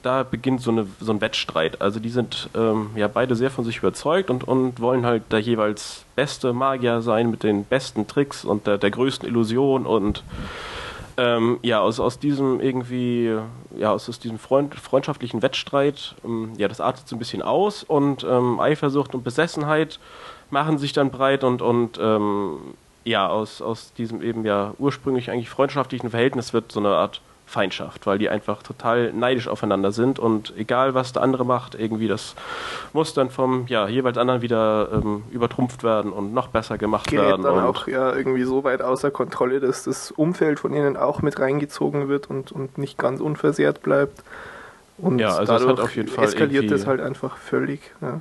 da 0.05 0.23
beginnt 0.23 0.61
so, 0.61 0.71
eine, 0.71 0.87
so 1.01 1.13
ein 1.13 1.21
Wettstreit. 1.21 1.81
Also 1.81 2.01
die 2.01 2.11
sind 2.11 2.49
ähm, 2.55 2.91
ja 2.97 3.09
beide 3.09 3.35
sehr 3.37 3.51
von 3.51 3.65
sich 3.65 3.79
überzeugt 3.79 4.31
und, 4.31 4.45
und 4.45 4.81
wollen 4.81 5.07
halt 5.07 5.33
der 5.33 5.41
jeweils 5.41 6.05
beste 6.15 6.53
Magier 6.53 7.03
sein 7.03 7.31
mit 7.31 7.43
den 7.43 7.65
besten 7.65 8.07
Tricks 8.07 8.45
und 8.45 8.67
der, 8.67 8.79
der 8.79 8.91
größten 8.91 9.29
Illusion 9.29 9.87
und 9.87 10.23
ähm, 11.17 11.59
ja, 11.63 11.81
aus, 11.81 12.01
aus 12.01 12.19
diesem 12.19 12.61
irgendwie, 12.61 13.37
ja, 13.79 13.93
aus, 13.93 14.09
aus 14.09 14.19
diesem 14.19 14.39
Freund, 14.39 14.75
freundschaftlichen 14.75 15.43
Wettstreit, 15.43 16.17
ähm, 16.25 16.53
ja, 16.57 16.67
das 16.67 16.81
artet 16.81 17.09
so 17.09 17.15
ein 17.15 17.21
bisschen 17.21 17.43
aus 17.43 17.85
und 17.85 18.25
ähm, 18.25 18.59
Eifersucht 18.59 19.15
und 19.15 19.23
Besessenheit 19.23 20.01
machen 20.51 20.79
sich 20.79 20.93
dann 20.93 21.11
breit 21.11 21.45
und, 21.45 21.63
und 21.63 21.99
ähm, 22.03 22.59
ja, 23.05 23.29
aus, 23.29 23.63
aus 23.63 23.93
diesem 23.95 24.23
eben 24.23 24.45
ja 24.45 24.75
ursprünglich 24.79 25.31
eigentlich 25.31 25.51
freundschaftlichen 25.51 26.11
Verhältnis 26.11 26.53
wird 26.53 26.73
so 26.73 26.81
eine 26.81 26.91
Art 26.91 27.21
Feindschaft, 27.47 28.07
weil 28.07 28.18
die 28.18 28.28
einfach 28.28 28.62
total 28.62 29.12
neidisch 29.12 29.49
aufeinander 29.49 29.92
sind 29.92 30.18
und 30.18 30.55
egal 30.57 30.95
was 30.95 31.12
der 31.12 31.22
andere 31.22 31.45
macht, 31.45 31.74
irgendwie 31.74 32.09
das 32.09 32.34
muss 32.92 33.14
dann 33.14 33.30
vom 33.30 33.66
ja, 33.68 33.86
jeweils 33.86 34.18
anderen 34.18 34.42
wieder 34.42 34.88
ähm, 34.92 35.24
übertrumpft 35.30 35.84
werden 35.84 36.12
und 36.12 36.32
noch 36.32 36.49
besser 36.49 36.78
gemacht 36.78 37.09
Gerät 37.09 37.26
werden. 37.26 37.42
dann 37.42 37.64
auch 37.64 37.86
ja 37.86 38.14
irgendwie 38.14 38.45
so 38.45 38.64
weit 38.64 38.82
außer 38.82 39.11
Kontrolle, 39.11 39.61
dass 39.61 39.84
das 39.84 40.11
Umfeld 40.11 40.59
von 40.61 40.72
ihnen 40.74 40.97
auch 40.97 41.22
mit 41.22 41.38
reingezogen 41.38 42.09
wird 42.09 42.28
und, 42.30 42.51
und 42.51 42.78
nicht 42.78 42.99
ganz 42.99 43.20
unversehrt 43.20 43.82
bleibt. 43.82 44.22
Und 44.99 45.18
Ja, 45.18 45.36
also 45.36 45.42
es 45.42 45.51
hat 45.51 45.61
dadurch 45.68 45.80
auf 45.80 45.97
jeden 45.97 46.09
Fall 46.09 46.24
eskaliert 46.24 46.70
es 46.70 46.86
halt 46.86 47.01
einfach 47.01 47.36
völlig. 47.36 47.80
Ja. 48.01 48.20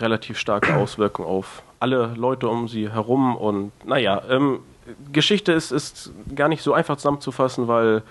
relativ 0.00 0.38
starke 0.38 0.74
Auswirkungen 0.74 1.28
auf 1.28 1.62
alle 1.80 2.12
Leute 2.16 2.48
um 2.48 2.68
sie 2.68 2.90
herum. 2.90 3.36
Und 3.36 3.72
naja, 3.84 4.22
ähm, 4.28 4.60
Geschichte 5.12 5.52
ist, 5.52 5.70
ist 5.72 6.10
gar 6.34 6.48
nicht 6.48 6.62
so 6.62 6.72
einfach 6.72 6.96
zusammenzufassen, 6.96 7.68
weil 7.68 8.02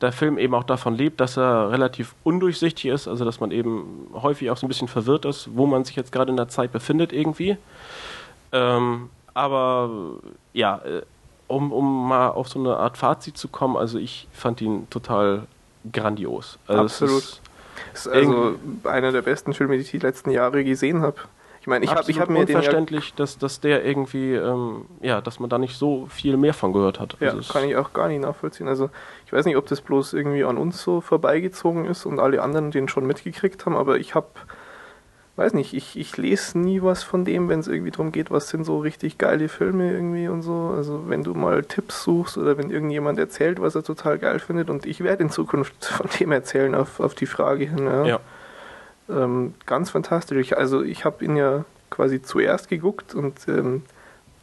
der 0.00 0.12
Film 0.12 0.38
eben 0.38 0.54
auch 0.54 0.64
davon 0.64 0.94
lebt, 0.94 1.20
dass 1.20 1.36
er 1.36 1.70
relativ 1.70 2.14
undurchsichtig 2.24 2.86
ist, 2.86 3.08
also 3.08 3.24
dass 3.24 3.40
man 3.40 3.50
eben 3.50 4.08
häufig 4.14 4.50
auch 4.50 4.56
so 4.56 4.66
ein 4.66 4.68
bisschen 4.68 4.88
verwirrt 4.88 5.24
ist, 5.24 5.48
wo 5.54 5.66
man 5.66 5.84
sich 5.84 5.96
jetzt 5.96 6.12
gerade 6.12 6.30
in 6.30 6.36
der 6.36 6.48
Zeit 6.48 6.72
befindet 6.72 7.12
irgendwie. 7.12 7.56
Ähm, 8.52 9.10
aber 9.34 9.90
ja, 10.52 10.78
äh, 10.84 11.02
um, 11.48 11.72
um 11.72 12.08
mal 12.08 12.28
auf 12.28 12.48
so 12.48 12.58
eine 12.58 12.76
Art 12.76 12.96
Fazit 12.98 13.36
zu 13.38 13.48
kommen, 13.48 13.76
also 13.76 13.98
ich 13.98 14.26
fand 14.32 14.60
ihn 14.60 14.88
total 14.90 15.42
grandios. 15.92 16.58
Also 16.66 16.84
es 16.84 16.92
Absolut. 17.02 17.22
ist- 17.22 17.40
Das 17.92 18.06
ist 18.06 18.12
also 18.12 18.54
einer 18.84 19.12
der 19.12 19.22
besten 19.22 19.52
Filme, 19.52 19.76
die 19.76 19.82
ich 19.82 19.90
die 19.90 19.98
letzten 19.98 20.30
Jahre 20.30 20.64
gesehen 20.64 21.02
habe. 21.02 21.16
Ich 21.66 21.68
meine, 21.68 21.84
ich 21.84 21.90
habe 21.90 22.08
ich 22.08 22.20
hab 22.20 22.30
mir 22.30 22.44
den 22.44 22.54
unverständlich, 22.54 23.12
dass, 23.14 23.38
dass 23.38 23.58
der 23.58 23.84
irgendwie, 23.84 24.34
ähm, 24.34 24.84
ja, 25.00 25.20
dass 25.20 25.40
man 25.40 25.50
da 25.50 25.58
nicht 25.58 25.76
so 25.76 26.06
viel 26.06 26.36
mehr 26.36 26.54
von 26.54 26.72
gehört 26.72 27.00
hat. 27.00 27.16
ja, 27.18 27.30
Also 27.30 27.52
kann 27.52 27.68
ich 27.68 27.74
auch 27.74 27.92
gar 27.92 28.06
nicht 28.06 28.20
nachvollziehen. 28.20 28.68
Also 28.68 28.88
ich 29.26 29.32
weiß 29.32 29.46
nicht, 29.46 29.56
ob 29.56 29.66
das 29.66 29.80
bloß 29.80 30.12
irgendwie 30.12 30.44
an 30.44 30.58
uns 30.58 30.80
so 30.80 31.00
vorbeigezogen 31.00 31.84
ist 31.84 32.06
und 32.06 32.20
alle 32.20 32.40
anderen 32.40 32.70
den 32.70 32.86
schon 32.86 33.04
mitgekriegt 33.04 33.66
haben, 33.66 33.74
aber 33.74 33.98
ich 33.98 34.14
habe, 34.14 34.28
weiß 35.34 35.54
nicht, 35.54 35.74
ich, 35.74 35.98
ich 35.98 36.16
lese 36.16 36.56
nie 36.56 36.82
was 36.82 37.02
von 37.02 37.24
dem, 37.24 37.48
wenn 37.48 37.58
es 37.58 37.66
irgendwie 37.66 37.90
darum 37.90 38.12
geht, 38.12 38.30
was 38.30 38.48
sind 38.48 38.62
so 38.62 38.78
richtig 38.78 39.18
geile 39.18 39.48
Filme 39.48 39.90
irgendwie 39.90 40.28
und 40.28 40.42
so. 40.42 40.72
Also 40.72 41.08
wenn 41.08 41.24
du 41.24 41.34
mal 41.34 41.64
Tipps 41.64 42.04
suchst 42.04 42.38
oder 42.38 42.56
wenn 42.58 42.70
irgendjemand 42.70 43.18
erzählt, 43.18 43.60
was 43.60 43.74
er 43.74 43.82
total 43.82 44.18
geil 44.18 44.38
findet 44.38 44.70
und 44.70 44.86
ich 44.86 45.02
werde 45.02 45.24
in 45.24 45.30
Zukunft 45.30 45.84
von 45.84 46.06
dem 46.20 46.30
erzählen 46.30 46.76
auf, 46.76 47.00
auf 47.00 47.16
die 47.16 47.26
Frage 47.26 47.64
hin. 47.64 47.86
Ja. 47.86 48.06
ja. 48.06 48.20
Ähm, 49.08 49.54
ganz 49.66 49.90
fantastisch. 49.90 50.38
Ich, 50.38 50.58
also 50.58 50.82
ich 50.82 51.04
habe 51.04 51.24
ihn 51.24 51.36
ja 51.36 51.64
quasi 51.90 52.22
zuerst 52.22 52.68
geguckt 52.68 53.14
und 53.14 53.46
ähm, 53.48 53.82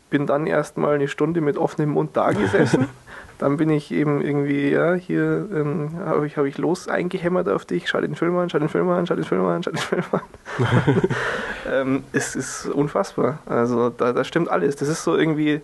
bin 0.10 0.28
dann 0.28 0.48
erst 0.48 0.78
mal 0.78 0.96
eine 0.96 1.08
Stunde 1.08 1.42
mit 1.42 1.58
offenem 1.58 1.90
Mund 1.90 2.16
da 2.16 2.32
gesessen. 2.32 2.88
dann 3.40 3.58
bin 3.58 3.70
ich 3.70 3.92
eben 3.92 4.22
irgendwie, 4.22 4.70
ja, 4.70 4.94
hier 4.94 5.50
ähm, 5.54 5.98
habe 6.06 6.28
ich, 6.28 6.38
hab 6.38 6.46
ich 6.46 6.58
los 6.58 6.88
eingehämmert 6.88 7.50
auf 7.50 7.66
dich, 7.66 7.90
schau 7.90 8.00
den 8.00 8.16
Film 8.16 8.38
an, 8.38 8.50
schau 8.50 8.60
den 8.60 8.70
Film 8.70 8.90
an, 8.90 9.06
schau 9.06 9.16
den 9.16 9.26
Film 9.26 9.46
an, 9.46 9.64
schau 9.64 9.72
den 9.72 9.80
Film 9.80 10.04
an. 10.12 10.22
ähm, 11.72 12.04
es 12.14 12.36
ist 12.36 12.68
unfassbar. 12.68 13.40
Also 13.46 13.90
da, 13.90 14.14
da 14.14 14.24
stimmt 14.24 14.50
alles. 14.50 14.76
Das 14.76 14.88
ist 14.88 15.04
so 15.04 15.18
irgendwie 15.18 15.62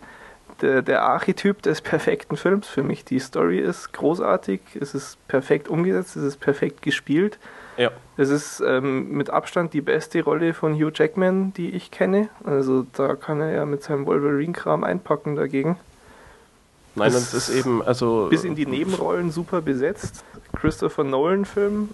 der, 0.62 0.82
der 0.82 1.04
Archetyp 1.04 1.62
des 1.62 1.82
perfekten 1.82 2.36
Films 2.36 2.68
für 2.68 2.84
mich. 2.84 3.06
Die 3.06 3.20
Story 3.20 3.60
ist 3.60 3.94
großartig, 3.94 4.62
es 4.80 4.94
ist 4.94 5.26
perfekt 5.28 5.70
umgesetzt, 5.70 6.16
es 6.18 6.24
ist 6.24 6.38
perfekt 6.38 6.82
gespielt. 6.82 7.40
Ja. 7.80 7.92
Es 8.18 8.30
ist 8.30 8.62
ähm, 8.66 9.12
mit 9.12 9.30
Abstand 9.30 9.74
die 9.74 9.82
beste 9.82 10.22
Rolle 10.24 10.54
von 10.54 10.74
Hugh 10.76 10.92
Jackman, 10.94 11.54
die 11.54 11.70
ich 11.70 11.90
kenne. 11.90 12.30
Also 12.44 12.86
da 12.94 13.16
kann 13.16 13.40
er 13.40 13.52
ja 13.52 13.66
mit 13.66 13.82
seinem 13.84 14.06
Wolverine-Kram 14.06 14.84
einpacken 14.84 15.36
dagegen. 15.36 15.78
Nein, 16.96 17.14
Das 17.14 17.34
ist 17.34 17.50
eben, 17.50 17.82
also. 17.82 18.28
Bis 18.30 18.44
in 18.44 18.56
die 18.56 18.66
Nebenrollen 18.66 19.32
super 19.32 19.62
besetzt. 19.62 20.26
Christopher 20.54 21.04
Nolan-Film. 21.06 21.90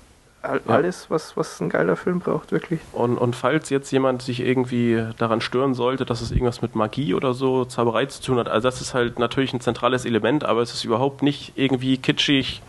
Alles, 0.67 1.09
was, 1.09 1.35
was 1.35 1.59
ein 1.59 1.69
geiler 1.69 1.95
Film 1.95 2.19
braucht, 2.19 2.51
wirklich. 2.51 2.79
Und, 2.91 3.17
und 3.17 3.35
falls 3.35 3.69
jetzt 3.71 3.89
jemand 3.91 4.21
sich 4.21 4.41
irgendwie 4.41 5.03
daran 5.17 5.41
stören 5.41 5.73
sollte, 5.73 6.05
dass 6.05 6.21
es 6.21 6.31
irgendwas 6.31 6.61
mit 6.61 6.75
Magie 6.75 7.15
oder 7.15 7.33
so, 7.33 7.65
Zauberei 7.65 8.05
zu 8.05 8.21
tun 8.21 8.37
hat, 8.37 8.47
also 8.47 8.67
das 8.67 8.79
ist 8.79 8.93
halt 8.93 9.17
natürlich 9.17 9.53
ein 9.53 9.61
zentrales 9.61 10.05
Element, 10.05 10.43
aber 10.43 10.61
es 10.61 10.71
ist 10.71 10.83
überhaupt 10.83 11.23
nicht 11.23 11.53
irgendwie 11.55 11.97
kitschig 11.97 12.61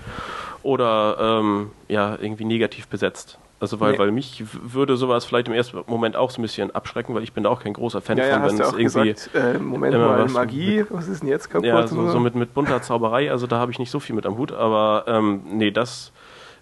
oder 0.63 1.17
ähm, 1.41 1.71
ja, 1.89 2.17
irgendwie 2.21 2.45
negativ 2.45 2.89
besetzt. 2.89 3.39
Also 3.59 3.81
weil, 3.81 3.93
Nee. 3.93 3.99
weil 3.99 4.11
mich 4.13 4.45
würde 4.53 4.97
sowas 4.99 5.25
vielleicht 5.25 5.49
im 5.49 5.55
ersten 5.55 5.83
Moment 5.87 6.15
auch 6.15 6.31
so 6.31 6.41
ein 6.41 6.43
bisschen 6.43 6.75
abschrecken, 6.75 7.15
weil 7.15 7.23
ich 7.23 7.33
bin 7.33 7.45
da 7.45 7.51
auch 7.51 7.63
kein 7.63 7.73
großer 7.73 8.03
Fan 8.03 8.19
Ja, 8.19 8.27
ja, 8.27 8.35
von, 8.35 8.43
hast 8.43 8.53
wenn 8.53 8.61
es 8.61 8.73
irgendwie 8.73 9.13
gesagt, 9.15 9.31
äh, 9.35 9.59
Moment 9.59 9.95
mal, 9.97 10.19
was 10.25 10.33
Magie, 10.33 10.85
was 10.91 11.09
ist 11.09 11.23
denn 11.23 11.31
jetzt 11.31 11.49
kaputt? 11.49 11.67
Ja, 11.67 11.87
so, 11.87 12.07
so 12.09 12.21
mit, 12.21 12.35
mit 12.35 12.53
bunter 12.53 12.83
Zauberei, 12.83 13.31
also 13.31 13.47
da 13.47 13.59
habe 13.59 13.73
ich 13.73 13.79
nicht 13.79 13.91
so 13.91 13.99
viel 13.99 14.15
mit 14.15 14.27
am 14.27 14.37
Hut, 14.37 14.53
aber 14.53 15.05
ähm, 15.07 15.41
nee, 15.53 15.71
das 15.71 16.13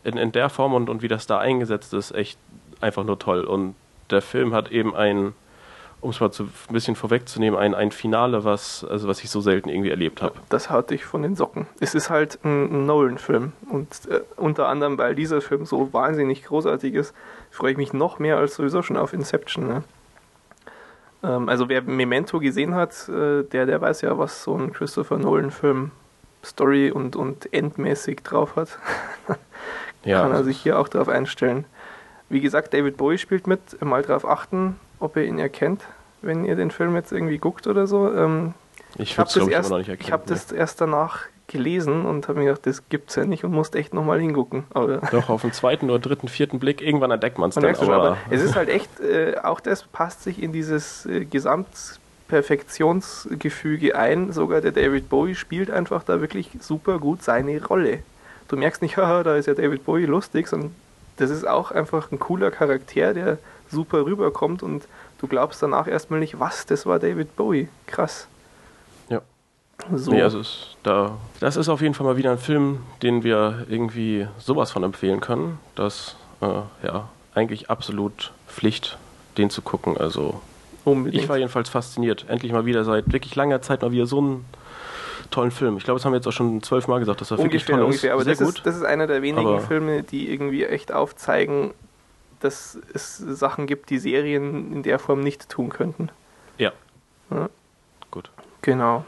in, 0.05 0.17
in 0.17 0.31
der 0.31 0.51
Form 0.51 0.73
und, 0.73 0.89
und 0.89 1.03
wie 1.03 1.09
das 1.09 1.27
da 1.27 1.39
eingesetzt 1.39 1.95
ist, 1.95 2.13
echt 2.13 2.39
einfach 2.81 3.03
nur 3.03 3.19
toll. 3.19 3.43
Und 3.43 3.75
der 4.11 4.23
Film 4.23 4.55
hat 4.55 4.71
eben 4.71 4.95
ein, 4.95 5.33
um 6.05 6.11
es 6.11 6.21
mal 6.21 6.31
zu, 6.31 6.45
ein 6.45 6.73
bisschen 6.73 6.97
vorwegzunehmen, 6.97 7.59
ein, 7.59 7.75
ein 7.75 7.91
Finale, 7.91 8.45
was, 8.45 8.85
also 8.85 9.09
was 9.09 9.25
ich 9.25 9.31
so 9.31 9.41
selten 9.41 9.71
irgendwie 9.71 9.89
erlebt 9.89 10.21
habe. 10.21 10.35
das 10.51 10.71
haut 10.71 10.91
dich 10.91 11.05
von 11.05 11.23
den 11.23 11.35
Socken. 11.35 11.67
Es 11.81 11.95
ist 11.95 12.11
halt 12.11 12.39
ein, 12.45 12.65
ein 12.71 12.87
Nolan-Film 12.87 13.53
und 13.71 13.89
äh, 14.11 14.21
unter 14.37 14.69
anderem, 14.69 14.99
weil 14.99 15.15
dieser 15.15 15.41
Film 15.41 15.65
so 15.65 15.93
wahnsinnig 15.93 16.45
großartig 16.45 16.95
ist, 16.95 17.15
freue 17.51 17.73
ich 17.73 17.79
mich 17.79 17.93
noch 17.93 18.19
mehr 18.19 18.37
als 18.37 18.57
sowieso 18.57 18.83
schon 18.83 18.99
auf 18.99 19.15
Inception. 19.15 19.67
Ne? 19.67 19.83
Ähm, 21.23 21.49
also 21.49 21.71
wer 21.71 21.81
Memento 21.81 22.39
gesehen 22.39 22.75
hat, 22.75 23.09
äh, 23.09 23.43
der, 23.45 23.65
der 23.65 23.81
weiß 23.81 24.03
ja, 24.03 24.19
was 24.19 24.45
so 24.45 24.57
ein 24.57 24.73
Christopher 24.73 25.17
Nolan-Film 25.17 25.91
Story 26.45 26.91
und, 26.91 27.17
und 27.17 27.53
endmäßig 27.53 28.23
drauf 28.23 28.57
hat. 28.57 28.79
Ja, 30.07 30.21
Kann 30.21 30.33
er 30.33 30.45
sich 30.45 30.59
hier 30.59 30.79
auch 30.79 30.89
drauf 30.89 31.09
einstellen. 31.09 31.65
Wie 32.29 32.43
gesagt, 32.43 32.75
David 32.75 32.99
Bowie 32.99 33.17
spielt 33.17 33.47
mit. 33.47 33.83
Mal 33.83 34.03
drauf 34.03 34.29
achten, 34.29 34.79
ob 35.01 35.17
ihr 35.17 35.25
ihn 35.25 35.39
erkennt, 35.39 35.83
wenn 36.25 36.45
ihr 36.45 36.57
den 36.57 36.70
Film 36.70 36.95
jetzt 36.95 37.12
irgendwie 37.12 37.39
guckt 37.39 37.66
oder 37.66 37.87
so. 37.87 38.12
Ähm, 38.12 38.55
ich 38.97 39.18
habe 39.18 39.31
das, 39.33 39.49
erst, 39.49 39.72
ich 39.72 40.12
hab 40.12 40.27
das 40.27 40.53
erst 40.53 40.81
danach 40.81 41.25
gelesen 41.47 42.07
und 42.07 42.27
habe 42.29 42.39
mir 42.39 42.47
gedacht, 42.47 42.66
das 42.66 42.89
gibt's 42.89 43.16
ja 43.16 43.25
nicht 43.25 43.45
und 43.45 43.53
musste 43.53 43.79
echt 43.79 43.95
nochmal 43.95 44.18
hingucken. 44.20 44.64
Aber. 44.72 44.99
Doch, 45.11 45.29
auf 45.29 45.43
den 45.43 45.53
zweiten 45.53 45.91
oder 45.91 45.99
dritten, 45.99 46.29
vierten 46.29 46.59
Blick, 46.59 46.81
irgendwann 46.81 47.11
entdeckt 47.11 47.37
man 47.39 47.51
es 47.51 47.57
dann. 47.57 47.64
Aber, 47.64 47.95
aber 47.95 48.16
es 48.31 48.41
ist 48.43 48.57
halt 48.57 48.68
echt, 48.68 49.01
äh, 49.01 49.37
auch 49.43 49.61
das 49.61 49.83
passt 49.85 50.22
sich 50.22 50.43
in 50.43 50.53
dieses 50.53 51.07
äh, 51.07 51.25
Gesamtperfektionsgefüge 51.25 53.97
ein. 53.97 54.33
Sogar 54.33 54.61
der 54.61 54.72
David 54.72 55.09
Bowie 55.09 55.35
spielt 55.35 55.70
einfach 55.70 56.05
da 56.05 56.20
wirklich 56.20 56.51
super 56.61 56.99
gut 56.99 57.22
seine 57.22 57.64
Rolle. 57.64 58.01
Du 58.49 58.57
merkst 58.57 58.83
nicht, 58.83 58.97
haha, 59.03 59.22
da 59.22 59.37
ist 59.37 59.47
ja 59.47 59.55
David 59.55 59.85
Bowie 59.85 60.07
lustig, 60.07 60.49
sondern 60.49 60.75
das 61.16 61.31
ist 61.31 61.47
auch 61.47 61.70
einfach 61.70 62.11
ein 62.11 62.18
cooler 62.18 62.51
Charakter, 62.51 63.14
der 63.14 63.39
super 63.70 64.05
rüberkommt 64.05 64.62
und 64.62 64.85
du 65.25 65.29
glaubst 65.29 65.62
danach 65.62 65.87
erstmal 65.89 66.20
nicht, 66.20 66.39
was, 66.39 66.66
das 66.66 66.85
war 66.85 66.99
David 66.99 67.35
Bowie. 67.35 67.68
Krass. 67.87 68.29
Ja. 69.09 69.22
So. 69.95 70.12
Nee, 70.12 70.20
also 70.22 70.39
es, 70.41 70.77
da, 70.83 71.16
das 71.41 71.57
ist 71.57 71.70
auf 71.70 71.81
jeden 71.81 71.95
Fall 71.95 72.05
mal 72.07 72.16
wieder 72.18 72.31
ein 72.31 72.39
Film, 72.39 72.81
den 73.03 73.25
wir 73.25 73.64
irgendwie 73.70 74.29
sowas 74.39 74.70
von 74.70 74.83
empfehlen 74.83 75.20
können. 75.20 75.59
Das 75.77 76.16
äh, 76.43 76.47
ja 76.87 77.09
eigentlich 77.35 77.70
absolut 77.70 78.33
Pflicht, 78.49 78.99
den 79.39 79.49
zu 79.49 79.62
gucken. 79.62 79.97
Also 79.97 80.41
Unbedingt. 80.85 81.22
ich 81.22 81.29
war 81.29 81.39
jedenfalls 81.39 81.70
fasziniert. 81.70 82.27
Endlich 82.29 82.53
mal 82.53 82.66
wieder 82.66 82.85
seit 82.85 83.11
wirklich 83.11 83.35
langer 83.35 83.62
Zeit 83.62 83.81
mal 83.81 83.91
wieder 83.93 84.07
so 84.07 84.18
einen 84.18 84.45
tollen 85.31 85.51
Film. 85.51 85.79
Ich 85.79 85.85
glaube, 85.85 85.99
das 85.99 86.05
haben 86.05 86.12
wir 86.12 86.18
jetzt 86.18 86.29
auch 86.29 86.33
schon 86.33 86.62
zwölfmal 86.62 87.01
gesagt, 87.01 87.22
dass 87.22 87.31
er 87.31 87.39
wirklich 87.39 87.64
toll 87.64 87.81
ungefähr. 87.83 88.12
Aber 88.12 88.20
ist. 88.20 88.27
Sehr 88.27 88.35
das 88.37 88.47
gut. 88.47 88.57
ist, 88.59 88.66
das 88.66 88.77
ist 88.77 88.85
einer 88.85 89.07
der 89.07 89.22
wenigen 89.22 89.49
Aber- 89.49 89.61
Filme, 89.61 90.03
die 90.03 90.31
irgendwie 90.31 90.64
echt 90.64 90.93
aufzeigen, 90.93 91.72
dass 92.45 92.79
es 92.93 93.17
Sachen 93.19 93.67
gibt, 93.67 93.91
die 93.91 93.99
Serien 93.99 94.73
in 94.73 94.83
der 94.83 94.99
Form 94.99 95.21
nicht 95.21 95.49
tun 95.49 95.71
könnten. 95.71 96.11
ja. 96.59 96.73
Ja. 97.31 97.49
Gut. 98.11 98.31
Genau. 98.63 99.05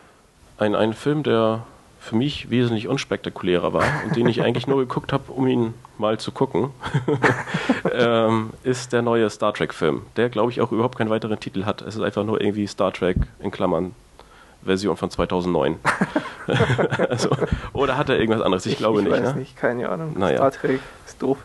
Ein, 0.59 0.75
ein 0.75 0.95
Film, 0.95 1.23
der 1.23 1.65
für 2.01 2.17
mich 2.17 2.51
wesentlich 2.51 2.89
unspektakulärer 2.89 3.73
war 3.73 3.85
und 4.05 4.17
den 4.17 4.27
ich 4.29 4.43
eigentlich 4.43 4.67
nur 4.67 4.79
geguckt 4.79 5.13
habe, 5.13 5.31
um 5.33 5.47
ihn 5.47 5.75
mal 5.99 6.19
zu 6.19 6.33
gucken, 6.33 6.71
ähm, 7.93 8.51
ist 8.63 8.93
der 8.93 9.03
neue 9.03 9.29
Star 9.31 9.53
Trek-Film, 9.53 10.03
der, 10.17 10.29
glaube 10.31 10.51
ich, 10.51 10.61
auch 10.61 10.73
überhaupt 10.73 10.97
keinen 10.99 11.11
weiteren 11.11 11.39
Titel 11.39 11.65
hat. 11.65 11.83
Es 11.83 11.95
ist 11.97 12.01
einfach 12.01 12.25
nur 12.25 12.41
irgendwie 12.41 12.67
Star 12.67 12.93
Trek 12.93 13.17
in 13.39 13.51
Klammern 13.51 13.95
Version 14.65 14.97
von 14.97 15.11
2009. 15.11 15.79
also, 17.11 17.31
oder 17.73 17.97
hat 17.97 18.09
er 18.09 18.19
irgendwas 18.19 18.43
anderes? 18.43 18.67
Ich, 18.67 18.79
glaube 18.79 19.03
nicht. 19.03 19.13
weiß 19.13 19.35
Ne? 19.35 19.41
nicht, 19.41 19.57
keine 19.57 19.89
Ahnung. 19.89 20.15
Naja. 20.17 20.37
Star 20.39 20.51
Trek 20.53 20.81
ist 21.07 21.21
doof. 21.23 21.39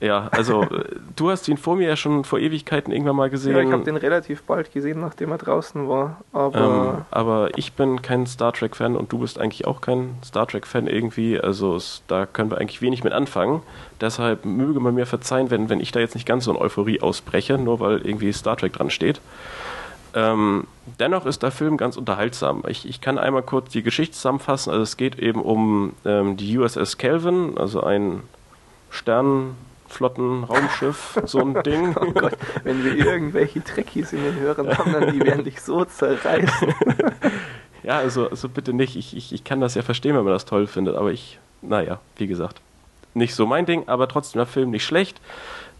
Ja, 0.00 0.28
also 0.30 0.62
äh, 0.62 0.96
du 1.14 1.30
hast 1.30 1.48
ihn 1.48 1.56
vor 1.56 1.76
mir 1.76 1.88
ja 1.88 1.96
schon 1.96 2.24
vor 2.24 2.38
Ewigkeiten 2.38 2.92
irgendwann 2.92 3.16
mal 3.16 3.30
gesehen. 3.30 3.56
Ja, 3.56 3.62
ich 3.62 3.72
habe 3.72 3.84
den 3.84 3.96
relativ 3.96 4.42
bald 4.42 4.72
gesehen, 4.72 5.00
nachdem 5.00 5.32
er 5.32 5.38
draußen 5.38 5.88
war. 5.88 6.20
Aber, 6.32 6.96
ähm, 6.98 7.04
aber 7.10 7.56
ich 7.56 7.72
bin 7.72 8.02
kein 8.02 8.26
Star 8.26 8.52
Trek-Fan 8.52 8.96
und 8.96 9.12
du 9.12 9.18
bist 9.18 9.38
eigentlich 9.38 9.66
auch 9.66 9.80
kein 9.80 10.16
Star 10.24 10.46
Trek-Fan 10.46 10.86
irgendwie. 10.86 11.40
Also 11.40 11.76
es, 11.76 12.02
da 12.08 12.26
können 12.26 12.50
wir 12.50 12.58
eigentlich 12.58 12.82
wenig 12.82 13.04
mit 13.04 13.12
anfangen. 13.12 13.62
Deshalb 14.00 14.44
möge 14.44 14.80
man 14.80 14.94
mir 14.94 15.06
verzeihen, 15.06 15.50
wenn, 15.50 15.70
wenn 15.70 15.80
ich 15.80 15.92
da 15.92 16.00
jetzt 16.00 16.14
nicht 16.14 16.26
ganz 16.26 16.44
so 16.44 16.50
in 16.50 16.58
Euphorie 16.58 17.00
ausbreche, 17.00 17.56
nur 17.56 17.80
weil 17.80 18.06
irgendwie 18.06 18.32
Star 18.32 18.56
Trek 18.56 18.74
dran 18.74 18.90
steht. 18.90 19.20
Ähm, 20.14 20.66
dennoch 20.98 21.26
ist 21.26 21.42
der 21.42 21.50
Film 21.50 21.76
ganz 21.76 21.96
unterhaltsam. 21.96 22.64
Ich, 22.68 22.88
ich 22.88 23.00
kann 23.00 23.18
einmal 23.18 23.42
kurz 23.42 23.70
die 23.70 23.82
Geschichte 23.82 24.14
zusammenfassen. 24.14 24.70
Also 24.70 24.82
es 24.82 24.96
geht 24.96 25.18
eben 25.18 25.42
um 25.42 25.94
ähm, 26.04 26.36
die 26.36 26.58
USS 26.58 26.98
Kelvin, 26.98 27.56
also 27.58 27.82
ein 27.82 28.22
Stern 28.90 29.56
Flottenraumschiff, 29.88 31.20
so 31.24 31.40
ein 31.40 31.62
Ding. 31.64 31.96
Oh 31.98 32.10
Gott, 32.12 32.36
wenn 32.64 32.84
wir 32.84 32.94
irgendwelche 32.94 33.62
Trekkies 33.62 34.12
in 34.12 34.22
den 34.22 34.38
Hörern 34.38 34.76
haben, 34.76 34.92
dann 34.92 35.12
die 35.12 35.20
werden 35.20 35.44
dich 35.44 35.60
so 35.60 35.84
zerreißen. 35.84 36.74
ja, 37.82 37.98
also, 37.98 38.28
also 38.28 38.48
bitte 38.48 38.72
nicht. 38.72 38.96
Ich, 38.96 39.16
ich, 39.16 39.32
ich 39.32 39.44
kann 39.44 39.60
das 39.60 39.74
ja 39.74 39.82
verstehen, 39.82 40.16
wenn 40.16 40.24
man 40.24 40.32
das 40.32 40.44
toll 40.44 40.66
findet, 40.66 40.96
aber 40.96 41.12
ich, 41.12 41.38
naja, 41.62 42.00
wie 42.16 42.26
gesagt, 42.26 42.60
nicht 43.14 43.34
so 43.34 43.46
mein 43.46 43.66
Ding, 43.66 43.88
aber 43.88 44.08
trotzdem 44.08 44.40
der 44.40 44.46
Film 44.46 44.70
nicht 44.70 44.84
schlecht. 44.84 45.20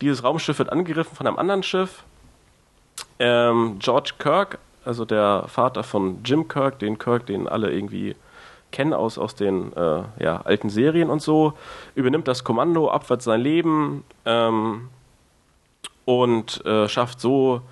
Dieses 0.00 0.24
Raumschiff 0.24 0.59
wird 0.59 0.72
angegriffen 0.72 1.16
von 1.16 1.26
einem 1.26 1.38
anderen 1.38 1.62
Schiff. 1.62 2.04
Ähm, 3.18 3.76
George 3.78 4.12
Kirk, 4.18 4.59
also 4.84 5.04
der 5.04 5.44
Vater 5.48 5.82
von 5.82 6.20
Jim 6.24 6.48
Kirk, 6.48 6.78
den 6.78 6.98
Kirk, 6.98 7.26
den 7.26 7.48
alle 7.48 7.70
irgendwie 7.70 8.16
kennen 8.73 8.93
aus, 8.93 9.19
aus 9.19 9.35
den 9.35 9.73
äh, 9.75 10.03
ja, 10.19 10.41
alten 10.45 10.71
Serien 10.71 11.11
und 11.11 11.23
so, 11.23 11.55
übernimmt 11.95 12.29
das 12.29 12.45
Kommando, 12.45 12.91
abwärts 12.91 13.25
sein 13.25 13.41
Leben 13.41 14.05
ähm, 14.25 14.89
und 16.05 16.64
äh, 16.67 16.89
schafft 16.89 17.21
so, 17.21 17.62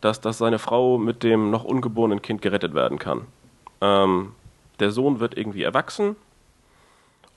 dass, 0.00 0.20
dass 0.20 0.38
seine 0.38 0.58
Frau 0.58 0.98
mit 0.98 1.22
dem 1.22 1.50
noch 1.50 1.64
ungeborenen 1.64 2.22
Kind 2.22 2.42
gerettet 2.42 2.74
werden 2.74 2.98
kann. 2.98 3.26
Ähm, 3.80 4.32
der 4.80 4.90
Sohn 4.90 5.20
wird 5.20 5.36
irgendwie 5.36 5.62
erwachsen 5.62 6.16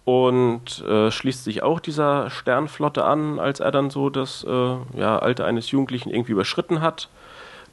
und 0.05 0.83
äh, 0.85 1.11
schließt 1.11 1.43
sich 1.43 1.63
auch 1.63 1.79
dieser 1.79 2.29
Sternflotte 2.29 3.05
an, 3.05 3.39
als 3.39 3.59
er 3.59 3.71
dann 3.71 3.89
so 3.89 4.09
das 4.09 4.43
äh, 4.43 4.75
ja, 4.97 5.19
Alter 5.19 5.45
eines 5.45 5.71
Jugendlichen 5.71 6.09
irgendwie 6.09 6.31
überschritten 6.33 6.81
hat 6.81 7.09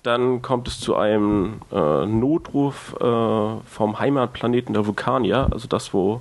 dann 0.06 0.42
kommt 0.42 0.68
es 0.68 0.80
zu 0.80 0.96
einem 0.96 1.60
äh, 1.72 2.06
Notruf 2.06 2.94
äh, 3.00 3.04
vom 3.66 3.98
Heimatplaneten 3.98 4.72
der 4.74 4.86
Vulkanier, 4.86 5.48
also 5.50 5.66
das, 5.68 5.92
wo 5.92 6.20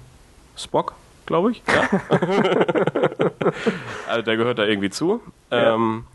Spock, 0.58 0.94
glaube 1.26 1.52
ich, 1.52 1.64
ja. 1.68 2.00
also 4.10 4.22
der 4.24 4.38
gehört 4.38 4.60
da 4.60 4.66
irgendwie 4.66 4.90
zu. 4.90 5.22
Ja. 5.52 5.76
Ähm, 5.76 6.06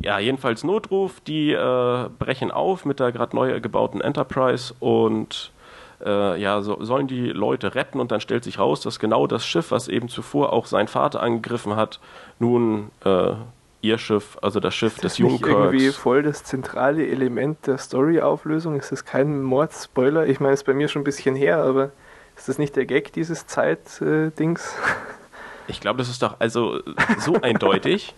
ja, 0.00 0.18
jedenfalls 0.18 0.62
Notruf, 0.62 1.20
die 1.20 1.52
äh, 1.52 2.08
brechen 2.18 2.50
auf 2.50 2.84
mit 2.84 3.00
der 3.00 3.10
gerade 3.10 3.34
neu 3.34 3.60
gebauten 3.60 4.00
Enterprise 4.00 4.74
und 4.78 5.50
äh, 6.04 6.40
ja, 6.40 6.62
so, 6.62 6.82
sollen 6.84 7.08
die 7.08 7.30
Leute 7.30 7.74
retten 7.74 7.98
und 7.98 8.12
dann 8.12 8.20
stellt 8.20 8.44
sich 8.44 8.58
raus, 8.58 8.80
dass 8.80 9.00
genau 9.00 9.26
das 9.26 9.44
Schiff, 9.44 9.70
was 9.70 9.88
eben 9.88 10.08
zuvor 10.08 10.52
auch 10.52 10.66
sein 10.66 10.88
Vater 10.88 11.20
angegriffen 11.20 11.74
hat, 11.74 11.98
nun 12.38 12.90
äh, 13.04 13.32
ihr 13.80 13.98
Schiff, 13.98 14.38
also 14.42 14.60
das 14.60 14.74
Schiff 14.74 14.96
ist 14.96 15.04
das 15.04 15.12
des 15.12 15.18
Jungkirks. 15.18 15.48
irgendwie 15.48 15.90
voll 15.90 16.22
das 16.22 16.44
zentrale 16.44 17.06
Element 17.06 17.66
der 17.66 17.78
Story-Auflösung? 17.78 18.76
Ist 18.76 18.92
das 18.92 19.04
kein 19.04 19.42
Mordspoiler? 19.42 20.26
Ich 20.26 20.40
meine, 20.40 20.54
es 20.54 20.60
ist 20.60 20.66
bei 20.66 20.74
mir 20.74 20.88
schon 20.88 21.02
ein 21.02 21.04
bisschen 21.04 21.36
her, 21.36 21.58
aber 21.58 21.90
ist 22.36 22.48
das 22.48 22.58
nicht 22.58 22.76
der 22.76 22.86
Gag 22.86 23.12
dieses 23.12 23.46
Zeit-Dings? 23.46 24.74
Ich 25.70 25.82
glaube, 25.82 25.98
das 25.98 26.08
ist 26.08 26.22
doch 26.22 26.36
also 26.38 26.80
so 27.18 27.34
eindeutig. 27.42 28.14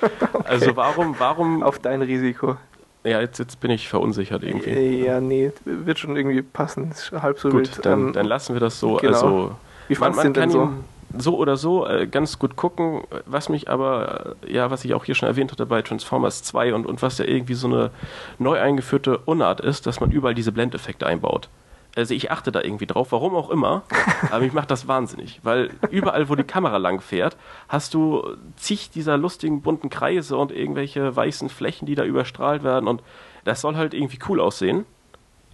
okay. 0.00 0.10
Also 0.44 0.74
warum, 0.74 1.16
warum. 1.18 1.62
Auf 1.62 1.78
dein 1.78 2.00
Risiko. 2.00 2.56
Ja, 3.04 3.20
jetzt, 3.20 3.38
jetzt 3.38 3.60
bin 3.60 3.70
ich 3.70 3.88
verunsichert 3.88 4.42
irgendwie. 4.42 5.04
Ja, 5.04 5.20
nee, 5.20 5.52
wird 5.66 5.98
schon 5.98 6.16
irgendwie 6.16 6.40
passen. 6.40 6.90
Ist 6.90 7.12
halb 7.12 7.38
so 7.38 7.50
Gut, 7.50 7.60
wild. 7.60 7.84
Dann, 7.84 8.08
ähm, 8.08 8.12
dann 8.14 8.26
lassen 8.26 8.54
wir 8.54 8.60
das 8.60 8.80
so. 8.80 8.96
Genau. 8.96 9.12
Also, 9.12 9.56
Wie 9.88 9.94
fandest 9.94 10.24
du 10.24 10.32
denn 10.32 10.50
so? 10.50 10.72
So 11.16 11.36
oder 11.36 11.56
so 11.56 11.86
äh, 11.86 12.06
ganz 12.06 12.38
gut 12.38 12.56
gucken. 12.56 13.02
Was 13.26 13.48
mich 13.48 13.70
aber, 13.70 14.36
äh, 14.42 14.52
ja, 14.52 14.70
was 14.70 14.84
ich 14.84 14.94
auch 14.94 15.04
hier 15.04 15.14
schon 15.14 15.28
erwähnt 15.28 15.52
hatte 15.52 15.66
bei 15.66 15.82
Transformers 15.82 16.42
2 16.42 16.74
und, 16.74 16.86
und 16.86 17.02
was 17.02 17.18
ja 17.18 17.24
irgendwie 17.24 17.54
so 17.54 17.66
eine 17.68 17.90
neu 18.38 18.60
eingeführte 18.60 19.18
Unart 19.18 19.60
ist, 19.60 19.86
dass 19.86 20.00
man 20.00 20.10
überall 20.10 20.34
diese 20.34 20.52
Blendeffekte 20.52 21.06
einbaut. 21.06 21.48
Also 21.96 22.14
ich 22.14 22.30
achte 22.30 22.52
da 22.52 22.60
irgendwie 22.62 22.86
drauf, 22.86 23.12
warum 23.12 23.34
auch 23.34 23.50
immer, 23.50 23.82
aber 24.30 24.40
mich 24.40 24.52
macht 24.52 24.70
das 24.70 24.86
wahnsinnig, 24.86 25.40
weil 25.42 25.70
überall, 25.90 26.28
wo 26.28 26.34
die 26.34 26.44
Kamera 26.44 26.76
lang 26.76 27.00
fährt, 27.00 27.36
hast 27.68 27.94
du 27.94 28.36
zig 28.56 28.90
dieser 28.90 29.16
lustigen 29.16 29.62
bunten 29.62 29.90
Kreise 29.90 30.36
und 30.36 30.52
irgendwelche 30.52 31.16
weißen 31.16 31.48
Flächen, 31.48 31.86
die 31.86 31.94
da 31.94 32.04
überstrahlt 32.04 32.62
werden 32.62 32.86
und 32.88 33.02
das 33.44 33.62
soll 33.62 33.76
halt 33.76 33.94
irgendwie 33.94 34.18
cool 34.28 34.40
aussehen, 34.40 34.84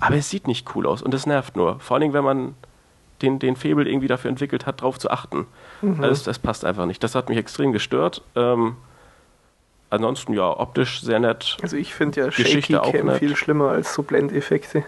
aber 0.00 0.16
es 0.16 0.28
sieht 0.28 0.46
nicht 0.48 0.74
cool 0.74 0.86
aus 0.86 1.00
und 1.00 1.14
es 1.14 1.24
nervt 1.24 1.56
nur. 1.56 1.80
Vor 1.80 1.94
allen 1.94 2.02
Dingen, 2.02 2.14
wenn 2.14 2.24
man 2.24 2.54
den, 3.24 3.38
den 3.38 3.56
Febel 3.56 3.86
irgendwie 3.86 4.08
dafür 4.08 4.30
entwickelt 4.30 4.66
hat, 4.66 4.80
darauf 4.80 4.98
zu 4.98 5.10
achten. 5.10 5.46
Mhm. 5.82 6.02
Also 6.02 6.24
das 6.24 6.38
passt 6.38 6.64
einfach 6.64 6.86
nicht. 6.86 7.02
Das 7.02 7.14
hat 7.14 7.28
mich 7.28 7.38
extrem 7.38 7.72
gestört. 7.72 8.22
Ähm, 8.36 8.76
ansonsten 9.90 10.34
ja, 10.34 10.48
optisch 10.48 11.00
sehr 11.02 11.20
nett. 11.20 11.56
Also 11.62 11.76
ich 11.76 11.94
finde 11.94 12.20
ja 12.20 12.26
Geschichte 12.26 12.74
Shaky 12.74 12.98
Cam 12.98 13.10
viel 13.16 13.36
schlimmer 13.36 13.70
als 13.70 13.94
so 13.94 14.02
Blendeffekte. 14.02 14.84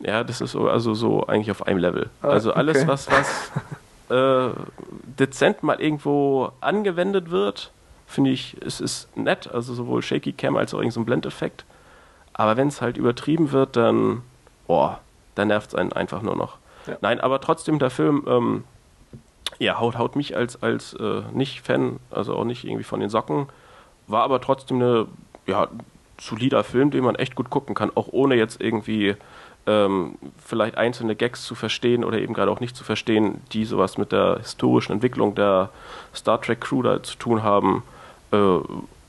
Ja, 0.00 0.24
das 0.24 0.40
ist 0.40 0.52
so, 0.52 0.68
also 0.68 0.94
so 0.94 1.26
eigentlich 1.26 1.50
auf 1.50 1.66
einem 1.66 1.78
Level. 1.78 2.10
Ah, 2.22 2.28
also 2.28 2.52
alles, 2.52 2.78
okay. 2.78 2.88
was, 2.88 3.08
was 3.10 3.52
äh, 4.10 4.54
dezent 5.18 5.62
mal 5.62 5.80
irgendwo 5.80 6.52
angewendet 6.60 7.30
wird, 7.30 7.70
finde 8.06 8.30
ich, 8.30 8.56
es 8.64 8.80
ist 8.80 9.16
nett. 9.16 9.50
Also 9.52 9.74
sowohl 9.74 10.02
Shaky 10.02 10.32
Cam 10.32 10.56
als 10.56 10.74
auch 10.74 10.78
irgendein 10.78 10.92
so 10.92 11.04
Blendeffekt. 11.04 11.64
Aber 12.34 12.56
wenn 12.56 12.68
es 12.68 12.82
halt 12.82 12.96
übertrieben 12.96 13.52
wird, 13.52 13.76
dann, 13.76 14.22
boah, 14.66 15.00
dann 15.36 15.48
nervt 15.48 15.68
es 15.68 15.74
einen 15.74 15.92
einfach 15.92 16.20
nur 16.20 16.36
noch. 16.36 16.58
Ja. 16.86 16.96
Nein, 17.00 17.20
aber 17.20 17.40
trotzdem 17.40 17.78
der 17.78 17.90
Film, 17.90 18.24
ähm, 18.26 18.64
ja, 19.58 19.78
haut, 19.78 19.96
haut 19.98 20.16
mich 20.16 20.36
als, 20.36 20.62
als 20.62 20.94
äh, 20.94 21.22
Nicht-Fan, 21.32 21.98
also 22.10 22.34
auch 22.34 22.44
nicht 22.44 22.64
irgendwie 22.64 22.84
von 22.84 23.00
den 23.00 23.08
Socken, 23.10 23.46
war 24.06 24.22
aber 24.22 24.40
trotzdem 24.40 24.82
eine, 24.82 25.06
ja, 25.46 25.68
solider 26.20 26.62
Film, 26.62 26.90
den 26.90 27.04
man 27.04 27.16
echt 27.16 27.34
gut 27.34 27.50
gucken 27.50 27.74
kann, 27.74 27.90
auch 27.94 28.08
ohne 28.10 28.36
jetzt 28.36 28.60
irgendwie 28.60 29.16
ähm, 29.66 30.16
vielleicht 30.44 30.76
einzelne 30.76 31.16
Gags 31.16 31.44
zu 31.44 31.54
verstehen 31.54 32.04
oder 32.04 32.18
eben 32.18 32.34
gerade 32.34 32.50
auch 32.50 32.60
nicht 32.60 32.76
zu 32.76 32.84
verstehen, 32.84 33.40
die 33.52 33.64
sowas 33.64 33.98
mit 33.98 34.12
der 34.12 34.38
historischen 34.38 34.92
Entwicklung 34.92 35.34
der 35.34 35.70
Star 36.14 36.40
Trek 36.40 36.60
Crew 36.60 36.82
da 36.82 37.02
zu 37.02 37.16
tun 37.16 37.42
haben. 37.42 37.82
Äh, 38.32 38.58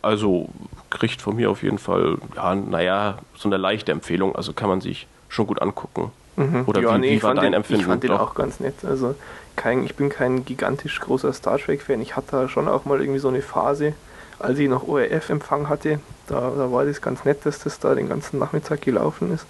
also 0.02 0.50
kriegt 0.90 1.22
von 1.22 1.36
mir 1.36 1.50
auf 1.50 1.64
jeden 1.64 1.80
Fall, 1.80 2.18
ja, 2.36 2.56
naja, 2.56 3.18
so 3.36 3.50
eine 3.50 3.58
leichte 3.58 3.92
Empfehlung, 3.92 4.36
also 4.36 4.54
kann 4.54 4.70
man 4.70 4.80
sich 4.80 5.08
schon 5.30 5.48
gut 5.48 5.62
angucken. 5.62 6.12
Mhm. 6.36 6.64
Oder 6.66 6.82
ja, 6.82 6.96
wie, 6.96 7.00
nee, 7.00 7.12
wie 7.12 7.24
war 7.24 7.36
dein 7.36 7.46
den, 7.46 7.54
Empfinden? 7.54 7.82
Ich 7.82 7.88
fand 7.88 8.04
den 8.04 8.12
auch 8.12 8.36
ganz 8.36 8.60
nett. 8.60 8.84
Also 8.84 9.16
kein, 9.56 9.84
ich 9.86 9.96
bin 9.96 10.10
kein 10.10 10.46
gigantisch 10.46 11.00
großer 11.00 11.32
Star 11.34 11.58
Trek-Fan. 11.58 12.02
Ich 12.02 12.16
hatte 12.16 12.32
da 12.32 12.50
schon 12.50 12.68
auch 12.68 12.86
mal 12.86 13.00
irgendwie 13.00 13.20
so 13.20 13.30
eine 13.30 13.42
Phase, 13.42 13.94
als 14.40 14.60
ich 14.60 14.70
noch 14.70 14.88
ORF-Empfang 14.88 15.70
hatte. 15.70 16.00
Da, 16.28 16.52
da 16.56 16.72
war 16.72 16.86
das 16.86 17.02
ganz 17.02 17.24
nett, 17.26 17.46
dass 17.46 17.60
das 17.60 17.80
da 17.80 17.96
den 17.96 18.10
ganzen 18.10 18.40
Nachmittag 18.40 18.82
gelaufen 18.82 19.34
ist. 19.34 19.46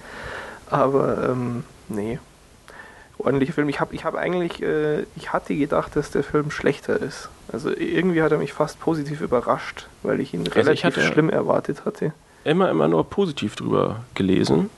Aber 0.70 1.30
ähm, 1.30 1.64
nee, 1.90 2.20
ordentlicher 3.18 3.54
Film. 3.54 3.70
Ich 3.70 3.80
habe 3.80 3.96
ich 3.96 4.06
hab 4.06 4.16
eigentlich, 4.16 4.62
äh, 4.62 5.04
ich 5.16 5.34
hatte 5.34 5.56
gedacht, 5.56 5.96
dass 5.96 6.12
der 6.12 6.24
Film 6.24 6.52
schlechter 6.52 7.02
ist. 7.02 7.30
Also 7.52 7.72
irgendwie 7.72 8.22
hat 8.22 8.32
er 8.32 8.38
mich 8.38 8.54
fast 8.54 8.80
positiv 8.80 9.22
überrascht, 9.22 9.88
weil 10.04 10.20
ich 10.20 10.34
ihn 10.34 10.42
also 10.42 10.52
relativ 10.52 10.98
ich 10.98 11.06
schlimm 11.06 11.30
erwartet 11.30 11.86
hatte. 11.86 12.14
Immer, 12.44 12.70
immer 12.70 12.88
nur 12.88 13.10
positiv 13.10 13.56
drüber 13.56 14.04
gelesen 14.14 14.70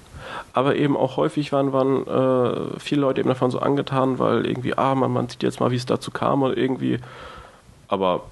aber 0.54 0.76
eben 0.76 0.98
auch 0.98 1.18
häufig 1.18 1.52
waren, 1.52 1.74
waren 1.74 2.08
äh, 2.08 2.80
viele 2.80 3.02
Leute 3.02 3.22
eben 3.22 3.30
davon 3.30 3.52
so 3.52 3.60
angetan, 3.60 4.20
weil 4.20 4.46
irgendwie, 4.46 4.78
ah, 4.78 4.96
man, 4.96 5.12
man 5.12 5.30
sieht 5.30 5.44
jetzt 5.44 5.60
mal, 5.60 5.72
wie 5.72 5.76
es 5.76 5.86
dazu 5.86 6.12
kam 6.12 6.44
oder 6.44 6.58
irgendwie. 6.58 7.00
Aber 7.88 8.24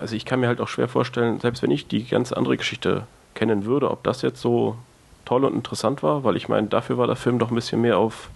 also 0.00 0.16
ich 0.16 0.24
kann 0.24 0.40
mir 0.40 0.48
halt 0.48 0.60
auch 0.60 0.68
schwer 0.68 0.88
vorstellen, 0.88 1.40
selbst 1.40 1.62
wenn 1.62 1.70
ich 1.70 1.86
die 1.88 2.04
ganze 2.04 2.36
andere 2.36 2.56
Geschichte 2.56 3.06
kennen 3.34 3.64
würde, 3.64 3.90
ob 3.90 4.02
das 4.04 4.22
jetzt 4.22 4.40
so 4.40 4.76
toll 5.24 5.44
und 5.44 5.54
interessant 5.54 6.02
war, 6.02 6.24
weil 6.24 6.36
ich 6.36 6.48
meine, 6.48 6.66
dafür 6.68 6.98
war 6.98 7.06
der 7.06 7.16
Film 7.16 7.38
doch 7.38 7.50
ein 7.50 7.54
bisschen 7.54 7.80
mehr 7.80 7.98
auf 7.98 8.28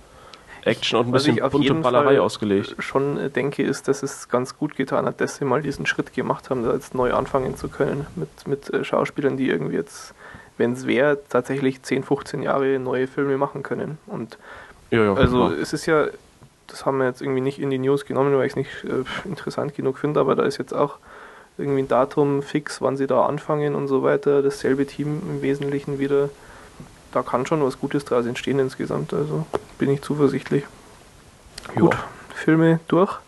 Action 0.64 0.98
und 0.98 1.06
ein 1.06 1.12
bisschen 1.12 1.36
bunte 1.50 1.74
Ballerei 1.74 2.16
Fall 2.16 2.20
ausgelegt. 2.20 2.74
schon 2.80 3.32
denke, 3.32 3.62
ist, 3.62 3.86
dass 3.86 4.02
es 4.02 4.28
ganz 4.28 4.58
gut 4.58 4.76
getan 4.76 5.06
hat, 5.06 5.20
dass 5.20 5.36
sie 5.36 5.44
mal 5.44 5.62
diesen 5.62 5.86
Schritt 5.86 6.12
gemacht 6.12 6.50
haben, 6.50 6.64
da 6.64 6.72
jetzt 6.72 6.94
neu 6.94 7.12
anfangen 7.12 7.56
zu 7.56 7.68
können 7.68 8.06
mit, 8.16 8.48
mit 8.48 8.70
äh, 8.70 8.84
Schauspielern, 8.84 9.36
die 9.36 9.48
irgendwie 9.48 9.76
jetzt 9.76 10.14
wenn 10.58 10.72
es 10.72 10.86
wäre, 10.86 11.18
tatsächlich 11.28 11.82
10, 11.82 12.04
15 12.04 12.42
Jahre 12.42 12.78
neue 12.78 13.06
Filme 13.06 13.36
machen 13.36 13.62
können. 13.62 13.98
Und 14.06 14.38
ja, 14.90 15.04
ja, 15.04 15.14
also 15.14 15.48
genau. 15.48 15.60
es 15.60 15.72
ist 15.72 15.86
ja, 15.86 16.06
das 16.66 16.86
haben 16.86 16.98
wir 16.98 17.06
jetzt 17.06 17.20
irgendwie 17.20 17.40
nicht 17.40 17.58
in 17.58 17.70
die 17.70 17.78
News 17.78 18.04
genommen, 18.04 18.36
weil 18.36 18.46
ich 18.46 18.52
es 18.52 18.56
nicht 18.56 18.84
äh, 18.84 19.28
interessant 19.28 19.74
genug 19.74 19.98
finde, 19.98 20.20
aber 20.20 20.34
da 20.34 20.44
ist 20.44 20.58
jetzt 20.58 20.72
auch 20.72 20.98
irgendwie 21.58 21.82
ein 21.82 21.88
Datum 21.88 22.42
fix, 22.42 22.82
wann 22.82 22.96
sie 22.96 23.06
da 23.06 23.24
anfangen 23.26 23.74
und 23.74 23.88
so 23.88 24.02
weiter. 24.02 24.42
Dasselbe 24.42 24.86
Team 24.86 25.22
im 25.28 25.42
Wesentlichen 25.42 25.98
wieder. 25.98 26.28
Da 27.12 27.22
kann 27.22 27.46
schon 27.46 27.62
was 27.62 27.78
Gutes 27.78 28.04
draus 28.04 28.26
entstehen 28.26 28.58
insgesamt. 28.58 29.14
Also 29.14 29.46
bin 29.78 29.90
ich 29.90 30.02
zuversichtlich. 30.02 30.64
Ja. 31.74 31.80
Gut, 31.80 31.96
Filme 32.34 32.80
durch. 32.88 33.18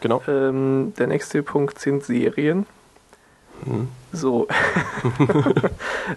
Genau. 0.00 0.22
Ähm, 0.28 0.92
der 0.98 1.06
nächste 1.06 1.42
Punkt 1.42 1.78
sind 1.78 2.04
Serien. 2.04 2.66
Hm. 3.64 3.88
So. 4.12 4.48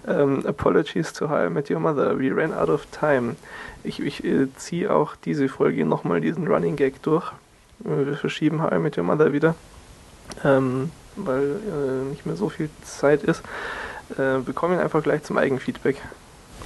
um, 0.07 0.45
apologies 0.45 1.13
to 1.13 1.29
How 1.29 1.45
I 1.45 1.49
Met 1.49 1.69
Your 1.69 1.79
Mother. 1.79 2.17
We 2.17 2.31
ran 2.31 2.53
out 2.53 2.69
of 2.69 2.85
time. 2.91 3.35
Ich, 3.83 3.99
ich 3.99 4.23
äh, 4.23 4.47
ziehe 4.55 4.93
auch 4.93 5.15
diese 5.15 5.49
Folge 5.49 5.85
nochmal 5.85 6.21
diesen 6.21 6.47
Running 6.47 6.75
Gag 6.75 7.01
durch. 7.03 7.31
Äh, 7.85 8.05
wir 8.05 8.17
verschieben 8.17 8.61
How 8.61 8.71
I 8.71 8.79
Met 8.79 8.97
Your 8.97 9.03
Mother 9.03 9.33
wieder, 9.33 9.55
ähm, 10.43 10.91
weil 11.15 11.43
äh, 11.43 12.09
nicht 12.09 12.25
mehr 12.25 12.35
so 12.35 12.49
viel 12.49 12.69
Zeit 12.83 13.23
ist. 13.23 13.43
Äh, 14.13 14.45
wir 14.45 14.53
kommen 14.53 14.79
einfach 14.79 15.03
gleich 15.03 15.23
zum 15.23 15.37
Eigenfeedback. 15.37 15.97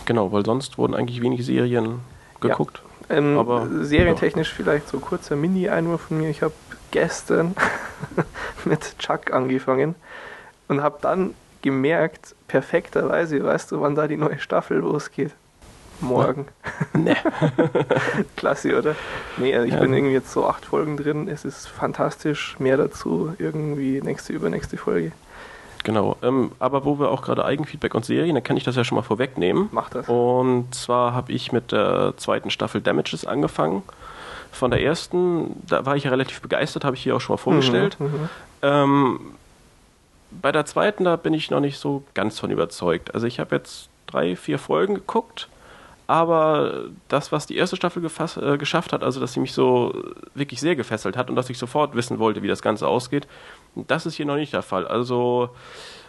Genau, 0.05 0.31
weil 0.31 0.45
sonst 0.45 0.77
wurden 0.77 0.93
eigentlich 0.93 1.21
wenig 1.21 1.45
Serien 1.45 1.99
geguckt. 2.39 2.81
Ja. 3.09 3.17
Ähm, 3.17 3.37
aber 3.37 3.67
serientechnisch 3.83 4.49
ja. 4.49 4.55
vielleicht 4.57 4.87
so 4.89 4.99
kurzer 4.99 5.35
Mini-Einwurf 5.35 6.01
von 6.01 6.17
mir. 6.17 6.29
Ich 6.29 6.41
habe 6.41 6.53
gestern 6.91 7.55
mit 8.65 8.97
Chuck 8.99 9.33
angefangen 9.33 9.95
und 10.67 10.81
habe 10.81 10.97
dann 11.01 11.33
gemerkt, 11.61 12.35
perfekterweise, 12.47 13.43
weißt 13.43 13.71
du, 13.71 13.81
wann 13.81 13.95
da 13.95 14.07
die 14.07 14.17
neue 14.17 14.39
Staffel 14.39 14.77
losgeht? 14.77 15.33
Morgen. 15.99 16.47
Nee. 16.93 17.15
Klasse, 18.35 18.77
oder? 18.77 18.95
Nee, 19.37 19.55
also 19.55 19.67
ich 19.67 19.73
ja. 19.73 19.79
bin 19.79 19.93
irgendwie 19.93 20.13
jetzt 20.13 20.31
so 20.31 20.47
acht 20.47 20.65
Folgen 20.65 20.95
drin. 20.95 21.27
Es 21.27 21.43
ist 21.43 21.67
fantastisch. 21.67 22.55
Mehr 22.59 22.77
dazu 22.77 23.33
irgendwie 23.39 23.99
nächste, 24.01 24.31
übernächste 24.33 24.77
Folge. 24.77 25.11
Genau, 25.83 26.17
ähm, 26.21 26.51
aber 26.59 26.85
wo 26.85 26.99
wir 26.99 27.09
auch 27.09 27.21
gerade 27.21 27.45
Eigenfeedback 27.45 27.95
und 27.95 28.05
Serien, 28.05 28.35
dann 28.35 28.43
kann 28.43 28.57
ich 28.57 28.63
das 28.63 28.75
ja 28.75 28.83
schon 28.83 28.97
mal 28.97 29.03
vorwegnehmen. 29.03 29.69
Mach 29.71 29.89
das. 29.89 30.07
Und 30.07 30.73
zwar 30.75 31.13
habe 31.13 31.31
ich 31.31 31.51
mit 31.51 31.71
der 31.71 32.13
zweiten 32.17 32.51
Staffel 32.51 32.81
Damages 32.81 33.25
angefangen. 33.25 33.83
Von 34.51 34.71
der 34.71 34.81
ersten, 34.81 35.55
da 35.67 35.85
war 35.85 35.95
ich 35.95 36.03
ja 36.03 36.09
relativ 36.09 36.41
begeistert, 36.41 36.83
habe 36.83 36.95
ich 36.95 37.03
hier 37.03 37.15
auch 37.15 37.21
schon 37.21 37.35
mal 37.35 37.37
vorgestellt. 37.37 37.97
Mhm, 37.99 38.05
mhm. 38.05 38.29
ähm, 38.61 39.19
bei 40.41 40.51
der 40.51 40.65
zweiten, 40.65 41.03
da 41.03 41.15
bin 41.15 41.33
ich 41.33 41.49
noch 41.49 41.59
nicht 41.59 41.77
so 41.77 42.03
ganz 42.13 42.39
von 42.39 42.51
überzeugt. 42.51 43.13
Also 43.13 43.27
ich 43.27 43.39
habe 43.39 43.55
jetzt 43.55 43.89
drei, 44.05 44.35
vier 44.35 44.59
Folgen 44.59 44.95
geguckt, 44.95 45.49
aber 46.07 46.85
das, 47.09 47.31
was 47.31 47.45
die 47.45 47.57
erste 47.57 47.75
Staffel 47.75 48.01
gefass, 48.01 48.37
äh, 48.37 48.57
geschafft 48.57 48.93
hat, 48.93 49.03
also 49.03 49.19
dass 49.19 49.33
sie 49.33 49.41
mich 49.41 49.53
so 49.53 49.93
wirklich 50.33 50.61
sehr 50.61 50.75
gefesselt 50.75 51.17
hat 51.17 51.29
und 51.29 51.35
dass 51.35 51.49
ich 51.49 51.57
sofort 51.57 51.95
wissen 51.95 52.17
wollte, 52.19 52.41
wie 52.41 52.47
das 52.47 52.61
Ganze 52.61 52.87
ausgeht, 52.87 53.27
das 53.75 54.05
ist 54.05 54.15
hier 54.15 54.25
noch 54.25 54.37
nicht 54.37 54.53
der 54.53 54.61
Fall. 54.61 54.87
Also 54.87 55.49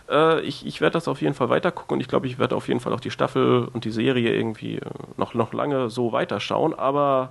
äh, 0.08 0.40
ich, 0.42 0.64
ich 0.64 0.80
werde 0.80 0.94
das 0.94 1.08
auf 1.08 1.20
jeden 1.20 1.34
Fall 1.34 1.48
weiter 1.48 1.72
gucken 1.72 1.96
und 1.96 2.00
ich 2.00 2.08
glaube, 2.08 2.28
ich 2.28 2.38
werde 2.38 2.54
auf 2.54 2.68
jeden 2.68 2.80
Fall 2.80 2.92
auch 2.92 3.00
die 3.00 3.10
Staffel 3.10 3.68
und 3.72 3.84
die 3.84 3.90
Serie 3.90 4.32
irgendwie 4.34 4.80
noch, 5.16 5.34
noch 5.34 5.52
lange 5.52 5.90
so 5.90 6.12
weiterschauen, 6.12 6.74
aber 6.74 7.30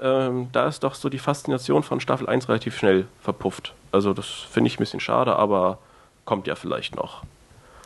ähm, 0.00 0.48
da 0.52 0.66
ist 0.66 0.82
doch 0.82 0.94
so 0.94 1.10
die 1.10 1.18
Faszination 1.18 1.82
von 1.82 2.00
Staffel 2.00 2.26
1 2.26 2.48
relativ 2.48 2.78
schnell 2.78 3.06
verpufft. 3.20 3.74
Also 3.92 4.14
das 4.14 4.26
finde 4.26 4.68
ich 4.68 4.76
ein 4.76 4.78
bisschen 4.78 5.00
schade, 5.00 5.36
aber 5.36 5.78
kommt 6.30 6.46
ja 6.46 6.54
vielleicht 6.54 6.94
noch. 6.94 7.24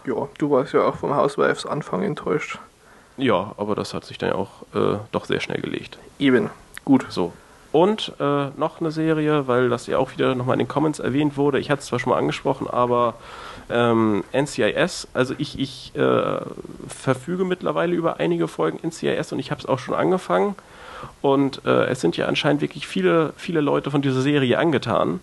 Ja, 0.04 0.28
du 0.36 0.50
warst 0.50 0.74
ja 0.74 0.82
auch 0.82 0.96
vom 0.96 1.16
Housewives 1.16 1.64
Anfang 1.64 2.02
enttäuscht. 2.02 2.58
Ja, 3.16 3.54
aber 3.56 3.74
das 3.74 3.94
hat 3.94 4.04
sich 4.04 4.18
dann 4.18 4.28
ja 4.28 4.34
auch 4.34 4.50
äh, 4.74 4.98
doch 5.12 5.24
sehr 5.24 5.40
schnell 5.40 5.62
gelegt. 5.62 5.96
Eben, 6.18 6.50
gut. 6.84 7.06
So. 7.08 7.32
Und 7.72 8.12
äh, 8.20 8.48
noch 8.58 8.82
eine 8.82 8.90
Serie, 8.90 9.48
weil 9.48 9.70
das 9.70 9.86
ja 9.86 9.96
auch 9.96 10.12
wieder 10.12 10.34
nochmal 10.34 10.56
in 10.56 10.58
den 10.58 10.68
Comments 10.68 10.98
erwähnt 10.98 11.38
wurde. 11.38 11.58
Ich 11.58 11.70
hatte 11.70 11.80
es 11.80 11.86
zwar 11.86 11.98
schon 11.98 12.10
mal 12.10 12.18
angesprochen, 12.18 12.68
aber 12.68 13.14
ähm, 13.70 14.24
NCIS, 14.34 15.08
also 15.14 15.32
ich, 15.38 15.58
ich 15.58 15.96
äh, 15.96 16.40
verfüge 16.86 17.46
mittlerweile 17.46 17.94
über 17.94 18.20
einige 18.20 18.46
Folgen 18.46 18.78
NCIS 18.86 19.32
und 19.32 19.38
ich 19.38 19.52
habe 19.52 19.62
es 19.62 19.66
auch 19.66 19.78
schon 19.78 19.94
angefangen. 19.94 20.54
Und 21.22 21.64
äh, 21.64 21.86
es 21.86 22.02
sind 22.02 22.18
ja 22.18 22.26
anscheinend 22.26 22.60
wirklich 22.60 22.86
viele, 22.86 23.32
viele 23.38 23.62
Leute 23.62 23.90
von 23.90 24.02
dieser 24.02 24.20
Serie 24.20 24.58
angetan. 24.58 25.20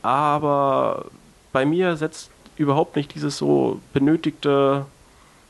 Aber 0.00 1.04
bei 1.52 1.66
mir 1.66 1.96
setzt 1.96 2.29
überhaupt 2.60 2.96
nicht 2.96 3.14
dieses 3.14 3.36
so 3.36 3.80
benötigte, 3.92 4.84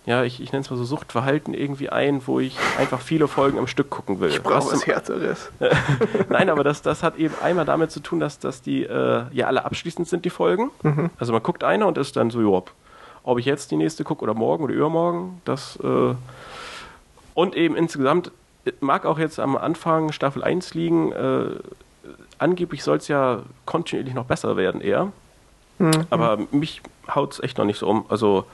ja, 0.06 0.24
ich, 0.24 0.40
ich 0.40 0.52
nenne 0.52 0.62
es 0.62 0.70
mal 0.70 0.76
so 0.76 0.84
Suchtverhalten 0.84 1.52
irgendwie 1.52 1.90
ein, 1.90 2.26
wo 2.26 2.40
ich 2.40 2.56
einfach 2.78 3.00
viele 3.00 3.28
Folgen 3.28 3.58
am 3.58 3.66
Stück 3.66 3.90
gucken 3.90 4.20
will. 4.20 4.30
Ich 4.30 4.42
brauche 4.42 4.72
was 4.72 4.86
Härteres. 4.86 5.50
Nein, 6.28 6.48
aber 6.48 6.64
das, 6.64 6.82
das 6.82 7.02
hat 7.02 7.18
eben 7.18 7.34
einmal 7.42 7.64
damit 7.64 7.90
zu 7.90 8.00
tun, 8.00 8.20
dass, 8.20 8.38
dass 8.38 8.62
die 8.62 8.84
äh, 8.84 9.24
ja 9.32 9.46
alle 9.46 9.64
abschließend 9.64 10.08
sind, 10.08 10.24
die 10.24 10.30
Folgen. 10.30 10.70
Mhm. 10.82 11.10
Also 11.18 11.32
man 11.32 11.42
guckt 11.42 11.64
eine 11.64 11.86
und 11.86 11.98
ist 11.98 12.16
dann 12.16 12.30
so, 12.30 12.40
ja, 12.40 12.62
ob 13.22 13.38
ich 13.38 13.44
jetzt 13.44 13.70
die 13.70 13.76
nächste 13.76 14.04
gucke 14.04 14.22
oder 14.22 14.34
morgen 14.34 14.64
oder 14.64 14.72
übermorgen, 14.72 15.42
das 15.44 15.78
äh, 15.82 16.14
und 17.34 17.56
eben 17.56 17.76
insgesamt 17.76 18.32
mag 18.80 19.06
auch 19.06 19.18
jetzt 19.18 19.38
am 19.40 19.56
Anfang 19.56 20.12
Staffel 20.12 20.42
1 20.42 20.74
liegen, 20.74 21.12
äh, 21.12 21.44
angeblich 22.38 22.82
soll 22.82 22.98
es 22.98 23.08
ja 23.08 23.40
kontinuierlich 23.66 24.14
noch 24.14 24.24
besser 24.24 24.56
werden 24.56 24.80
eher. 24.80 25.12
Mhm. 25.80 26.06
Aber 26.10 26.38
mich 26.52 26.82
haut 27.12 27.32
es 27.32 27.40
echt 27.40 27.58
noch 27.58 27.64
nicht 27.64 27.78
so 27.78 27.88
um. 27.88 28.04
Also, 28.08 28.44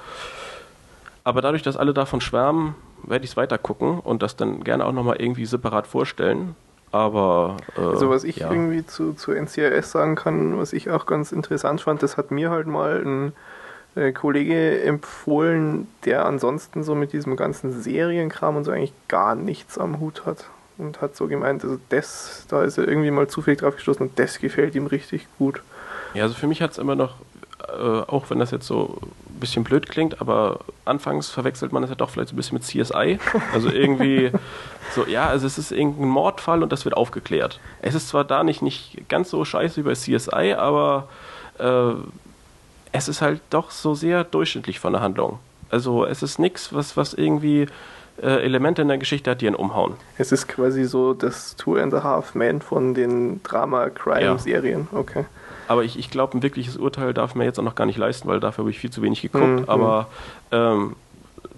aber 1.24 1.42
dadurch, 1.42 1.62
dass 1.62 1.76
alle 1.76 1.92
davon 1.92 2.20
schwärmen, 2.20 2.76
werde 3.02 3.24
ich 3.24 3.32
es 3.32 3.36
weiter 3.36 3.58
gucken 3.58 3.98
und 3.98 4.22
das 4.22 4.36
dann 4.36 4.64
gerne 4.64 4.86
auch 4.86 4.92
nochmal 4.92 5.16
irgendwie 5.18 5.44
separat 5.44 5.86
vorstellen. 5.86 6.54
Aber. 6.92 7.56
Äh, 7.76 7.80
also, 7.80 8.08
was 8.08 8.24
ich 8.24 8.36
ja. 8.36 8.50
irgendwie 8.50 8.86
zu, 8.86 9.12
zu 9.14 9.32
NCIS 9.32 9.90
sagen 9.90 10.14
kann, 10.14 10.56
was 10.56 10.72
ich 10.72 10.88
auch 10.90 11.04
ganz 11.04 11.32
interessant 11.32 11.80
fand, 11.80 12.02
das 12.02 12.16
hat 12.16 12.30
mir 12.30 12.50
halt 12.50 12.68
mal 12.68 13.02
ein 13.04 13.32
äh, 13.96 14.12
Kollege 14.12 14.82
empfohlen, 14.82 15.88
der 16.04 16.26
ansonsten 16.26 16.84
so 16.84 16.94
mit 16.94 17.12
diesem 17.12 17.34
ganzen 17.34 17.72
Serienkram 17.82 18.56
und 18.56 18.64
so 18.64 18.70
eigentlich 18.70 18.92
gar 19.08 19.34
nichts 19.34 19.78
am 19.78 19.98
Hut 19.98 20.26
hat. 20.26 20.46
Und 20.78 21.00
hat 21.00 21.16
so 21.16 21.26
gemeint, 21.26 21.64
also 21.64 21.78
das, 21.88 22.44
da 22.48 22.62
ist 22.62 22.78
er 22.78 22.86
irgendwie 22.86 23.10
mal 23.10 23.26
zufällig 23.26 23.60
drauf 23.60 23.74
gestoßen 23.74 24.06
und 24.06 24.18
das 24.18 24.38
gefällt 24.38 24.74
ihm 24.76 24.86
richtig 24.86 25.26
gut. 25.38 25.62
Ja, 26.16 26.22
also 26.24 26.34
für 26.34 26.46
mich 26.46 26.62
hat 26.62 26.72
es 26.72 26.78
immer 26.78 26.94
noch, 26.94 27.14
äh, 27.68 27.82
auch 27.82 28.30
wenn 28.30 28.38
das 28.38 28.50
jetzt 28.50 28.66
so 28.66 28.98
ein 29.02 29.40
bisschen 29.40 29.64
blöd 29.64 29.88
klingt, 29.88 30.20
aber 30.20 30.60
anfangs 30.84 31.28
verwechselt 31.28 31.72
man 31.72 31.82
es 31.82 31.90
ja 31.90 31.94
doch 31.94 32.10
vielleicht 32.10 32.30
so 32.30 32.34
ein 32.34 32.36
bisschen 32.36 32.54
mit 32.54 32.64
CSI. 32.64 33.18
Also 33.52 33.70
irgendwie 33.70 34.30
so, 34.94 35.06
ja, 35.06 35.26
also 35.26 35.46
es 35.46 35.58
ist 35.58 35.72
irgendein 35.72 36.08
Mordfall 36.08 36.62
und 36.62 36.72
das 36.72 36.84
wird 36.84 36.96
aufgeklärt. 36.96 37.60
Es 37.82 37.94
ist 37.94 38.08
zwar 38.08 38.24
da 38.24 38.44
nicht, 38.44 38.62
nicht 38.62 39.08
ganz 39.08 39.30
so 39.30 39.44
scheiße 39.44 39.76
wie 39.76 39.82
bei 39.82 39.92
CSI, 39.92 40.54
aber 40.54 41.08
äh, 41.58 41.92
es 42.92 43.08
ist 43.08 43.20
halt 43.20 43.42
doch 43.50 43.70
so 43.70 43.94
sehr 43.94 44.24
durchschnittlich 44.24 44.80
von 44.80 44.94
der 44.94 45.02
Handlung. 45.02 45.38
Also 45.68 46.06
es 46.06 46.22
ist 46.22 46.38
nichts, 46.38 46.72
was, 46.72 46.96
was 46.96 47.12
irgendwie 47.12 47.66
äh, 48.22 48.42
Elemente 48.44 48.82
in 48.82 48.88
der 48.88 48.98
Geschichte 48.98 49.32
hat, 49.32 49.40
die 49.40 49.46
ihn 49.46 49.54
umhauen. 49.54 49.94
Es 50.16 50.32
ist 50.32 50.48
quasi 50.48 50.84
so 50.84 51.12
das 51.12 51.56
Two 51.56 51.76
and 51.76 51.92
a 51.92 52.02
Half 52.02 52.34
Man 52.34 52.62
von 52.62 52.94
den 52.94 53.42
Drama-Crime-Serien. 53.42 54.88
Ja. 54.90 54.98
Okay. 54.98 55.24
Aber 55.68 55.84
ich, 55.84 55.98
ich 55.98 56.10
glaube, 56.10 56.36
ein 56.36 56.42
wirkliches 56.42 56.76
Urteil 56.76 57.14
darf 57.14 57.34
mir 57.34 57.44
jetzt 57.44 57.58
auch 57.58 57.64
noch 57.64 57.74
gar 57.74 57.86
nicht 57.86 57.98
leisten, 57.98 58.28
weil 58.28 58.40
dafür 58.40 58.62
habe 58.62 58.70
ich 58.70 58.78
viel 58.78 58.90
zu 58.90 59.02
wenig 59.02 59.22
geguckt. 59.22 59.60
Mhm. 59.60 59.64
Aber 59.68 60.08
ähm, 60.52 60.96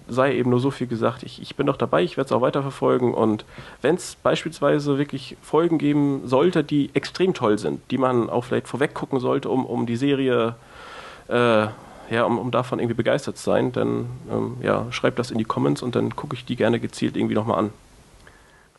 sei 0.07 0.35
eben 0.35 0.49
nur 0.49 0.59
so 0.59 0.71
viel 0.71 0.87
gesagt, 0.87 1.23
ich, 1.23 1.41
ich 1.41 1.55
bin 1.55 1.65
noch 1.65 1.77
dabei, 1.77 2.03
ich 2.03 2.17
werde 2.17 2.27
es 2.27 2.31
auch 2.31 2.41
weiterverfolgen. 2.41 3.13
Und 3.13 3.45
wenn 3.81 3.95
es 3.95 4.15
beispielsweise 4.15 4.97
wirklich 4.97 5.37
Folgen 5.41 5.77
geben 5.77 6.21
sollte, 6.25 6.63
die 6.63 6.89
extrem 6.93 7.33
toll 7.33 7.57
sind, 7.57 7.81
die 7.91 7.97
man 7.97 8.29
auch 8.29 8.45
vielleicht 8.45 8.67
vorweg 8.67 8.93
gucken 8.93 9.19
sollte, 9.19 9.49
um, 9.49 9.65
um 9.65 9.85
die 9.85 9.95
Serie, 9.95 10.55
äh, 11.27 11.67
ja, 12.11 12.23
um, 12.23 12.39
um 12.39 12.51
davon 12.51 12.79
irgendwie 12.79 12.95
begeistert 12.95 13.37
zu 13.37 13.43
sein, 13.43 13.71
dann 13.71 14.07
ähm, 14.31 14.57
ja, 14.61 14.87
schreibt 14.91 15.19
das 15.19 15.31
in 15.31 15.37
die 15.37 15.45
Comments 15.45 15.81
und 15.81 15.95
dann 15.95 16.15
gucke 16.15 16.35
ich 16.35 16.45
die 16.45 16.55
gerne 16.55 16.79
gezielt 16.79 17.15
irgendwie 17.15 17.35
nochmal 17.35 17.59
an. 17.59 17.69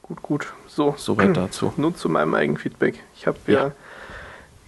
Gut, 0.03 0.22
gut. 0.22 0.53
So. 0.66 0.95
Soweit 0.97 1.37
dazu. 1.37 1.72
Nun 1.76 1.95
zu 1.95 2.09
meinem 2.09 2.35
Eigenfeedback. 2.35 3.01
Ich 3.14 3.28
habe 3.28 3.39
ja, 3.47 3.66
ja 3.66 3.72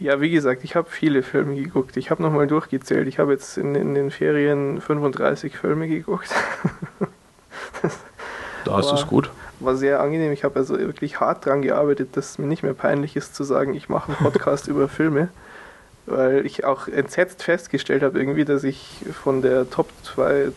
ja, 0.03 0.21
wie 0.21 0.31
gesagt, 0.31 0.65
ich 0.65 0.75
habe 0.75 0.91
viele 0.91 1.23
Filme 1.23 1.55
geguckt. 1.55 1.97
Ich 1.97 2.11
habe 2.11 2.23
nochmal 2.23 2.49
durchgezählt. 2.49 3.07
Ich 3.07 3.19
habe 3.19 3.33
jetzt 3.33 3.57
in, 3.57 3.75
in, 3.75 3.95
den 3.95 4.11
Ferien 4.11 4.81
35 4.81 5.57
Filme 5.57 5.87
geguckt. 5.87 6.31
da 8.65 8.81
ist 8.81 8.93
es 8.93 9.07
gut. 9.07 9.31
War 9.61 9.77
sehr 9.77 10.01
angenehm. 10.01 10.33
Ich 10.33 10.43
habe 10.43 10.59
also 10.59 10.77
wirklich 10.77 11.21
hart 11.21 11.47
dran 11.47 11.63
gearbeitet, 11.63 12.17
dass 12.17 12.33
es 12.33 12.39
mir 12.39 12.47
nicht 12.47 12.65
mehr 12.65 12.75
peinlich 12.75 13.15
ist 13.15 13.37
zu 13.37 13.45
sagen, 13.45 13.75
ich 13.75 13.89
mache 13.89 14.09
einen 14.09 14.19
Podcast 14.19 14.67
über 14.69 14.89
Filme. 14.89 15.29
Weil 16.07 16.45
ich 16.47 16.65
auch 16.65 16.89
entsetzt 16.89 17.45
festgestellt 17.45 18.03
habe, 18.03 18.19
irgendwie, 18.19 18.45
dass 18.45 18.65
ich 18.65 19.05
von 19.23 19.41
der 19.41 19.71
Top, 19.71 19.89
2, 20.03 20.51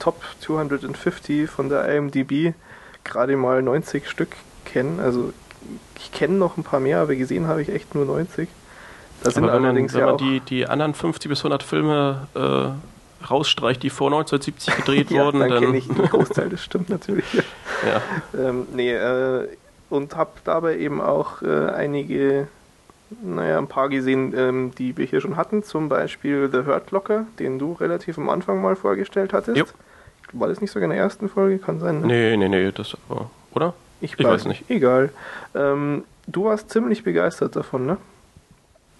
Top 0.00 0.22
250 0.40 1.48
von 1.48 1.68
der 1.68 1.88
IMDb 1.94 2.52
gerade 3.04 3.36
mal 3.36 3.62
90 3.62 4.08
Stück 4.08 4.30
kenne. 4.64 5.00
Also 5.00 5.32
ich 5.96 6.12
kenne 6.12 6.34
noch 6.34 6.56
ein 6.56 6.64
paar 6.64 6.80
mehr, 6.80 7.00
aber 7.00 7.14
gesehen 7.14 7.46
habe 7.46 7.62
ich 7.62 7.68
echt 7.68 7.94
nur 7.94 8.04
90. 8.04 8.48
Das 9.22 9.34
sind 9.34 9.44
aber 9.44 9.54
wenn 9.54 9.64
allerdings 9.64 9.92
man, 9.92 10.02
wenn 10.02 10.08
ja 10.08 10.14
man 10.14 10.18
die, 10.18 10.40
die 10.40 10.66
anderen 10.66 10.94
50 10.94 11.28
bis 11.28 11.40
100 11.40 11.62
Filme 11.62 12.28
äh, 12.34 13.26
rausstreicht, 13.28 13.82
die 13.82 13.90
vor 13.90 14.08
1970 14.08 14.76
gedreht 14.76 15.10
ja, 15.10 15.24
wurden, 15.24 15.40
dann, 15.40 15.50
dann 15.50 15.64
kenne 15.64 15.78
ich 15.78 15.90
einen 15.90 16.08
Großteil, 16.08 16.48
das 16.50 16.62
stimmt 16.62 16.88
natürlich. 16.88 17.24
ja. 17.34 17.42
Ähm, 18.38 18.66
nee, 18.74 18.92
äh, 18.92 19.48
und 19.90 20.16
habe 20.16 20.30
dabei 20.44 20.78
eben 20.78 21.00
auch 21.00 21.40
äh, 21.42 21.70
einige, 21.70 22.48
naja, 23.22 23.58
ein 23.58 23.68
paar 23.68 23.88
gesehen, 23.88 24.34
ähm, 24.36 24.72
die 24.76 24.96
wir 24.96 25.06
hier 25.06 25.20
schon 25.20 25.36
hatten, 25.36 25.62
zum 25.62 25.88
Beispiel 25.88 26.50
The 26.52 26.66
Hurt 26.66 26.90
Locker, 26.90 27.26
den 27.38 27.58
du 27.58 27.72
relativ 27.72 28.18
am 28.18 28.28
Anfang 28.28 28.60
mal 28.60 28.76
vorgestellt 28.76 29.32
hattest. 29.32 29.56
Jupp. 29.56 29.72
War 30.32 30.48
das 30.48 30.60
nicht 30.60 30.70
sogar 30.70 30.84
in 30.84 30.90
der 30.90 30.98
ersten 30.98 31.30
Folge? 31.30 31.58
Kann 31.58 31.80
sein, 31.80 32.02
ne? 32.02 32.06
Nee, 32.06 32.36
nee, 32.36 32.48
nee, 32.48 32.70
das 32.70 32.96
war, 33.08 33.30
oder? 33.54 33.72
Ich, 34.00 34.18
ich 34.18 34.24
weiß 34.24 34.46
nicht. 34.46 34.68
Egal. 34.70 35.10
Ähm, 35.54 36.04
du 36.26 36.44
warst 36.44 36.70
ziemlich 36.70 37.04
begeistert 37.04 37.56
davon, 37.56 37.86
ne? 37.86 37.96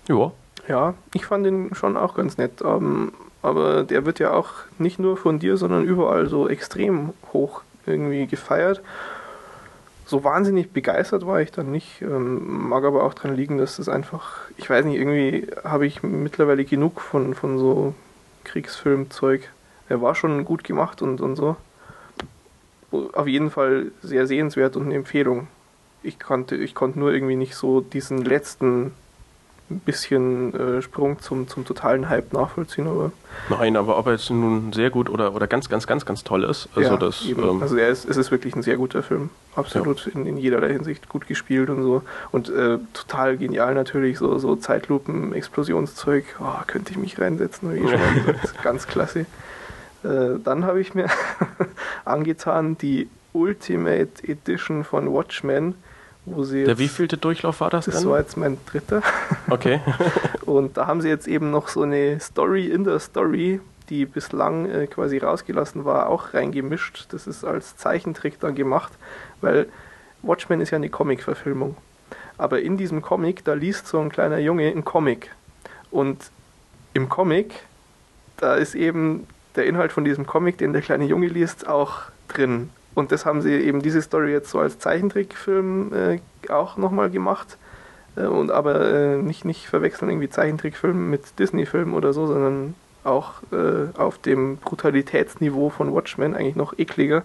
Ja. 0.09 0.33
Ja, 0.67 0.95
ich 1.15 1.25
fand 1.25 1.47
ihn 1.47 1.75
schon 1.75 1.97
auch 1.97 2.15
ganz 2.15 2.37
nett. 2.37 2.63
Ähm, 2.63 3.13
aber 3.43 3.85
der 3.85 4.05
wird 4.05 4.19
ja 4.19 4.33
auch 4.33 4.51
nicht 4.79 4.99
nur 4.99 5.17
von 5.17 5.39
dir, 5.39 5.57
sondern 5.57 5.85
überall 5.85 6.29
so 6.29 6.49
extrem 6.49 7.13
hoch 7.33 7.63
irgendwie 7.87 8.27
gefeiert. 8.27 8.83
So 10.07 10.25
wahnsinnig 10.25 10.73
begeistert 10.73 11.27
war 11.27 11.41
ich 11.41 11.53
dann 11.53 11.71
nicht. 11.71 12.03
Ähm, 12.03 12.69
mag 12.69 12.85
aber 12.85 13.05
auch 13.05 13.15
daran 13.15 13.37
liegen, 13.37 13.59
dass 13.59 13.77
das 13.77 13.89
einfach, 13.89 14.39
ich 14.57 14.69
weiß 14.69 14.85
nicht, 14.85 14.97
irgendwie 14.97 15.47
habe 15.65 15.87
ich 15.87 16.03
mittlerweile 16.03 16.65
genug 16.65 17.01
von, 17.01 17.35
von 17.35 17.59
so 17.59 17.95
Kriegsfilmzeug. 18.45 19.49
Er 19.89 20.03
war 20.03 20.15
schon 20.15 20.45
gut 20.45 20.65
gemacht 20.65 21.03
und, 21.03 21.21
und 21.21 21.37
so. 21.37 21.57
Auf 22.91 23.27
jeden 23.27 23.51
Fall 23.51 23.93
sehr 24.03 24.27
sehenswert 24.27 24.77
und 24.77 24.87
eine 24.87 24.95
Empfehlung. 24.95 25.49
Ich 26.03 26.19
konnte, 26.19 26.57
ich 26.57 26.75
konnte 26.75 26.99
nur 26.99 27.13
irgendwie 27.13 27.37
nicht 27.37 27.55
so 27.55 27.81
diesen 27.81 28.25
letzten 28.25 28.93
bisschen 29.71 30.55
äh, 30.55 30.83
Sprung 30.83 31.21
zum, 31.21 31.49
zum 31.49 31.65
totalen 31.65 32.09
Hype 32.09 32.33
nachvollziehen. 32.33 32.87
Aber 32.87 33.13
Nein, 33.51 33.77
aber 33.77 33.99
ob 33.99 34.07
er 34.07 34.13
jetzt 34.13 34.31
nun 34.31 34.73
sehr 34.73 34.91
gut 34.91 35.11
oder, 35.11 35.35
oder 35.35 35.47
ganz, 35.47 35.69
ganz, 35.69 35.87
ganz, 35.87 36.07
ganz 36.07 36.25
toll 36.25 36.45
ist, 36.45 36.69
also 36.75 36.91
ja, 36.91 36.97
das. 36.97 37.25
Ähm, 37.27 37.61
also 37.61 37.77
er 37.77 37.89
ist, 37.89 38.09
es 38.09 38.17
ist 38.17 38.31
wirklich 38.31 38.57
ein 38.57 38.63
sehr 38.63 38.77
guter 38.77 39.03
Film. 39.03 39.31
Absolut 39.57 40.07
ja. 40.07 40.13
in, 40.13 40.27
in 40.27 40.37
jederlei 40.39 40.73
Hinsicht 40.73 41.09
gut 41.09 41.27
gespielt 41.27 41.69
und 41.69 41.83
so. 41.83 42.03
Und 42.31 42.49
äh, 42.49 42.79
total 42.95 43.37
genial 43.37 43.75
natürlich, 43.75 44.19
so, 44.19 44.39
so 44.39 44.57
Zeitlupen, 44.57 45.33
Explosionszeug, 45.33 46.25
oh, 46.41 46.63
könnte 46.67 46.93
ich 46.93 46.99
mich 46.99 47.21
reinsetzen, 47.21 47.75
wie 47.75 47.81
schon 47.81 47.91
gesagt. 48.27 48.63
Ganz 48.63 48.87
klasse. 48.87 49.27
Äh, 50.05 50.39
dann 50.43 50.65
habe 50.65 50.81
ich 50.81 50.95
mir 50.95 51.07
angetan 52.05 52.79
die 52.79 53.09
Ultimate 53.33 54.27
Edition 54.27 54.85
von 54.85 55.13
Watchmen 55.13 55.75
wo 56.35 56.45
sie 56.45 56.65
Der 56.65 56.79
wievielte 56.79 57.17
Durchlauf 57.17 57.61
war 57.61 57.71
das? 57.71 57.87
Das 57.87 57.97
dann? 57.97 58.09
war 58.09 58.19
jetzt 58.19 58.37
mein 58.37 58.59
dritter. 58.67 59.03
Okay. 59.51 59.81
und 60.47 60.77
da 60.77 60.87
haben 60.87 61.01
sie 61.01 61.09
jetzt 61.09 61.27
eben 61.27 61.51
noch 61.51 61.69
so 61.69 61.83
eine 61.83 62.21
Story 62.21 62.67
in 62.67 62.85
der 62.85 62.99
Story, 62.99 63.61
die 63.89 64.07
bislang 64.07 64.71
äh, 64.71 64.87
quasi 64.87 65.19
rausgelassen 65.19 65.85
war, 65.85 66.09
auch 66.09 66.35
reingemischt. 66.35 67.07
Das 67.11 67.27
ist 67.27 67.45
als 67.45 67.77
Zeichentrick 67.77 68.41
dann 68.41 68.55
gemacht, 68.55 68.93
weil 69.41 69.69
Watchmen 70.23 70.61
ist 70.61 70.71
ja 70.71 70.77
eine 70.77 70.91
Comic-Verfilmung. 70.91 71.77
Aber 72.37 72.61
in 72.61 72.77
diesem 72.77 73.03
Comic, 73.03 73.45
da 73.45 73.55
liest 73.55 73.87
so 73.87 73.99
ein 73.99 74.11
kleiner 74.11 74.39
Junge 74.39 74.69
einen 74.69 74.85
Comic. 74.85 75.31
Und 75.91 76.31
im 76.95 77.09
Comic, 77.09 77.55
da 78.37 78.55
ist 78.55 78.75
eben 78.75 79.27
der 79.59 79.67
Inhalt 79.67 79.93
von 79.93 80.05
diesem 80.05 80.27
Comic, 80.27 80.59
den 80.59 80.73
der 80.73 80.83
kleine 80.83 81.05
Junge 81.05 81.27
liest, 81.27 81.69
auch 81.69 82.03
drin. 82.29 82.71
Und 82.95 83.13
das 83.13 83.27
haben 83.27 83.43
sie 83.43 83.53
eben 83.55 83.83
diese 83.83 84.01
Story 84.03 84.33
jetzt 84.33 84.51
so 84.51 84.59
als 84.59 84.79
Zeichentrickfilm 84.79 85.93
äh, 85.93 86.21
auch 86.51 86.77
nochmal 86.77 87.11
gemacht. 87.11 87.59
Äh, 88.17 88.27
und 88.27 88.51
aber 88.51 88.93
äh, 88.93 89.17
nicht, 89.17 89.45
nicht 89.45 89.67
verwechseln 89.67 90.11
irgendwie 90.11 90.31
Zeichentrickfilm 90.31 91.11
mit 91.11 91.39
Disney-Film 91.39 91.95
oder 91.95 92.13
so, 92.13 92.27
sondern 92.27 92.75
auch 93.05 93.35
äh, 93.53 93.97
auf 93.97 94.19
dem 94.19 94.57
Brutalitätsniveau 94.57 95.71
von 95.71 95.95
Watchmen 95.95 96.35
eigentlich 96.35 96.57
noch 96.57 96.79
ekliger. 96.79 97.23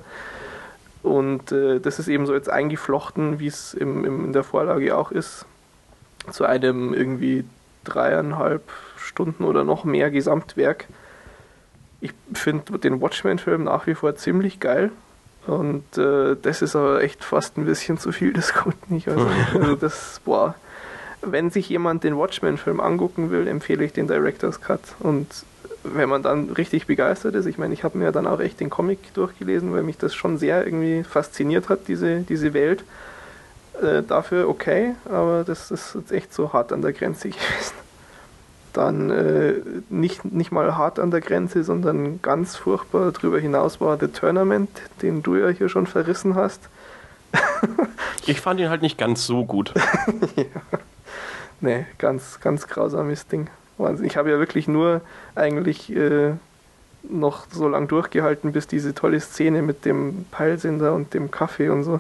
Und 1.02 1.52
äh, 1.52 1.80
das 1.80 2.00
ist 2.00 2.08
eben 2.08 2.26
so 2.26 2.34
jetzt 2.34 2.50
eingeflochten, 2.50 3.40
wie 3.40 3.48
es 3.48 3.74
im, 3.74 4.06
im, 4.06 4.26
in 4.26 4.34
der 4.34 4.44
Vorlage 4.44 4.96
auch 4.96 5.12
ist, 5.12 5.46
zu 6.32 6.46
einem 6.46 6.94
irgendwie 6.94 7.44
dreieinhalb 7.84 8.64
Stunden 8.96 9.44
oder 9.44 9.66
noch 9.66 9.84
mehr 9.84 10.10
Gesamtwerk. 10.10 10.86
Ich 12.04 12.12
finde 12.34 12.80
den 12.80 13.00
Watchmen-Film 13.00 13.64
nach 13.64 13.88
wie 13.88 13.96
vor 13.96 14.14
ziemlich 14.18 14.60
geil. 14.60 14.92
Und 15.48 15.98
äh, 15.98 16.36
das 16.42 16.62
ist 16.62 16.76
aber 16.76 17.02
echt 17.02 17.24
fast 17.24 17.58
ein 17.58 17.66
bisschen 17.66 17.98
zu 17.98 18.12
viel 18.12 18.34
des 18.34 18.54
Guten. 18.54 18.98
Ich 18.98 19.08
also, 19.08 19.26
also 19.54 19.76
das, 19.78 20.20
boah. 20.26 20.54
Wenn 21.22 21.50
sich 21.50 21.70
jemand 21.70 22.04
den 22.04 22.18
Watchmen-Film 22.18 22.82
angucken 22.82 23.32
will, 23.32 23.48
empfehle 23.48 23.86
ich 23.86 23.94
den 23.94 24.08
Director's 24.08 24.60
Cut. 24.60 24.82
Und 25.00 25.28
wenn 25.86 26.10
man 26.10 26.24
dann 26.24 26.50
richtig 26.50 26.88
begeistert 26.88 27.36
ist, 27.36 27.46
ich 27.46 27.58
meine, 27.58 27.74
ich 27.74 27.86
habe 27.86 27.98
mir 27.98 28.12
dann 28.12 28.28
auch 28.28 28.42
echt 28.42 28.60
den 28.60 28.70
Comic 28.70 29.14
durchgelesen, 29.14 29.72
weil 29.72 29.84
mich 29.84 29.98
das 29.98 30.14
schon 30.14 30.38
sehr 30.38 30.66
irgendwie 30.66 31.06
fasziniert 31.06 31.70
hat, 31.70 31.88
diese, 31.88 32.20
diese 32.20 32.54
Welt. 32.54 32.84
Äh, 33.82 34.04
dafür 34.04 34.50
okay, 34.50 34.96
aber 35.06 35.46
das 35.48 35.72
ist 35.72 35.96
jetzt 35.96 36.12
echt 36.12 36.34
so 36.34 36.52
hart 36.52 36.74
an 36.74 36.82
der 36.82 36.92
Grenze 36.92 37.30
gewesen 37.30 37.83
dann 38.74 39.10
äh, 39.10 39.54
nicht, 39.90 40.26
nicht 40.26 40.52
mal 40.52 40.76
hart 40.76 41.00
an 41.00 41.12
der 41.12 41.22
Grenze, 41.22 41.64
sondern 41.64 42.22
ganz 42.22 42.56
furchtbar 42.56 43.12
darüber 43.12 43.40
hinaus 43.40 43.80
war 43.80 43.98
The 44.00 44.08
Tournament, 44.08 44.70
den 45.02 45.24
du 45.24 45.36
ja 45.36 45.50
hier 45.50 45.70
schon 45.70 45.88
verrissen 45.88 46.36
hast. 46.36 46.62
ich 48.26 48.42
fand 48.42 48.60
ihn 48.60 48.70
halt 48.70 48.82
nicht 48.82 48.98
ganz 48.98 49.26
so 49.26 49.46
gut. 49.46 49.74
ja. 50.36 50.46
Nee, 51.62 51.86
ganz, 51.98 52.40
ganz 52.42 52.68
grausames 52.68 53.28
Ding. 53.28 53.48
Wahnsinn. 53.78 54.06
Ich 54.06 54.18
habe 54.18 54.30
ja 54.30 54.38
wirklich 54.38 54.68
nur 54.68 55.02
eigentlich 55.36 55.96
äh, 55.96 56.34
noch 57.04 57.46
so 57.52 57.68
lang 57.68 57.88
durchgehalten, 57.88 58.52
bis 58.52 58.68
diese 58.68 58.94
tolle 58.94 59.20
Szene 59.20 59.62
mit 59.62 59.86
dem 59.86 60.26
Peilsender 60.32 60.94
und 60.94 61.14
dem 61.14 61.32
Kaffee 61.32 61.70
und 61.70 61.84
so. 61.84 62.00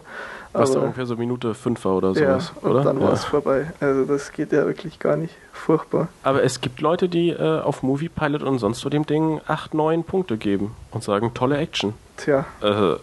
Was 0.53 0.71
da 0.71 0.79
ungefähr 0.79 1.05
so 1.05 1.15
Minute 1.15 1.53
5 1.53 1.83
war 1.85 1.95
oder 1.95 2.13
sowas, 2.13 2.53
ja, 2.55 2.69
und 2.69 2.83
dann 2.83 3.01
war 3.01 3.13
es 3.13 3.25
vorbei. 3.25 3.71
Also 3.79 4.05
das 4.05 4.31
geht 4.31 4.51
ja 4.51 4.65
wirklich 4.65 4.99
gar 4.99 5.15
nicht. 5.15 5.33
Furchtbar. 5.51 6.09
Aber 6.21 6.43
es 6.43 6.61
gibt 6.61 6.79
Leute, 6.81 7.09
die 7.09 7.29
äh, 7.29 7.59
auf 7.61 7.83
Movie 7.83 8.09
Pilot 8.09 8.43
und 8.43 8.59
sonst 8.59 8.79
so 8.79 8.89
dem 8.89 9.05
Ding 9.05 9.41
8, 9.47 9.73
9 9.73 10.03
Punkte 10.03 10.37
geben 10.37 10.75
und 10.91 11.03
sagen, 11.03 11.33
tolle 11.33 11.57
Action. 11.57 11.93
Tja. 12.17 12.45
Äh, 12.61 12.95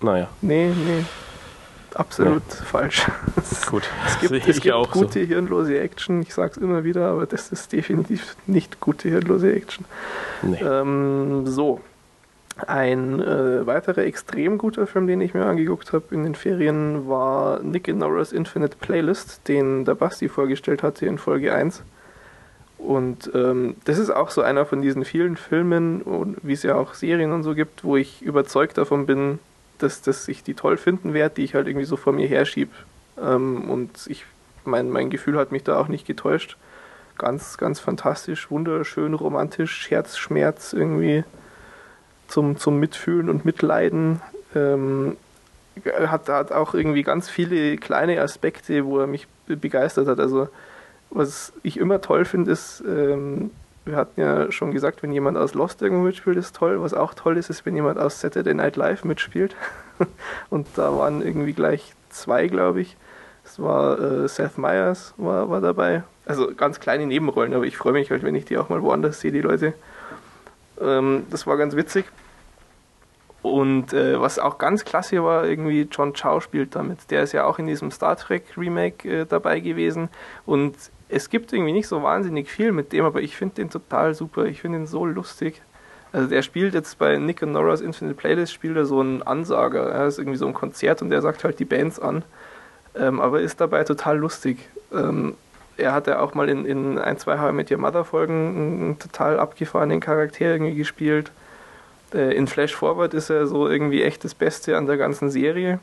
naja. 0.00 0.28
Nee, 0.40 0.68
nee. 0.68 1.04
Absolut 1.94 2.42
nee. 2.48 2.66
falsch. 2.66 3.06
Gut, 3.70 3.82
es 4.06 4.20
gibt, 4.20 4.48
es 4.48 4.60
gibt 4.60 4.90
gute 4.92 5.20
so. 5.20 5.26
hirnlose 5.26 5.78
Action, 5.78 6.22
ich 6.22 6.34
sag's 6.34 6.56
immer 6.56 6.84
wieder, 6.84 7.08
aber 7.08 7.26
das 7.26 7.50
ist 7.50 7.72
definitiv 7.72 8.36
nicht 8.46 8.80
gute 8.80 9.08
hirnlose 9.08 9.52
Action. 9.52 9.84
Nee. 10.42 10.60
Ähm, 10.62 11.46
so, 11.46 11.80
ein 12.68 13.20
äh, 13.20 13.66
weiterer 13.66 14.04
extrem 14.04 14.58
guter 14.58 14.86
Film, 14.86 15.06
den 15.06 15.20
ich 15.20 15.34
mir 15.34 15.44
angeguckt 15.44 15.92
habe 15.92 16.14
in 16.14 16.24
den 16.24 16.34
Ferien, 16.34 17.08
war 17.08 17.62
Nick 17.62 17.88
and 17.88 17.98
Nora's 17.98 18.32
Infinite 18.32 18.76
Playlist, 18.80 19.46
den 19.48 19.84
der 19.84 19.94
Basti 19.94 20.28
vorgestellt 20.28 20.82
hatte 20.82 21.06
in 21.06 21.18
Folge 21.18 21.54
1. 21.54 21.82
Und 22.78 23.30
ähm, 23.34 23.76
das 23.84 23.98
ist 23.98 24.10
auch 24.10 24.30
so 24.30 24.40
einer 24.40 24.64
von 24.64 24.80
diesen 24.80 25.04
vielen 25.04 25.36
Filmen, 25.36 26.36
wie 26.42 26.54
es 26.54 26.62
ja 26.62 26.76
auch 26.76 26.94
Serien 26.94 27.32
und 27.32 27.42
so 27.42 27.54
gibt, 27.54 27.84
wo 27.84 27.96
ich 27.96 28.22
überzeugt 28.22 28.78
davon 28.78 29.06
bin, 29.06 29.38
dass, 29.78 30.02
dass 30.02 30.26
ich 30.28 30.42
die 30.42 30.54
toll 30.54 30.76
finden 30.76 31.12
werde, 31.12 31.36
die 31.36 31.44
ich 31.44 31.54
halt 31.54 31.66
irgendwie 31.66 31.86
so 31.86 31.96
vor 31.96 32.12
mir 32.12 32.26
herschiebe. 32.26 32.72
Ähm, 33.20 33.70
und 33.70 34.06
ich, 34.06 34.24
mein, 34.64 34.90
mein 34.90 35.10
Gefühl 35.10 35.36
hat 35.36 35.52
mich 35.52 35.62
da 35.62 35.78
auch 35.78 35.88
nicht 35.88 36.06
getäuscht. 36.06 36.56
Ganz, 37.18 37.58
ganz 37.58 37.80
fantastisch, 37.80 38.50
wunderschön, 38.50 39.12
romantisch, 39.12 39.90
Herzschmerz 39.90 40.72
irgendwie 40.72 41.24
zum, 42.30 42.56
zum 42.56 42.78
Mitfühlen 42.78 43.28
und 43.28 43.44
Mitleiden. 43.44 44.20
Ähm, 44.54 45.16
hat, 45.84 46.28
hat 46.28 46.52
auch 46.52 46.74
irgendwie 46.74 47.02
ganz 47.02 47.28
viele 47.28 47.76
kleine 47.76 48.20
Aspekte, 48.20 48.84
wo 48.84 48.98
er 48.98 49.06
mich 49.06 49.26
begeistert 49.46 50.08
hat. 50.08 50.20
Also 50.20 50.48
was 51.10 51.52
ich 51.62 51.76
immer 51.78 52.00
toll 52.00 52.24
finde, 52.24 52.52
ist, 52.52 52.82
ähm, 52.86 53.50
wir 53.84 53.96
hatten 53.96 54.20
ja 54.20 54.52
schon 54.52 54.72
gesagt, 54.72 55.02
wenn 55.02 55.12
jemand 55.12 55.36
aus 55.38 55.54
Lost 55.54 55.82
irgendwo 55.82 56.04
mitspielt, 56.04 56.36
ist 56.36 56.54
toll. 56.54 56.80
Was 56.82 56.94
auch 56.94 57.14
toll 57.14 57.36
ist, 57.36 57.50
ist, 57.50 57.66
wenn 57.66 57.74
jemand 57.74 57.98
aus 57.98 58.20
Saturday 58.20 58.54
Night 58.54 58.76
Live 58.76 59.04
mitspielt. 59.04 59.56
und 60.50 60.66
da 60.76 60.96
waren 60.96 61.22
irgendwie 61.22 61.52
gleich 61.52 61.94
zwei, 62.10 62.46
glaube 62.46 62.82
ich. 62.82 62.96
Es 63.44 63.58
war 63.58 63.98
äh, 63.98 64.28
Seth 64.28 64.58
Meyers 64.58 65.14
war, 65.16 65.50
war 65.50 65.60
dabei. 65.60 66.04
Also 66.26 66.54
ganz 66.54 66.78
kleine 66.78 67.06
Nebenrollen, 67.06 67.54
aber 67.54 67.64
ich 67.64 67.76
freue 67.76 67.94
mich 67.94 68.10
halt, 68.10 68.22
wenn 68.22 68.34
ich 68.34 68.44
die 68.44 68.58
auch 68.58 68.68
mal 68.68 68.82
woanders 68.82 69.20
sehe, 69.20 69.32
die 69.32 69.40
Leute. 69.40 69.72
Ähm, 70.80 71.26
das 71.30 71.46
war 71.46 71.56
ganz 71.56 71.76
witzig. 71.76 72.06
Und 73.42 73.94
äh, 73.94 74.20
was 74.20 74.38
auch 74.38 74.58
ganz 74.58 74.84
klasse 74.84 75.22
war, 75.24 75.46
irgendwie 75.46 75.88
John 75.90 76.12
Chow 76.12 76.42
spielt 76.42 76.74
damit. 76.74 77.10
Der 77.10 77.22
ist 77.22 77.32
ja 77.32 77.44
auch 77.44 77.58
in 77.58 77.66
diesem 77.66 77.90
Star 77.90 78.16
Trek 78.16 78.44
Remake 78.56 79.08
äh, 79.08 79.26
dabei 79.26 79.60
gewesen. 79.60 80.10
Und 80.44 80.76
es 81.08 81.30
gibt 81.30 81.52
irgendwie 81.52 81.72
nicht 81.72 81.88
so 81.88 82.02
wahnsinnig 82.02 82.50
viel 82.50 82.72
mit 82.72 82.92
dem, 82.92 83.04
aber 83.04 83.22
ich 83.22 83.36
finde 83.36 83.56
den 83.56 83.70
total 83.70 84.14
super. 84.14 84.44
Ich 84.44 84.60
finde 84.60 84.78
ihn 84.78 84.86
so 84.86 85.06
lustig. 85.06 85.62
Also 86.12 86.28
der 86.28 86.42
spielt 86.42 86.74
jetzt 86.74 86.98
bei 86.98 87.16
Nick 87.16 87.42
und 87.42 87.52
Nora's 87.52 87.80
Infinite 87.80 88.16
Playlist 88.16 88.52
spielt 88.52 88.76
er 88.76 88.84
so 88.84 89.00
einen 89.00 89.22
Ansager. 89.22 89.88
Er 89.90 90.06
ist 90.06 90.18
irgendwie 90.18 90.38
so 90.38 90.46
ein 90.46 90.54
Konzert 90.54 91.02
und 91.02 91.10
der 91.10 91.22
sagt 91.22 91.44
halt 91.44 91.58
die 91.60 91.64
Bands 91.64 91.98
an. 91.98 92.24
Ähm, 92.94 93.20
aber 93.20 93.40
ist 93.40 93.60
dabei 93.60 93.84
total 93.84 94.18
lustig. 94.18 94.68
Ähm, 94.92 95.34
er 95.80 95.92
hat 95.92 96.06
ja 96.06 96.20
auch 96.20 96.34
mal 96.34 96.48
in, 96.48 96.64
in 96.64 96.98
ein, 96.98 97.18
zwei 97.18 97.38
How 97.38 97.52
mit 97.52 97.70
Your 97.70 97.78
Mother 97.78 98.04
Folgen 98.04 98.32
einen 98.34 98.98
total 98.98 99.38
abgefahrenen 99.38 100.00
Charakter 100.00 100.46
irgendwie 100.46 100.74
gespielt. 100.74 101.32
Äh, 102.14 102.34
in 102.34 102.46
Flash 102.46 102.74
Forward 102.74 103.14
ist 103.14 103.30
er 103.30 103.46
so 103.46 103.68
irgendwie 103.68 104.02
echt 104.02 104.24
das 104.24 104.34
Beste 104.34 104.76
an 104.76 104.86
der 104.86 104.96
ganzen 104.96 105.30
Serie. 105.30 105.80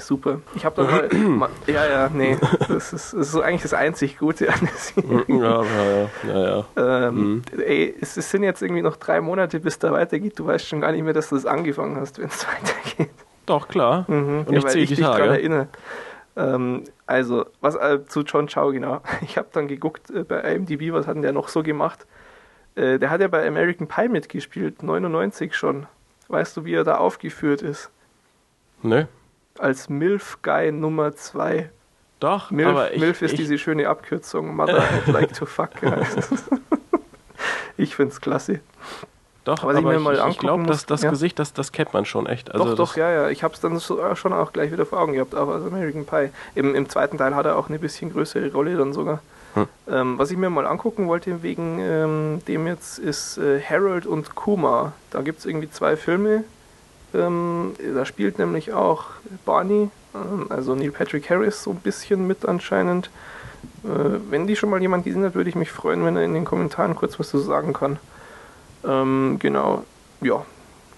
Super. 0.00 0.40
Ich 0.54 0.64
habe 0.64 0.84
da 0.84 0.90
mal. 1.20 1.48
ja, 1.66 1.86
ja, 1.86 2.10
nee. 2.12 2.36
Das 2.68 2.92
ist, 2.92 2.92
das 2.92 3.12
ist 3.14 3.32
so 3.32 3.40
eigentlich 3.40 3.62
das 3.62 3.74
einzig 3.74 4.18
Gute 4.18 4.52
an 4.52 4.60
der 4.60 4.68
Serie. 4.76 5.24
Ja, 5.28 5.62
ja, 5.64 6.32
ja. 6.32 6.64
ja. 6.76 7.08
Ähm, 7.08 7.14
mhm. 7.14 7.42
Ey, 7.58 7.94
es, 8.00 8.16
es, 8.16 8.30
sind 8.30 8.42
jetzt 8.42 8.62
irgendwie 8.62 8.82
noch 8.82 8.96
drei 8.96 9.20
Monate, 9.20 9.60
bis 9.60 9.78
da 9.78 9.92
weitergeht. 9.92 10.38
Du 10.38 10.46
weißt 10.46 10.66
schon 10.66 10.80
gar 10.80 10.92
nicht 10.92 11.02
mehr, 11.02 11.14
dass 11.14 11.30
du 11.30 11.34
das 11.34 11.46
angefangen 11.46 11.96
hast, 11.96 12.18
wenn 12.18 12.26
es 12.28 12.46
weitergeht. 12.96 13.14
Doch, 13.46 13.68
klar. 13.68 14.04
Mhm. 14.08 14.44
Und 14.46 14.52
ja, 14.52 14.58
ich 14.58 14.66
zähle 14.66 14.86
die 14.86 14.96
Tage. 14.96 15.24
Erinnere. 15.24 15.68
Ähm, 16.36 16.84
also, 17.08 17.46
was 17.62 17.74
äh, 17.74 18.04
zu 18.04 18.20
John 18.20 18.48
Chow 18.48 18.70
genau. 18.70 19.00
Ich 19.22 19.38
habe 19.38 19.48
dann 19.52 19.66
geguckt 19.66 20.10
äh, 20.10 20.24
bei 20.24 20.40
IMDb, 20.40 20.92
was 20.92 21.06
hat 21.06 21.14
denn 21.14 21.22
der 21.22 21.32
noch 21.32 21.48
so 21.48 21.62
gemacht? 21.62 22.06
Äh, 22.74 22.98
der 22.98 23.08
hat 23.08 23.22
ja 23.22 23.28
bei 23.28 23.46
American 23.46 23.88
Pie 23.88 24.08
mitgespielt, 24.08 24.82
99 24.82 25.56
schon. 25.56 25.86
Weißt 26.28 26.54
du, 26.56 26.66
wie 26.66 26.74
er 26.74 26.84
da 26.84 26.98
aufgeführt 26.98 27.62
ist? 27.62 27.90
Ne? 28.82 29.08
Als 29.58 29.88
MILF 29.88 30.42
Guy 30.42 30.70
Nummer 30.70 31.16
2. 31.16 31.70
Doch, 32.20 32.50
MILF, 32.50 32.68
aber 32.68 32.92
ich, 32.92 33.00
MILF 33.00 33.22
ist 33.22 33.32
ich, 33.32 33.38
diese 33.38 33.56
schöne 33.56 33.88
Abkürzung. 33.88 34.54
Mother 34.54 34.82
I'd 34.82 35.10
like 35.10 35.32
to 35.32 35.46
fuck. 35.46 35.70
ich 37.78 37.96
find's 37.96 38.20
klasse. 38.20 38.60
Doch, 39.48 39.62
aber 39.62 39.80
mir 39.80 39.96
ich, 39.96 40.02
mal 40.02 40.28
ich, 40.28 40.38
glaube, 40.38 40.62
muss, 40.62 40.84
das, 40.84 41.02
ja. 41.02 41.10
Gesicht, 41.10 41.38
das, 41.38 41.54
das 41.54 41.72
kennt 41.72 41.94
man 41.94 42.04
schon 42.04 42.26
echt. 42.26 42.52
Also 42.52 42.66
doch, 42.66 42.76
doch, 42.76 42.96
ja, 42.96 43.10
ja. 43.10 43.28
Ich 43.30 43.42
hab's 43.42 43.60
dann 43.60 43.78
so, 43.78 43.98
äh, 43.98 44.14
schon 44.14 44.32
auch 44.34 44.52
gleich 44.52 44.70
wieder 44.70 44.84
vor 44.84 45.00
Augen 45.00 45.14
gehabt, 45.14 45.34
auch 45.34 45.48
aus 45.48 45.64
American 45.64 46.04
Pie. 46.04 46.30
Im, 46.54 46.74
Im 46.74 46.88
zweiten 46.88 47.16
Teil 47.16 47.34
hat 47.34 47.46
er 47.46 47.56
auch 47.56 47.68
eine 47.68 47.78
bisschen 47.78 48.12
größere 48.12 48.52
Rolle 48.52 48.76
dann 48.76 48.92
sogar. 48.92 49.20
Hm. 49.54 49.66
Ähm, 49.88 50.18
was 50.18 50.30
ich 50.30 50.36
mir 50.36 50.50
mal 50.50 50.66
angucken 50.66 51.08
wollte 51.08 51.42
wegen 51.42 51.80
ähm, 51.80 52.40
dem 52.46 52.66
jetzt 52.66 52.98
ist 52.98 53.38
äh, 53.38 53.60
Harold 53.60 54.04
und 54.04 54.34
Kuma. 54.34 54.92
Da 55.10 55.22
gibt's 55.22 55.46
irgendwie 55.46 55.70
zwei 55.70 55.96
Filme. 55.96 56.44
Ähm, 57.14 57.72
da 57.94 58.04
spielt 58.04 58.38
nämlich 58.38 58.74
auch 58.74 59.04
Barney, 59.46 59.88
ähm, 60.14 60.46
also 60.50 60.74
Neil 60.74 60.90
Patrick 60.90 61.30
Harris, 61.30 61.62
so 61.62 61.70
ein 61.70 61.80
bisschen 61.80 62.26
mit 62.26 62.44
anscheinend. 62.44 63.08
Äh, 63.82 64.18
wenn 64.28 64.46
die 64.46 64.56
schon 64.56 64.68
mal 64.68 64.82
jemand 64.82 65.04
gesehen 65.04 65.24
hat, 65.24 65.34
würde 65.34 65.48
ich 65.48 65.56
mich 65.56 65.70
freuen, 65.70 66.04
wenn 66.04 66.16
er 66.16 66.24
in 66.24 66.34
den 66.34 66.44
Kommentaren 66.44 66.94
kurz 66.94 67.18
was 67.18 67.30
zu 67.30 67.38
sagen 67.38 67.72
kann. 67.72 67.98
Ähm, 68.84 69.36
genau, 69.38 69.84
ja. 70.20 70.44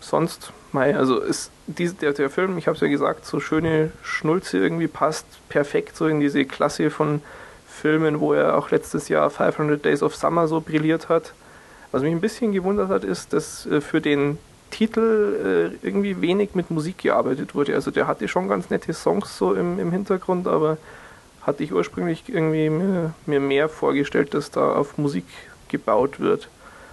Sonst, 0.01 0.53
mei, 0.73 0.97
also 0.97 1.21
ist 1.21 1.51
dies, 1.67 1.97
der, 1.97 2.13
der 2.13 2.31
Film, 2.31 2.57
ich 2.59 2.67
habe 2.67 2.75
es 2.75 2.81
ja 2.81 2.89
gesagt, 2.89 3.27
so 3.27 3.39
schöne 3.39 3.93
Schnulze 4.03 4.59
irgendwie 4.59 4.89
passt 4.89 5.27
perfekt 5.49 5.97
so 5.97 6.07
in 6.07 6.21
diese 6.21 6.45
Klasse 6.45 6.91
von 6.91 7.21
Filmen, 7.69 8.21
wo 8.21 8.33
er 8.33 8.57
auch 8.57 8.71
letztes 8.71 9.09
Jahr 9.09 9.31
500 9.31 9.85
Days 9.85 10.03
of 10.03 10.15
Summer 10.15 10.49
so 10.49 10.61
brilliert 10.61 11.09
hat. 11.09 11.33
Was 11.93 12.03
mich 12.03 12.13
ein 12.13 12.21
bisschen 12.21 12.53
gewundert 12.53 12.89
hat, 12.89 13.05
ist, 13.05 13.33
dass 13.33 13.67
äh, 13.67 13.81
für 13.81 14.01
den 14.01 14.39
Titel 14.71 15.73
äh, 15.83 15.87
irgendwie 15.87 16.21
wenig 16.21 16.55
mit 16.55 16.71
Musik 16.71 16.99
gearbeitet 16.99 17.55
wurde. 17.55 17.75
Also 17.75 17.91
der 17.91 18.07
hatte 18.07 18.29
schon 18.29 18.49
ganz 18.49 18.71
nette 18.71 18.93
Songs 18.93 19.37
so 19.37 19.55
im, 19.55 19.79
im 19.79 19.91
Hintergrund, 19.91 20.47
aber 20.47 20.79
hatte 21.43 21.65
ich 21.65 21.73
ursprünglich 21.73 22.25
irgendwie 22.29 22.71
mir, 22.71 23.15
mir 23.27 23.41
mehr 23.41 23.69
vorgestellt, 23.69 24.35
dass 24.35 24.51
da 24.51 24.75
auf 24.75 24.99
Musik 24.99 25.25
gebaut 25.69 26.21
wird. 26.21 26.49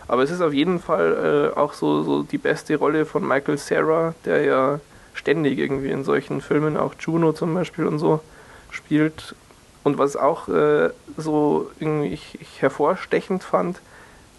Aber 0.08 0.24
es 0.24 0.32
ist 0.32 0.42
auf 0.42 0.54
jeden 0.54 0.80
Fall 0.80 1.52
äh, 1.54 1.60
auch 1.60 1.74
so, 1.74 2.04
so 2.04 2.24
die 2.24 2.38
beste 2.38 2.76
Rolle 2.78 3.06
von 3.06 3.28
Michael 3.28 3.58
Cera, 3.58 4.14
der 4.26 4.44
ja 4.44 4.80
ständig 5.14 5.60
irgendwie 5.60 5.90
in 5.90 6.04
solchen 6.04 6.42
Filmen, 6.42 6.78
auch 6.78 6.94
Juno 7.00 7.34
zum 7.34 7.54
Beispiel 7.54 7.86
und 7.86 8.00
so, 8.00 8.22
spielt. 8.72 9.36
Und 9.84 9.98
was 9.98 10.16
auch 10.16 10.48
äh, 10.48 10.90
so 11.18 11.70
irgendwie 11.80 12.14
ich, 12.14 12.40
ich 12.42 12.62
hervorstechend 12.62 13.44
fand, 13.44 13.80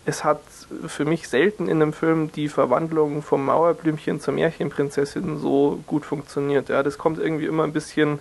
es 0.06 0.24
hat 0.24 0.40
für 0.86 1.04
mich 1.04 1.28
selten 1.28 1.68
in 1.68 1.82
einem 1.82 1.92
Film 1.92 2.32
die 2.32 2.48
Verwandlung 2.48 3.22
vom 3.22 3.44
Mauerblümchen 3.44 4.20
zur 4.20 4.34
Märchenprinzessin 4.34 5.38
so 5.38 5.80
gut 5.86 6.06
funktioniert. 6.06 6.70
Ja, 6.70 6.82
das 6.82 6.96
kommt 6.96 7.18
irgendwie 7.18 7.44
immer 7.44 7.64
ein 7.64 7.74
bisschen 7.74 8.18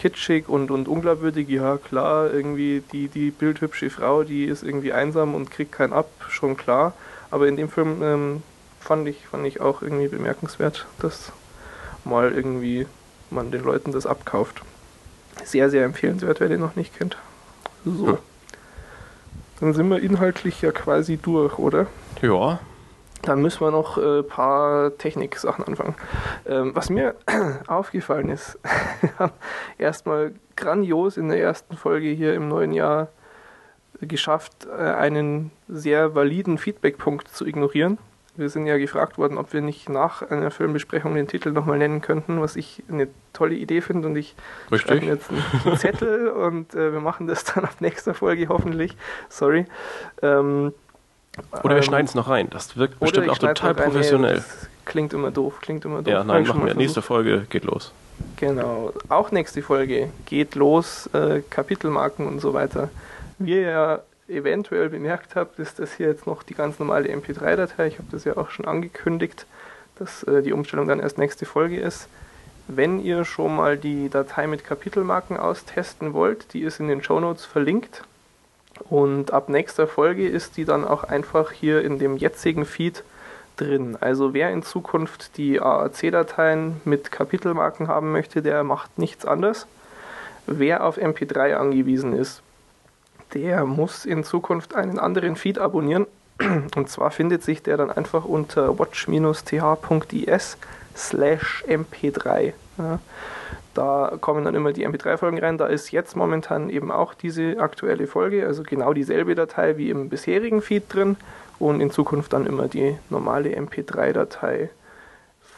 kitschig 0.00 0.48
und, 0.48 0.70
und 0.70 0.88
unglaubwürdig. 0.88 1.48
Ja, 1.48 1.76
klar, 1.76 2.32
irgendwie 2.32 2.82
die, 2.92 3.08
die 3.08 3.30
bildhübsche 3.30 3.90
Frau, 3.90 4.24
die 4.24 4.46
ist 4.46 4.62
irgendwie 4.62 4.92
einsam 4.92 5.34
und 5.34 5.50
kriegt 5.50 5.72
keinen 5.72 5.92
ab, 5.92 6.08
schon 6.28 6.56
klar. 6.56 6.94
Aber 7.30 7.46
in 7.46 7.56
dem 7.56 7.68
Film 7.68 8.02
ähm, 8.02 8.42
fand, 8.80 9.06
ich, 9.06 9.26
fand 9.26 9.46
ich 9.46 9.60
auch 9.60 9.82
irgendwie 9.82 10.08
bemerkenswert, 10.08 10.86
dass 10.98 11.32
mal 12.04 12.32
irgendwie 12.32 12.86
man 13.30 13.50
den 13.50 13.62
Leuten 13.62 13.92
das 13.92 14.06
abkauft. 14.06 14.62
Sehr, 15.44 15.70
sehr 15.70 15.84
empfehlenswert, 15.84 16.40
wer 16.40 16.48
den 16.48 16.60
noch 16.60 16.76
nicht 16.76 16.96
kennt. 16.98 17.16
So. 17.84 18.08
Hm. 18.08 18.18
Dann 19.60 19.74
sind 19.74 19.88
wir 19.90 20.00
inhaltlich 20.00 20.62
ja 20.62 20.72
quasi 20.72 21.18
durch, 21.18 21.58
oder? 21.58 21.86
ja, 22.22 22.60
Dann 23.22 23.42
müssen 23.42 23.60
wir 23.60 23.70
noch 23.70 23.98
ein 23.98 24.20
äh, 24.20 24.22
paar 24.22 24.96
Technik-Sachen 24.96 25.64
anfangen. 25.64 25.94
Ähm, 26.46 26.74
was 26.74 26.90
mir 26.90 27.16
aufgefallen 27.66 28.30
ist, 28.30 28.58
wir 29.00 29.10
haben 29.18 29.32
erstmal 29.78 30.32
grandios 30.56 31.16
in 31.16 31.28
der 31.28 31.40
ersten 31.40 31.76
Folge 31.76 32.08
hier 32.08 32.34
im 32.34 32.48
neuen 32.48 32.72
Jahr 32.72 33.08
geschafft, 34.00 34.66
äh, 34.66 34.82
einen 34.82 35.50
sehr 35.68 36.14
validen 36.14 36.58
Feedback-Punkt 36.58 37.28
zu 37.28 37.46
ignorieren. 37.46 37.98
Wir 38.36 38.48
sind 38.48 38.66
ja 38.66 38.78
gefragt 38.78 39.18
worden, 39.18 39.36
ob 39.36 39.52
wir 39.52 39.60
nicht 39.60 39.88
nach 39.88 40.22
einer 40.22 40.50
Filmbesprechung 40.50 41.14
den 41.14 41.26
Titel 41.26 41.50
nochmal 41.50 41.78
nennen 41.78 42.00
könnten, 42.00 42.40
was 42.40 42.56
ich 42.56 42.82
eine 42.88 43.08
tolle 43.32 43.54
Idee 43.54 43.80
finde 43.80 44.08
und 44.08 44.16
ich 44.16 44.34
schreibe 44.68 45.02
richtig. 45.02 45.02
mir 45.02 45.14
jetzt 45.14 45.66
einen 45.66 45.76
Zettel 45.76 46.28
und 46.28 46.74
äh, 46.74 46.92
wir 46.92 47.00
machen 47.00 47.26
das 47.26 47.44
dann 47.54 47.64
ab 47.64 47.80
nächster 47.80 48.14
Folge 48.14 48.48
hoffentlich. 48.48 48.96
Sorry. 49.28 49.66
Ähm, 50.22 50.72
Oder 51.52 51.70
wir 51.70 51.76
ähm, 51.76 51.82
schneiden 51.82 52.06
es 52.06 52.14
noch 52.14 52.28
rein. 52.28 52.48
Das 52.50 52.76
wirkt 52.76 52.98
bestimmt 52.98 53.30
auch 53.30 53.38
total 53.38 53.72
rein. 53.72 53.76
Nee, 53.76 53.92
professionell. 53.92 54.34
das 54.36 54.68
klingt 54.84 55.12
immer 55.12 55.30
doof, 55.30 55.60
klingt 55.60 55.84
immer 55.84 56.02
doof. 56.02 56.12
Ja, 56.12 56.24
nein, 56.24 56.46
machen 56.46 56.66
wir. 56.66 56.74
Nächste. 56.74 57.02
Folge 57.02 57.46
geht 57.48 57.64
los. 57.64 57.92
Genau. 58.36 58.92
Auch 59.08 59.30
nächste 59.30 59.62
Folge 59.62 60.10
geht 60.26 60.54
los, 60.54 61.08
äh, 61.12 61.42
Kapitelmarken 61.48 62.26
und 62.26 62.40
so 62.40 62.52
weiter. 62.52 62.90
Wie 63.38 63.54
ihr 63.54 63.60
ja 63.60 64.00
eventuell 64.28 64.88
bemerkt 64.88 65.34
habt, 65.34 65.58
ist 65.58 65.78
das 65.78 65.94
hier 65.94 66.08
jetzt 66.08 66.26
noch 66.26 66.42
die 66.42 66.54
ganz 66.54 66.78
normale 66.78 67.08
MP3-Datei. 67.08 67.86
Ich 67.86 67.98
habe 67.98 68.08
das 68.10 68.24
ja 68.24 68.36
auch 68.36 68.50
schon 68.50 68.66
angekündigt, 68.66 69.46
dass 69.98 70.22
äh, 70.24 70.42
die 70.42 70.52
Umstellung 70.52 70.88
dann 70.88 71.00
erst 71.00 71.18
nächste 71.18 71.46
Folge 71.46 71.80
ist. 71.80 72.08
Wenn 72.68 73.02
ihr 73.02 73.24
schon 73.24 73.56
mal 73.56 73.76
die 73.76 74.08
Datei 74.08 74.46
mit 74.46 74.64
Kapitelmarken 74.64 75.36
austesten 75.36 76.12
wollt, 76.12 76.52
die 76.52 76.60
ist 76.60 76.78
in 76.78 76.88
den 76.88 77.02
Shownotes 77.02 77.44
verlinkt. 77.44 78.04
Und 78.88 79.32
ab 79.32 79.48
nächster 79.48 79.86
Folge 79.86 80.28
ist 80.28 80.56
die 80.56 80.64
dann 80.64 80.84
auch 80.84 81.04
einfach 81.04 81.52
hier 81.52 81.82
in 81.82 81.98
dem 81.98 82.16
jetzigen 82.16 82.64
Feed 82.64 83.04
drin. 83.56 83.96
Also 84.00 84.32
wer 84.34 84.50
in 84.50 84.62
Zukunft 84.62 85.36
die 85.36 85.60
AAC-Dateien 85.60 86.80
mit 86.84 87.12
Kapitelmarken 87.12 87.88
haben 87.88 88.12
möchte, 88.12 88.42
der 88.42 88.64
macht 88.64 88.98
nichts 88.98 89.24
anderes. 89.24 89.66
Wer 90.46 90.84
auf 90.84 90.98
MP3 90.98 91.54
angewiesen 91.54 92.14
ist, 92.14 92.42
der 93.34 93.64
muss 93.64 94.04
in 94.04 94.24
Zukunft 94.24 94.74
einen 94.74 94.98
anderen 94.98 95.36
Feed 95.36 95.58
abonnieren. 95.58 96.06
Und 96.74 96.88
zwar 96.88 97.10
findet 97.10 97.44
sich 97.44 97.62
der 97.62 97.76
dann 97.76 97.90
einfach 97.90 98.24
unter 98.24 98.78
watch-th.is 98.78 100.56
slash 100.96 101.64
mp3. 101.68 102.52
Ja. 102.78 102.98
Da 103.80 104.12
kommen 104.20 104.44
dann 104.44 104.54
immer 104.54 104.74
die 104.74 104.86
MP3-Folgen 104.86 105.38
rein. 105.38 105.56
Da 105.56 105.66
ist 105.66 105.90
jetzt 105.90 106.14
momentan 106.14 106.68
eben 106.68 106.92
auch 106.92 107.14
diese 107.14 107.60
aktuelle 107.60 108.06
Folge, 108.06 108.46
also 108.46 108.62
genau 108.62 108.92
dieselbe 108.92 109.34
Datei 109.34 109.78
wie 109.78 109.88
im 109.88 110.10
bisherigen 110.10 110.60
Feed 110.60 110.92
drin 110.92 111.16
und 111.58 111.80
in 111.80 111.90
Zukunft 111.90 112.34
dann 112.34 112.44
immer 112.44 112.68
die 112.68 112.98
normale 113.08 113.58
MP3-Datei. 113.58 114.68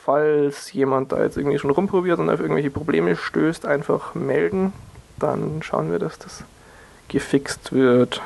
Falls 0.05 0.73
jemand 0.73 1.11
da 1.11 1.21
jetzt 1.21 1.37
irgendwie 1.37 1.59
schon 1.59 1.73
rumprobiert 1.73 2.21
und 2.21 2.31
auf 2.31 2.39
irgendwelche 2.39 2.71
Probleme 2.71 3.17
stößt, 3.17 3.67
einfach 3.67 4.15
melden. 4.15 4.73
Dann 5.19 5.61
schauen 5.65 5.91
wir, 5.91 5.99
dass 5.99 6.17
das 6.21 6.45
gefixt 7.09 7.73
wird. 7.73 8.23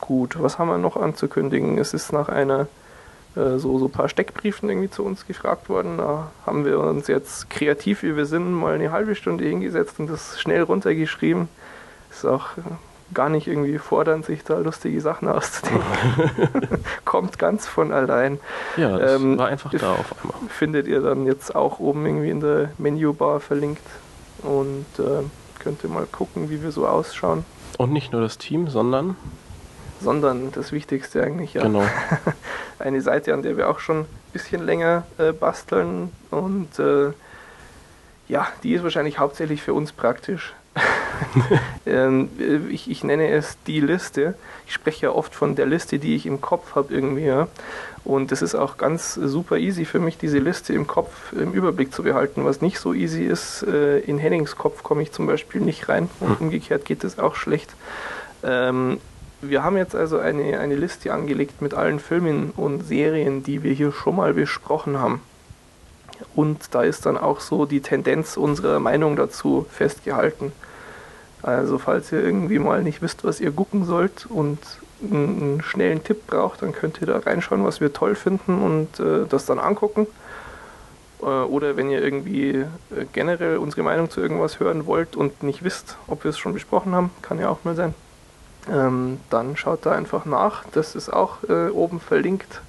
Gut, 0.00 0.40
was 0.40 0.60
haben 0.60 0.68
wir 0.68 0.78
noch 0.78 0.96
anzukündigen? 0.96 1.78
Es 1.78 1.94
ist 1.94 2.12
nach 2.12 2.28
einer 2.28 2.68
äh, 3.36 3.58
so 3.58 3.78
so 3.78 3.86
ein 3.86 3.90
paar 3.92 4.08
Steckbriefen 4.08 4.68
irgendwie 4.68 4.90
zu 4.90 5.04
uns 5.04 5.26
gefragt 5.26 5.68
worden. 5.68 5.98
Da 5.98 6.30
haben 6.44 6.64
wir 6.64 6.80
uns 6.80 7.06
jetzt 7.06 7.50
kreativ, 7.50 8.02
wie 8.02 8.16
wir 8.16 8.26
sind, 8.26 8.52
mal 8.52 8.74
eine 8.74 8.90
halbe 8.92 9.14
Stunde 9.14 9.44
hingesetzt 9.44 10.00
und 10.00 10.08
das 10.08 10.40
schnell 10.40 10.62
runtergeschrieben. 10.62 11.48
Ist 12.10 12.24
auch 12.24 12.56
äh, 12.56 12.62
gar 13.14 13.28
nicht 13.28 13.46
irgendwie 13.46 13.78
fordernd, 13.78 14.24
sich 14.24 14.42
da 14.42 14.58
lustige 14.58 15.00
Sachen 15.00 15.28
auszudenken. 15.28 15.84
Kommt 17.04 17.38
ganz 17.38 17.66
von 17.68 17.92
allein. 17.92 18.40
Ja, 18.76 18.98
das 18.98 19.20
Ähm, 19.20 19.38
war 19.38 19.48
einfach 19.48 19.70
da 19.72 19.92
auf 19.92 20.14
einmal. 20.22 20.36
Findet 20.48 20.86
ihr 20.88 21.00
dann 21.02 21.26
jetzt 21.26 21.54
auch 21.54 21.78
oben 21.78 22.04
irgendwie 22.06 22.30
in 22.30 22.40
der 22.40 22.70
Menübar 22.78 23.40
verlinkt 23.40 23.82
und 24.42 24.86
äh, 24.98 25.22
könnt 25.60 25.84
ihr 25.84 25.90
mal 25.90 26.06
gucken, 26.06 26.50
wie 26.50 26.62
wir 26.62 26.72
so 26.72 26.86
ausschauen. 26.86 27.44
Und 27.78 27.92
nicht 27.92 28.12
nur 28.12 28.22
das 28.22 28.38
Team, 28.38 28.68
sondern 28.68 29.16
Sondern 30.00 30.52
das 30.52 30.72
Wichtigste 30.72 31.22
eigentlich, 31.22 31.54
ja. 31.54 31.62
genau. 31.62 31.84
eine 32.78 33.00
Seite, 33.00 33.32
an 33.34 33.42
der 33.42 33.56
wir 33.56 33.68
auch 33.68 33.78
schon 33.78 34.00
ein 34.00 34.06
bisschen 34.32 34.64
länger 34.64 35.04
äh, 35.18 35.32
basteln 35.32 36.12
und 36.30 36.78
äh, 36.78 37.12
ja, 38.28 38.48
die 38.62 38.74
ist 38.74 38.82
wahrscheinlich 38.82 39.18
hauptsächlich 39.18 39.62
für 39.62 39.72
uns 39.72 39.92
praktisch. 39.92 40.52
ähm, 41.86 42.28
ich, 42.70 42.90
ich 42.90 43.04
nenne 43.04 43.28
es 43.30 43.56
die 43.66 43.80
Liste. 43.80 44.34
Ich 44.66 44.74
spreche 44.74 45.06
ja 45.06 45.12
oft 45.12 45.34
von 45.34 45.54
der 45.54 45.66
Liste, 45.66 45.98
die 45.98 46.14
ich 46.14 46.26
im 46.26 46.40
Kopf 46.40 46.74
habe 46.74 46.92
irgendwie. 46.92 47.24
Ja. 47.24 47.48
Und 48.04 48.30
es 48.30 48.42
ist 48.42 48.54
auch 48.54 48.76
ganz 48.76 49.14
super 49.14 49.56
easy 49.56 49.84
für 49.84 49.98
mich, 49.98 50.18
diese 50.18 50.38
Liste 50.38 50.72
im 50.72 50.86
Kopf 50.86 51.32
im 51.32 51.52
Überblick 51.52 51.92
zu 51.92 52.02
behalten. 52.02 52.44
Was 52.44 52.60
nicht 52.60 52.78
so 52.78 52.92
easy 52.92 53.24
ist, 53.24 53.62
äh, 53.62 53.98
in 54.00 54.18
Hennings 54.18 54.56
Kopf 54.56 54.82
komme 54.82 55.02
ich 55.02 55.12
zum 55.12 55.26
Beispiel 55.26 55.60
nicht 55.60 55.88
rein 55.88 56.08
und 56.20 56.40
umgekehrt 56.40 56.84
geht 56.84 57.04
es 57.04 57.18
auch 57.18 57.34
schlecht. 57.34 57.74
Ähm, 58.44 58.98
wir 59.40 59.62
haben 59.62 59.76
jetzt 59.76 59.94
also 59.94 60.18
eine, 60.18 60.58
eine 60.58 60.76
Liste 60.76 61.12
angelegt 61.12 61.60
mit 61.62 61.74
allen 61.74 62.00
Filmen 62.00 62.52
und 62.56 62.82
Serien, 62.82 63.42
die 63.42 63.62
wir 63.62 63.72
hier 63.72 63.92
schon 63.92 64.16
mal 64.16 64.34
besprochen 64.34 64.98
haben. 64.98 65.20
Und 66.34 66.74
da 66.74 66.82
ist 66.82 67.06
dann 67.06 67.18
auch 67.18 67.40
so 67.40 67.66
die 67.66 67.80
Tendenz 67.80 68.36
unserer 68.36 68.80
Meinung 68.80 69.16
dazu 69.16 69.66
festgehalten. 69.70 70.52
Also 71.42 71.78
falls 71.78 72.10
ihr 72.12 72.22
irgendwie 72.22 72.58
mal 72.58 72.82
nicht 72.82 73.02
wisst, 73.02 73.24
was 73.24 73.40
ihr 73.40 73.52
gucken 73.52 73.84
sollt 73.84 74.26
und 74.26 74.58
einen 75.02 75.62
schnellen 75.62 76.02
Tipp 76.02 76.26
braucht, 76.26 76.62
dann 76.62 76.72
könnt 76.72 77.00
ihr 77.00 77.06
da 77.06 77.18
reinschauen, 77.18 77.64
was 77.64 77.80
wir 77.80 77.92
toll 77.92 78.14
finden 78.14 78.62
und 78.62 78.98
äh, 78.98 79.26
das 79.28 79.44
dann 79.44 79.58
angucken. 79.58 80.06
Äh, 81.20 81.26
oder 81.26 81.76
wenn 81.76 81.90
ihr 81.90 82.02
irgendwie 82.02 82.50
äh, 82.50 82.66
generell 83.12 83.58
unsere 83.58 83.82
Meinung 83.82 84.10
zu 84.10 84.20
irgendwas 84.20 84.58
hören 84.58 84.86
wollt 84.86 85.14
und 85.14 85.42
nicht 85.42 85.62
wisst, 85.62 85.96
ob 86.06 86.24
wir 86.24 86.30
es 86.30 86.38
schon 86.38 86.54
besprochen 86.54 86.94
haben, 86.94 87.10
kann 87.20 87.38
ja 87.38 87.50
auch 87.50 87.64
mal 87.64 87.74
sein, 87.74 87.94
ähm, 88.70 89.20
dann 89.30 89.56
schaut 89.56 89.86
da 89.86 89.92
einfach 89.92 90.24
nach. 90.24 90.64
Das 90.72 90.94
ist 90.94 91.12
auch 91.12 91.38
äh, 91.48 91.68
oben 91.68 92.00
verlinkt. 92.00 92.60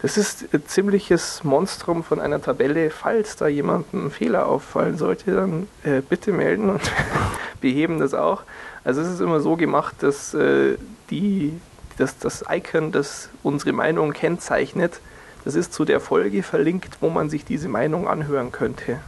Das 0.00 0.16
ist 0.16 0.54
ein 0.54 0.64
ziemliches 0.66 1.42
Monstrum 1.42 2.04
von 2.04 2.20
einer 2.20 2.40
Tabelle. 2.40 2.90
Falls 2.90 3.34
da 3.36 3.48
jemandem 3.48 4.06
ein 4.06 4.10
Fehler 4.10 4.46
auffallen 4.46 4.96
sollte, 4.96 5.34
dann 5.34 5.66
äh, 5.82 6.00
bitte 6.00 6.32
melden 6.32 6.70
und 6.70 6.82
beheben 7.60 7.98
das 7.98 8.14
auch. 8.14 8.42
Also 8.84 9.00
es 9.00 9.08
ist 9.08 9.20
immer 9.20 9.40
so 9.40 9.56
gemacht, 9.56 9.96
dass 10.00 10.34
äh, 10.34 10.76
die, 11.10 11.60
dass 11.96 12.16
das 12.18 12.44
Icon, 12.48 12.92
das 12.92 13.30
unsere 13.42 13.72
Meinung 13.72 14.12
kennzeichnet, 14.12 15.00
das 15.44 15.56
ist 15.56 15.72
zu 15.72 15.84
der 15.84 15.98
Folge 15.98 16.42
verlinkt, 16.42 16.98
wo 17.00 17.10
man 17.10 17.28
sich 17.30 17.44
diese 17.44 17.68
Meinung 17.68 18.06
anhören 18.06 18.52
könnte. 18.52 19.00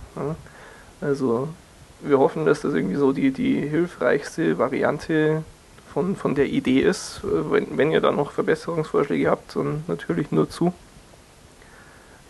Also 1.00 1.48
wir 2.00 2.18
hoffen, 2.18 2.46
dass 2.46 2.62
das 2.62 2.74
irgendwie 2.74 2.96
so 2.96 3.12
die, 3.12 3.30
die 3.30 3.60
hilfreichste 3.60 4.58
Variante 4.58 5.44
von, 5.92 6.16
von 6.16 6.34
der 6.34 6.46
Idee 6.46 6.80
ist. 6.80 7.20
Wenn, 7.22 7.76
wenn 7.76 7.90
ihr 7.90 8.00
da 8.00 8.12
noch 8.12 8.32
Verbesserungsvorschläge 8.32 9.30
habt, 9.30 9.56
dann 9.56 9.84
natürlich 9.86 10.30
nur 10.30 10.48
zu. 10.48 10.72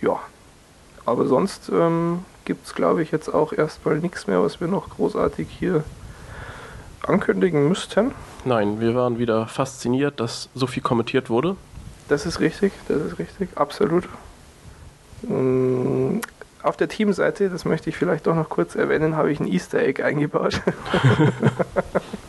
Ja, 0.00 0.18
aber 1.04 1.26
sonst 1.26 1.70
ähm, 1.72 2.24
gibt 2.44 2.66
es, 2.66 2.74
glaube 2.74 3.02
ich, 3.02 3.10
jetzt 3.10 3.28
auch 3.28 3.52
erstmal 3.52 3.98
nichts 3.98 4.26
mehr, 4.26 4.42
was 4.42 4.60
wir 4.60 4.68
noch 4.68 4.90
großartig 4.90 5.48
hier 5.58 5.84
ankündigen 7.02 7.68
müssten. 7.68 8.12
Nein, 8.44 8.80
wir 8.80 8.94
waren 8.94 9.18
wieder 9.18 9.46
fasziniert, 9.46 10.20
dass 10.20 10.48
so 10.54 10.66
viel 10.66 10.82
kommentiert 10.82 11.28
wurde. 11.30 11.56
Das 12.08 12.26
ist 12.26 12.40
richtig, 12.40 12.72
das 12.88 13.02
ist 13.02 13.18
richtig, 13.18 13.50
absolut. 13.56 14.08
Mm, 15.22 16.20
auf 16.62 16.76
der 16.76 16.88
Teamseite, 16.88 17.50
das 17.50 17.64
möchte 17.64 17.90
ich 17.90 17.96
vielleicht 17.96 18.26
doch 18.26 18.34
noch 18.34 18.48
kurz 18.48 18.74
erwähnen, 18.74 19.16
habe 19.16 19.30
ich 19.30 19.40
ein 19.40 19.46
Easter 19.46 19.80
Egg 19.80 20.02
eingebaut. 20.02 20.60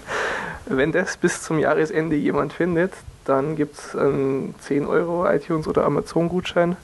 Wenn 0.77 0.91
das 0.91 1.17
bis 1.17 1.41
zum 1.41 1.59
Jahresende 1.59 2.15
jemand 2.15 2.53
findet, 2.53 2.93
dann 3.25 3.55
gibt 3.55 3.77
es 3.77 3.95
einen 3.95 4.55
10 4.61 4.85
Euro 4.85 5.29
iTunes 5.29 5.67
oder 5.67 5.85
Amazon-Gutschein. 5.85 6.77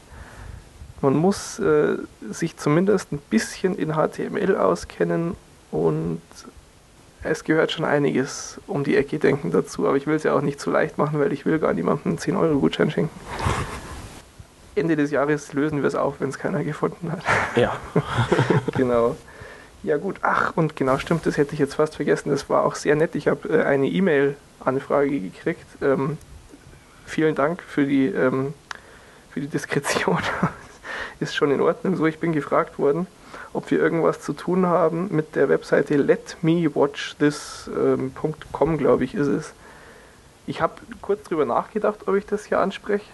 Man 1.01 1.15
muss 1.15 1.59
äh, 1.59 1.97
sich 2.29 2.57
zumindest 2.57 3.11
ein 3.11 3.19
bisschen 3.29 3.77
in 3.77 3.93
HTML 3.93 4.57
auskennen 4.57 5.35
und 5.71 6.21
es 7.23 7.43
gehört 7.43 7.71
schon 7.71 7.85
einiges 7.85 8.59
um 8.67 8.83
die 8.83 8.95
Ecke 8.97 9.19
denken 9.19 9.51
dazu, 9.51 9.87
aber 9.87 9.97
ich 9.97 10.05
will 10.05 10.15
es 10.15 10.23
ja 10.23 10.33
auch 10.33 10.41
nicht 10.41 10.59
zu 10.59 10.69
leicht 10.69 10.97
machen, 10.97 11.19
weil 11.19 11.31
ich 11.31 11.45
will 11.45 11.59
gar 11.59 11.73
niemandem 11.73 12.11
einen 12.11 12.19
10-Euro-Gutschein 12.19 12.91
schenken. 12.91 13.19
Ende 14.75 14.95
des 14.95 15.11
Jahres 15.11 15.53
lösen 15.53 15.81
wir 15.81 15.87
es 15.87 15.95
auf, 15.95 16.19
wenn 16.19 16.29
es 16.29 16.37
keiner 16.37 16.63
gefunden 16.63 17.11
hat. 17.11 17.23
Ja. 17.55 17.77
genau. 18.75 19.15
Ja 19.83 19.97
gut, 19.97 20.17
ach 20.21 20.53
und 20.55 20.75
genau 20.75 20.97
stimmt, 20.97 21.25
das 21.25 21.37
hätte 21.37 21.53
ich 21.53 21.59
jetzt 21.59 21.75
fast 21.75 21.95
vergessen. 21.95 22.29
Das 22.29 22.49
war 22.49 22.65
auch 22.65 22.75
sehr 22.75 22.95
nett. 22.95 23.15
Ich 23.15 23.27
habe 23.27 23.49
äh, 23.49 23.63
eine 23.63 23.87
E-Mail-Anfrage 23.87 25.19
gekriegt. 25.19 25.65
Ähm, 25.81 26.17
vielen 27.05 27.35
Dank 27.35 27.61
für 27.61 27.85
die, 27.85 28.07
ähm, 28.07 28.53
für 29.29 29.39
die 29.39 29.47
Diskretion. 29.47 30.19
Ist 31.19 31.35
schon 31.35 31.51
in 31.51 31.61
Ordnung 31.61 31.95
so. 31.95 32.05
Ich 32.05 32.19
bin 32.19 32.33
gefragt 32.33 32.79
worden, 32.79 33.07
ob 33.53 33.71
wir 33.71 33.79
irgendwas 33.79 34.21
zu 34.21 34.33
tun 34.33 34.65
haben 34.65 35.09
mit 35.11 35.35
der 35.35 35.49
Webseite 35.49 35.97
letmewatchthis.com, 35.97 38.33
ähm, 38.61 38.77
glaube 38.77 39.03
ich, 39.03 39.15
ist 39.15 39.27
es. 39.27 39.53
Ich 40.45 40.61
habe 40.61 40.75
kurz 41.01 41.23
drüber 41.23 41.45
nachgedacht, 41.45 42.07
ob 42.07 42.15
ich 42.15 42.25
das 42.25 42.45
hier 42.45 42.59
anspreche. 42.59 43.05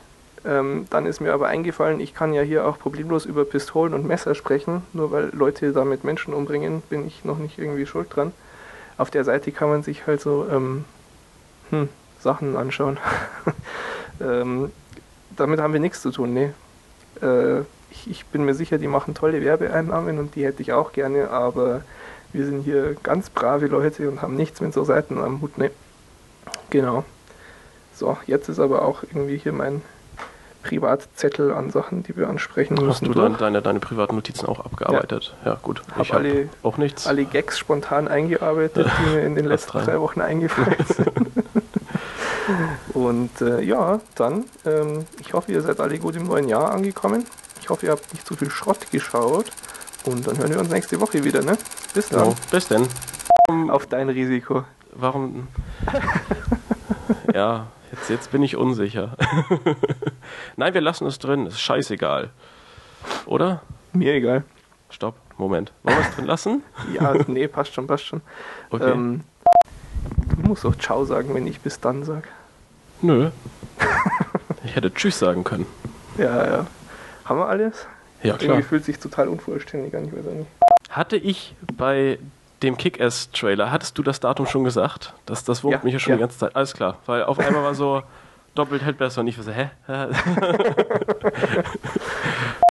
Ähm, 0.46 0.88
dann 0.90 1.06
ist 1.06 1.22
mir 1.22 1.34
aber 1.34 1.48
eingefallen, 1.48 2.00
ich 2.00 2.14
kann 2.14 2.34
ja 2.34 2.42
hier 2.42 2.68
auch 2.68 2.78
problemlos 2.78 3.26
über 3.26 3.46
Pistolen 3.46 3.94
und 3.94 4.06
Messer 4.06 4.36
sprechen. 4.36 4.84
Nur 4.94 5.12
weil 5.12 5.30
Leute 5.34 5.72
damit 5.72 6.04
Menschen 6.04 6.34
umbringen, 6.34 6.82
bin 6.90 7.08
ich 7.08 7.24
noch 7.24 7.38
nicht 7.38 7.58
irgendwie 7.58 7.86
schuld 7.86 8.14
dran. 8.14 8.34
Auf 8.98 9.10
der 9.10 9.24
Seite 9.24 9.52
kann 9.52 9.70
man 9.70 9.84
sich 9.84 10.06
halt 10.06 10.22
so 10.22 10.46
ähm, 10.52 10.86
hm, 11.70 11.90
Sachen 12.20 12.56
anschauen. 12.58 13.00
ähm, 14.22 14.72
damit 15.36 15.60
haben 15.60 15.74
wir 15.74 15.80
nichts 15.80 16.02
zu 16.02 16.12
tun, 16.12 16.34
ne? 16.34 16.54
Äh, 17.22 17.62
ich, 17.92 18.10
ich 18.10 18.26
bin 18.26 18.44
mir 18.44 18.54
sicher, 18.54 18.78
die 18.78 18.88
machen 18.88 19.14
tolle 19.14 19.42
Werbeeinnahmen 19.42 20.20
und 20.20 20.36
die 20.36 20.46
hätte 20.46 20.62
ich 20.62 20.74
auch 20.74 20.94
gerne, 20.94 21.30
aber 21.30 21.84
wir 22.34 22.46
sind 22.46 22.64
hier 22.64 22.96
ganz 23.04 23.30
brave 23.30 23.68
Leute 23.68 24.10
und 24.10 24.22
haben 24.22 24.36
nichts 24.36 24.60
mit 24.62 24.74
so 24.74 24.84
Seiten 24.84 25.20
am 25.20 25.42
Hut. 25.42 25.58
Ne. 25.58 25.72
Genau. 26.72 27.06
So, 27.94 28.18
jetzt 28.26 28.50
ist 28.50 28.60
aber 28.60 28.82
auch 28.82 29.04
irgendwie 29.04 29.38
hier 29.38 29.54
mein 29.54 29.84
Privatzettel 30.64 31.54
an 31.54 31.70
Sachen, 31.70 32.04
die 32.04 32.16
wir 32.16 32.30
ansprechen 32.30 32.76
müssen. 32.76 32.90
Hast 32.90 33.06
du 33.06 33.14
dann 33.14 33.38
deine, 33.38 33.62
deine 33.62 33.80
privaten 33.80 34.16
Notizen 34.16 34.48
auch 34.48 34.60
abgearbeitet? 34.60 35.36
Ja, 35.44 35.52
ja 35.52 35.60
gut. 35.62 35.82
Hab 35.96 36.02
ich 36.02 36.14
habe 36.14 36.50
auch 36.64 36.78
nichts. 36.78 37.06
Alle 37.06 37.26
Gags 37.26 37.60
spontan 37.60 38.08
eingearbeitet, 38.08 38.88
die 39.00 39.10
mir 39.12 39.22
in 39.24 39.36
den 39.36 39.46
letzten 39.46 39.80
drei 39.80 40.00
Wochen 40.00 40.22
eingefallen 40.22 40.76
sind. 40.88 41.32
Und 42.94 43.42
äh, 43.42 43.62
ja, 43.62 44.00
dann, 44.16 44.46
ähm, 44.66 45.06
ich 45.20 45.34
hoffe, 45.34 45.52
ihr 45.52 45.62
seid 45.62 45.80
alle 45.80 46.00
gut 46.00 46.16
im 46.16 46.24
neuen 46.24 46.48
Jahr 46.48 46.72
angekommen. 46.72 47.26
Ich 47.62 47.70
hoffe, 47.70 47.86
ihr 47.86 47.92
habt 47.92 48.12
nicht 48.14 48.26
zu 48.26 48.36
viel 48.36 48.50
Schrott 48.50 48.92
geschaut. 48.92 49.52
Und 50.06 50.28
dann 50.28 50.38
hören 50.38 50.50
wir 50.50 50.60
uns 50.60 50.70
nächste 50.70 51.00
Woche 51.00 51.24
wieder, 51.24 51.42
ne? 51.44 51.58
Bis 51.94 52.10
dann. 52.10 52.28
Oh, 52.28 52.36
bis 52.52 52.68
denn. 52.68 52.88
Auf 53.70 53.86
dein 53.88 54.10
Risiko. 54.10 54.66
Warum? 54.96 55.48
ja, 57.34 57.68
jetzt, 57.92 58.10
jetzt 58.10 58.32
bin 58.32 58.44
ich 58.44 58.56
unsicher. 58.56 59.18
Nein, 60.56 60.74
wir 60.74 60.82
lassen 60.82 61.08
es 61.08 61.20
drin. 61.20 61.48
Ist 61.48 61.60
scheißegal. 61.60 62.30
Oder? 63.26 63.62
Mir 63.92 64.14
egal. 64.14 64.44
Stopp. 64.90 65.16
Moment. 65.38 65.72
Wollen 65.84 65.98
wir 65.98 66.06
es 66.08 66.16
drin 66.16 66.26
lassen? 66.26 66.64
ja, 66.94 67.16
nee, 67.28 67.48
passt 67.48 67.74
schon, 67.74 67.88
passt 67.88 68.06
schon. 68.06 68.22
Okay. 68.70 68.92
Ähm, 68.92 69.22
du 70.38 70.48
musst 70.48 70.66
auch 70.66 70.76
Ciao 70.76 71.06
sagen, 71.06 71.34
wenn 71.34 71.48
ich 71.48 71.60
bis 71.60 71.80
dann 71.80 72.04
sag. 72.04 72.28
Nö. 73.02 73.32
ich 74.64 74.76
hätte 74.76 74.94
Tschüss 74.94 75.20
sagen 75.20 75.44
können. 75.44 75.66
Ja, 76.18 76.46
ja. 76.46 76.68
Haben 77.26 77.40
wir 77.40 77.48
alles? 77.48 77.88
Ja, 78.22 78.38
klar. 78.38 78.52
Irgendwie 78.52 78.68
fühlt 78.68 78.86
sich 78.86 79.00
total 79.00 79.28
unvollständig 79.28 79.96
an, 79.96 80.06
ich 80.06 80.14
weiß 80.14 80.28
auch 80.28 80.34
nicht. 80.34 80.50
Hatte 80.90 81.18
ich 81.18 81.56
bei 81.76 82.20
dem 82.64 82.78
Kick-Ass-Trailer, 82.78 83.72
hattest 83.72 83.98
du 83.98 84.04
das 84.04 84.20
Datum 84.20 84.48
schon 84.48 84.64
gesagt? 84.64 85.14
Das, 85.26 85.44
das 85.44 85.64
wurmt 85.64 85.76
ja, 85.76 85.82
mich 85.84 85.94
ja 85.94 86.00
schon 86.00 86.12
ja. 86.12 86.18
die 86.18 86.22
ganze 86.22 86.40
Zeit. 86.40 86.56
Alles 86.56 86.74
klar, 86.74 86.98
weil 87.06 87.24
auf 87.24 87.40
einmal 87.40 87.64
war 87.64 87.76
so 87.76 88.02
doppelt 88.56 88.82
hält 88.82 88.98
besser 88.98 89.22
und 89.22 89.28
ich 89.28 89.38
war 89.38 89.44
so, 89.44 89.52
hä? 89.52 89.70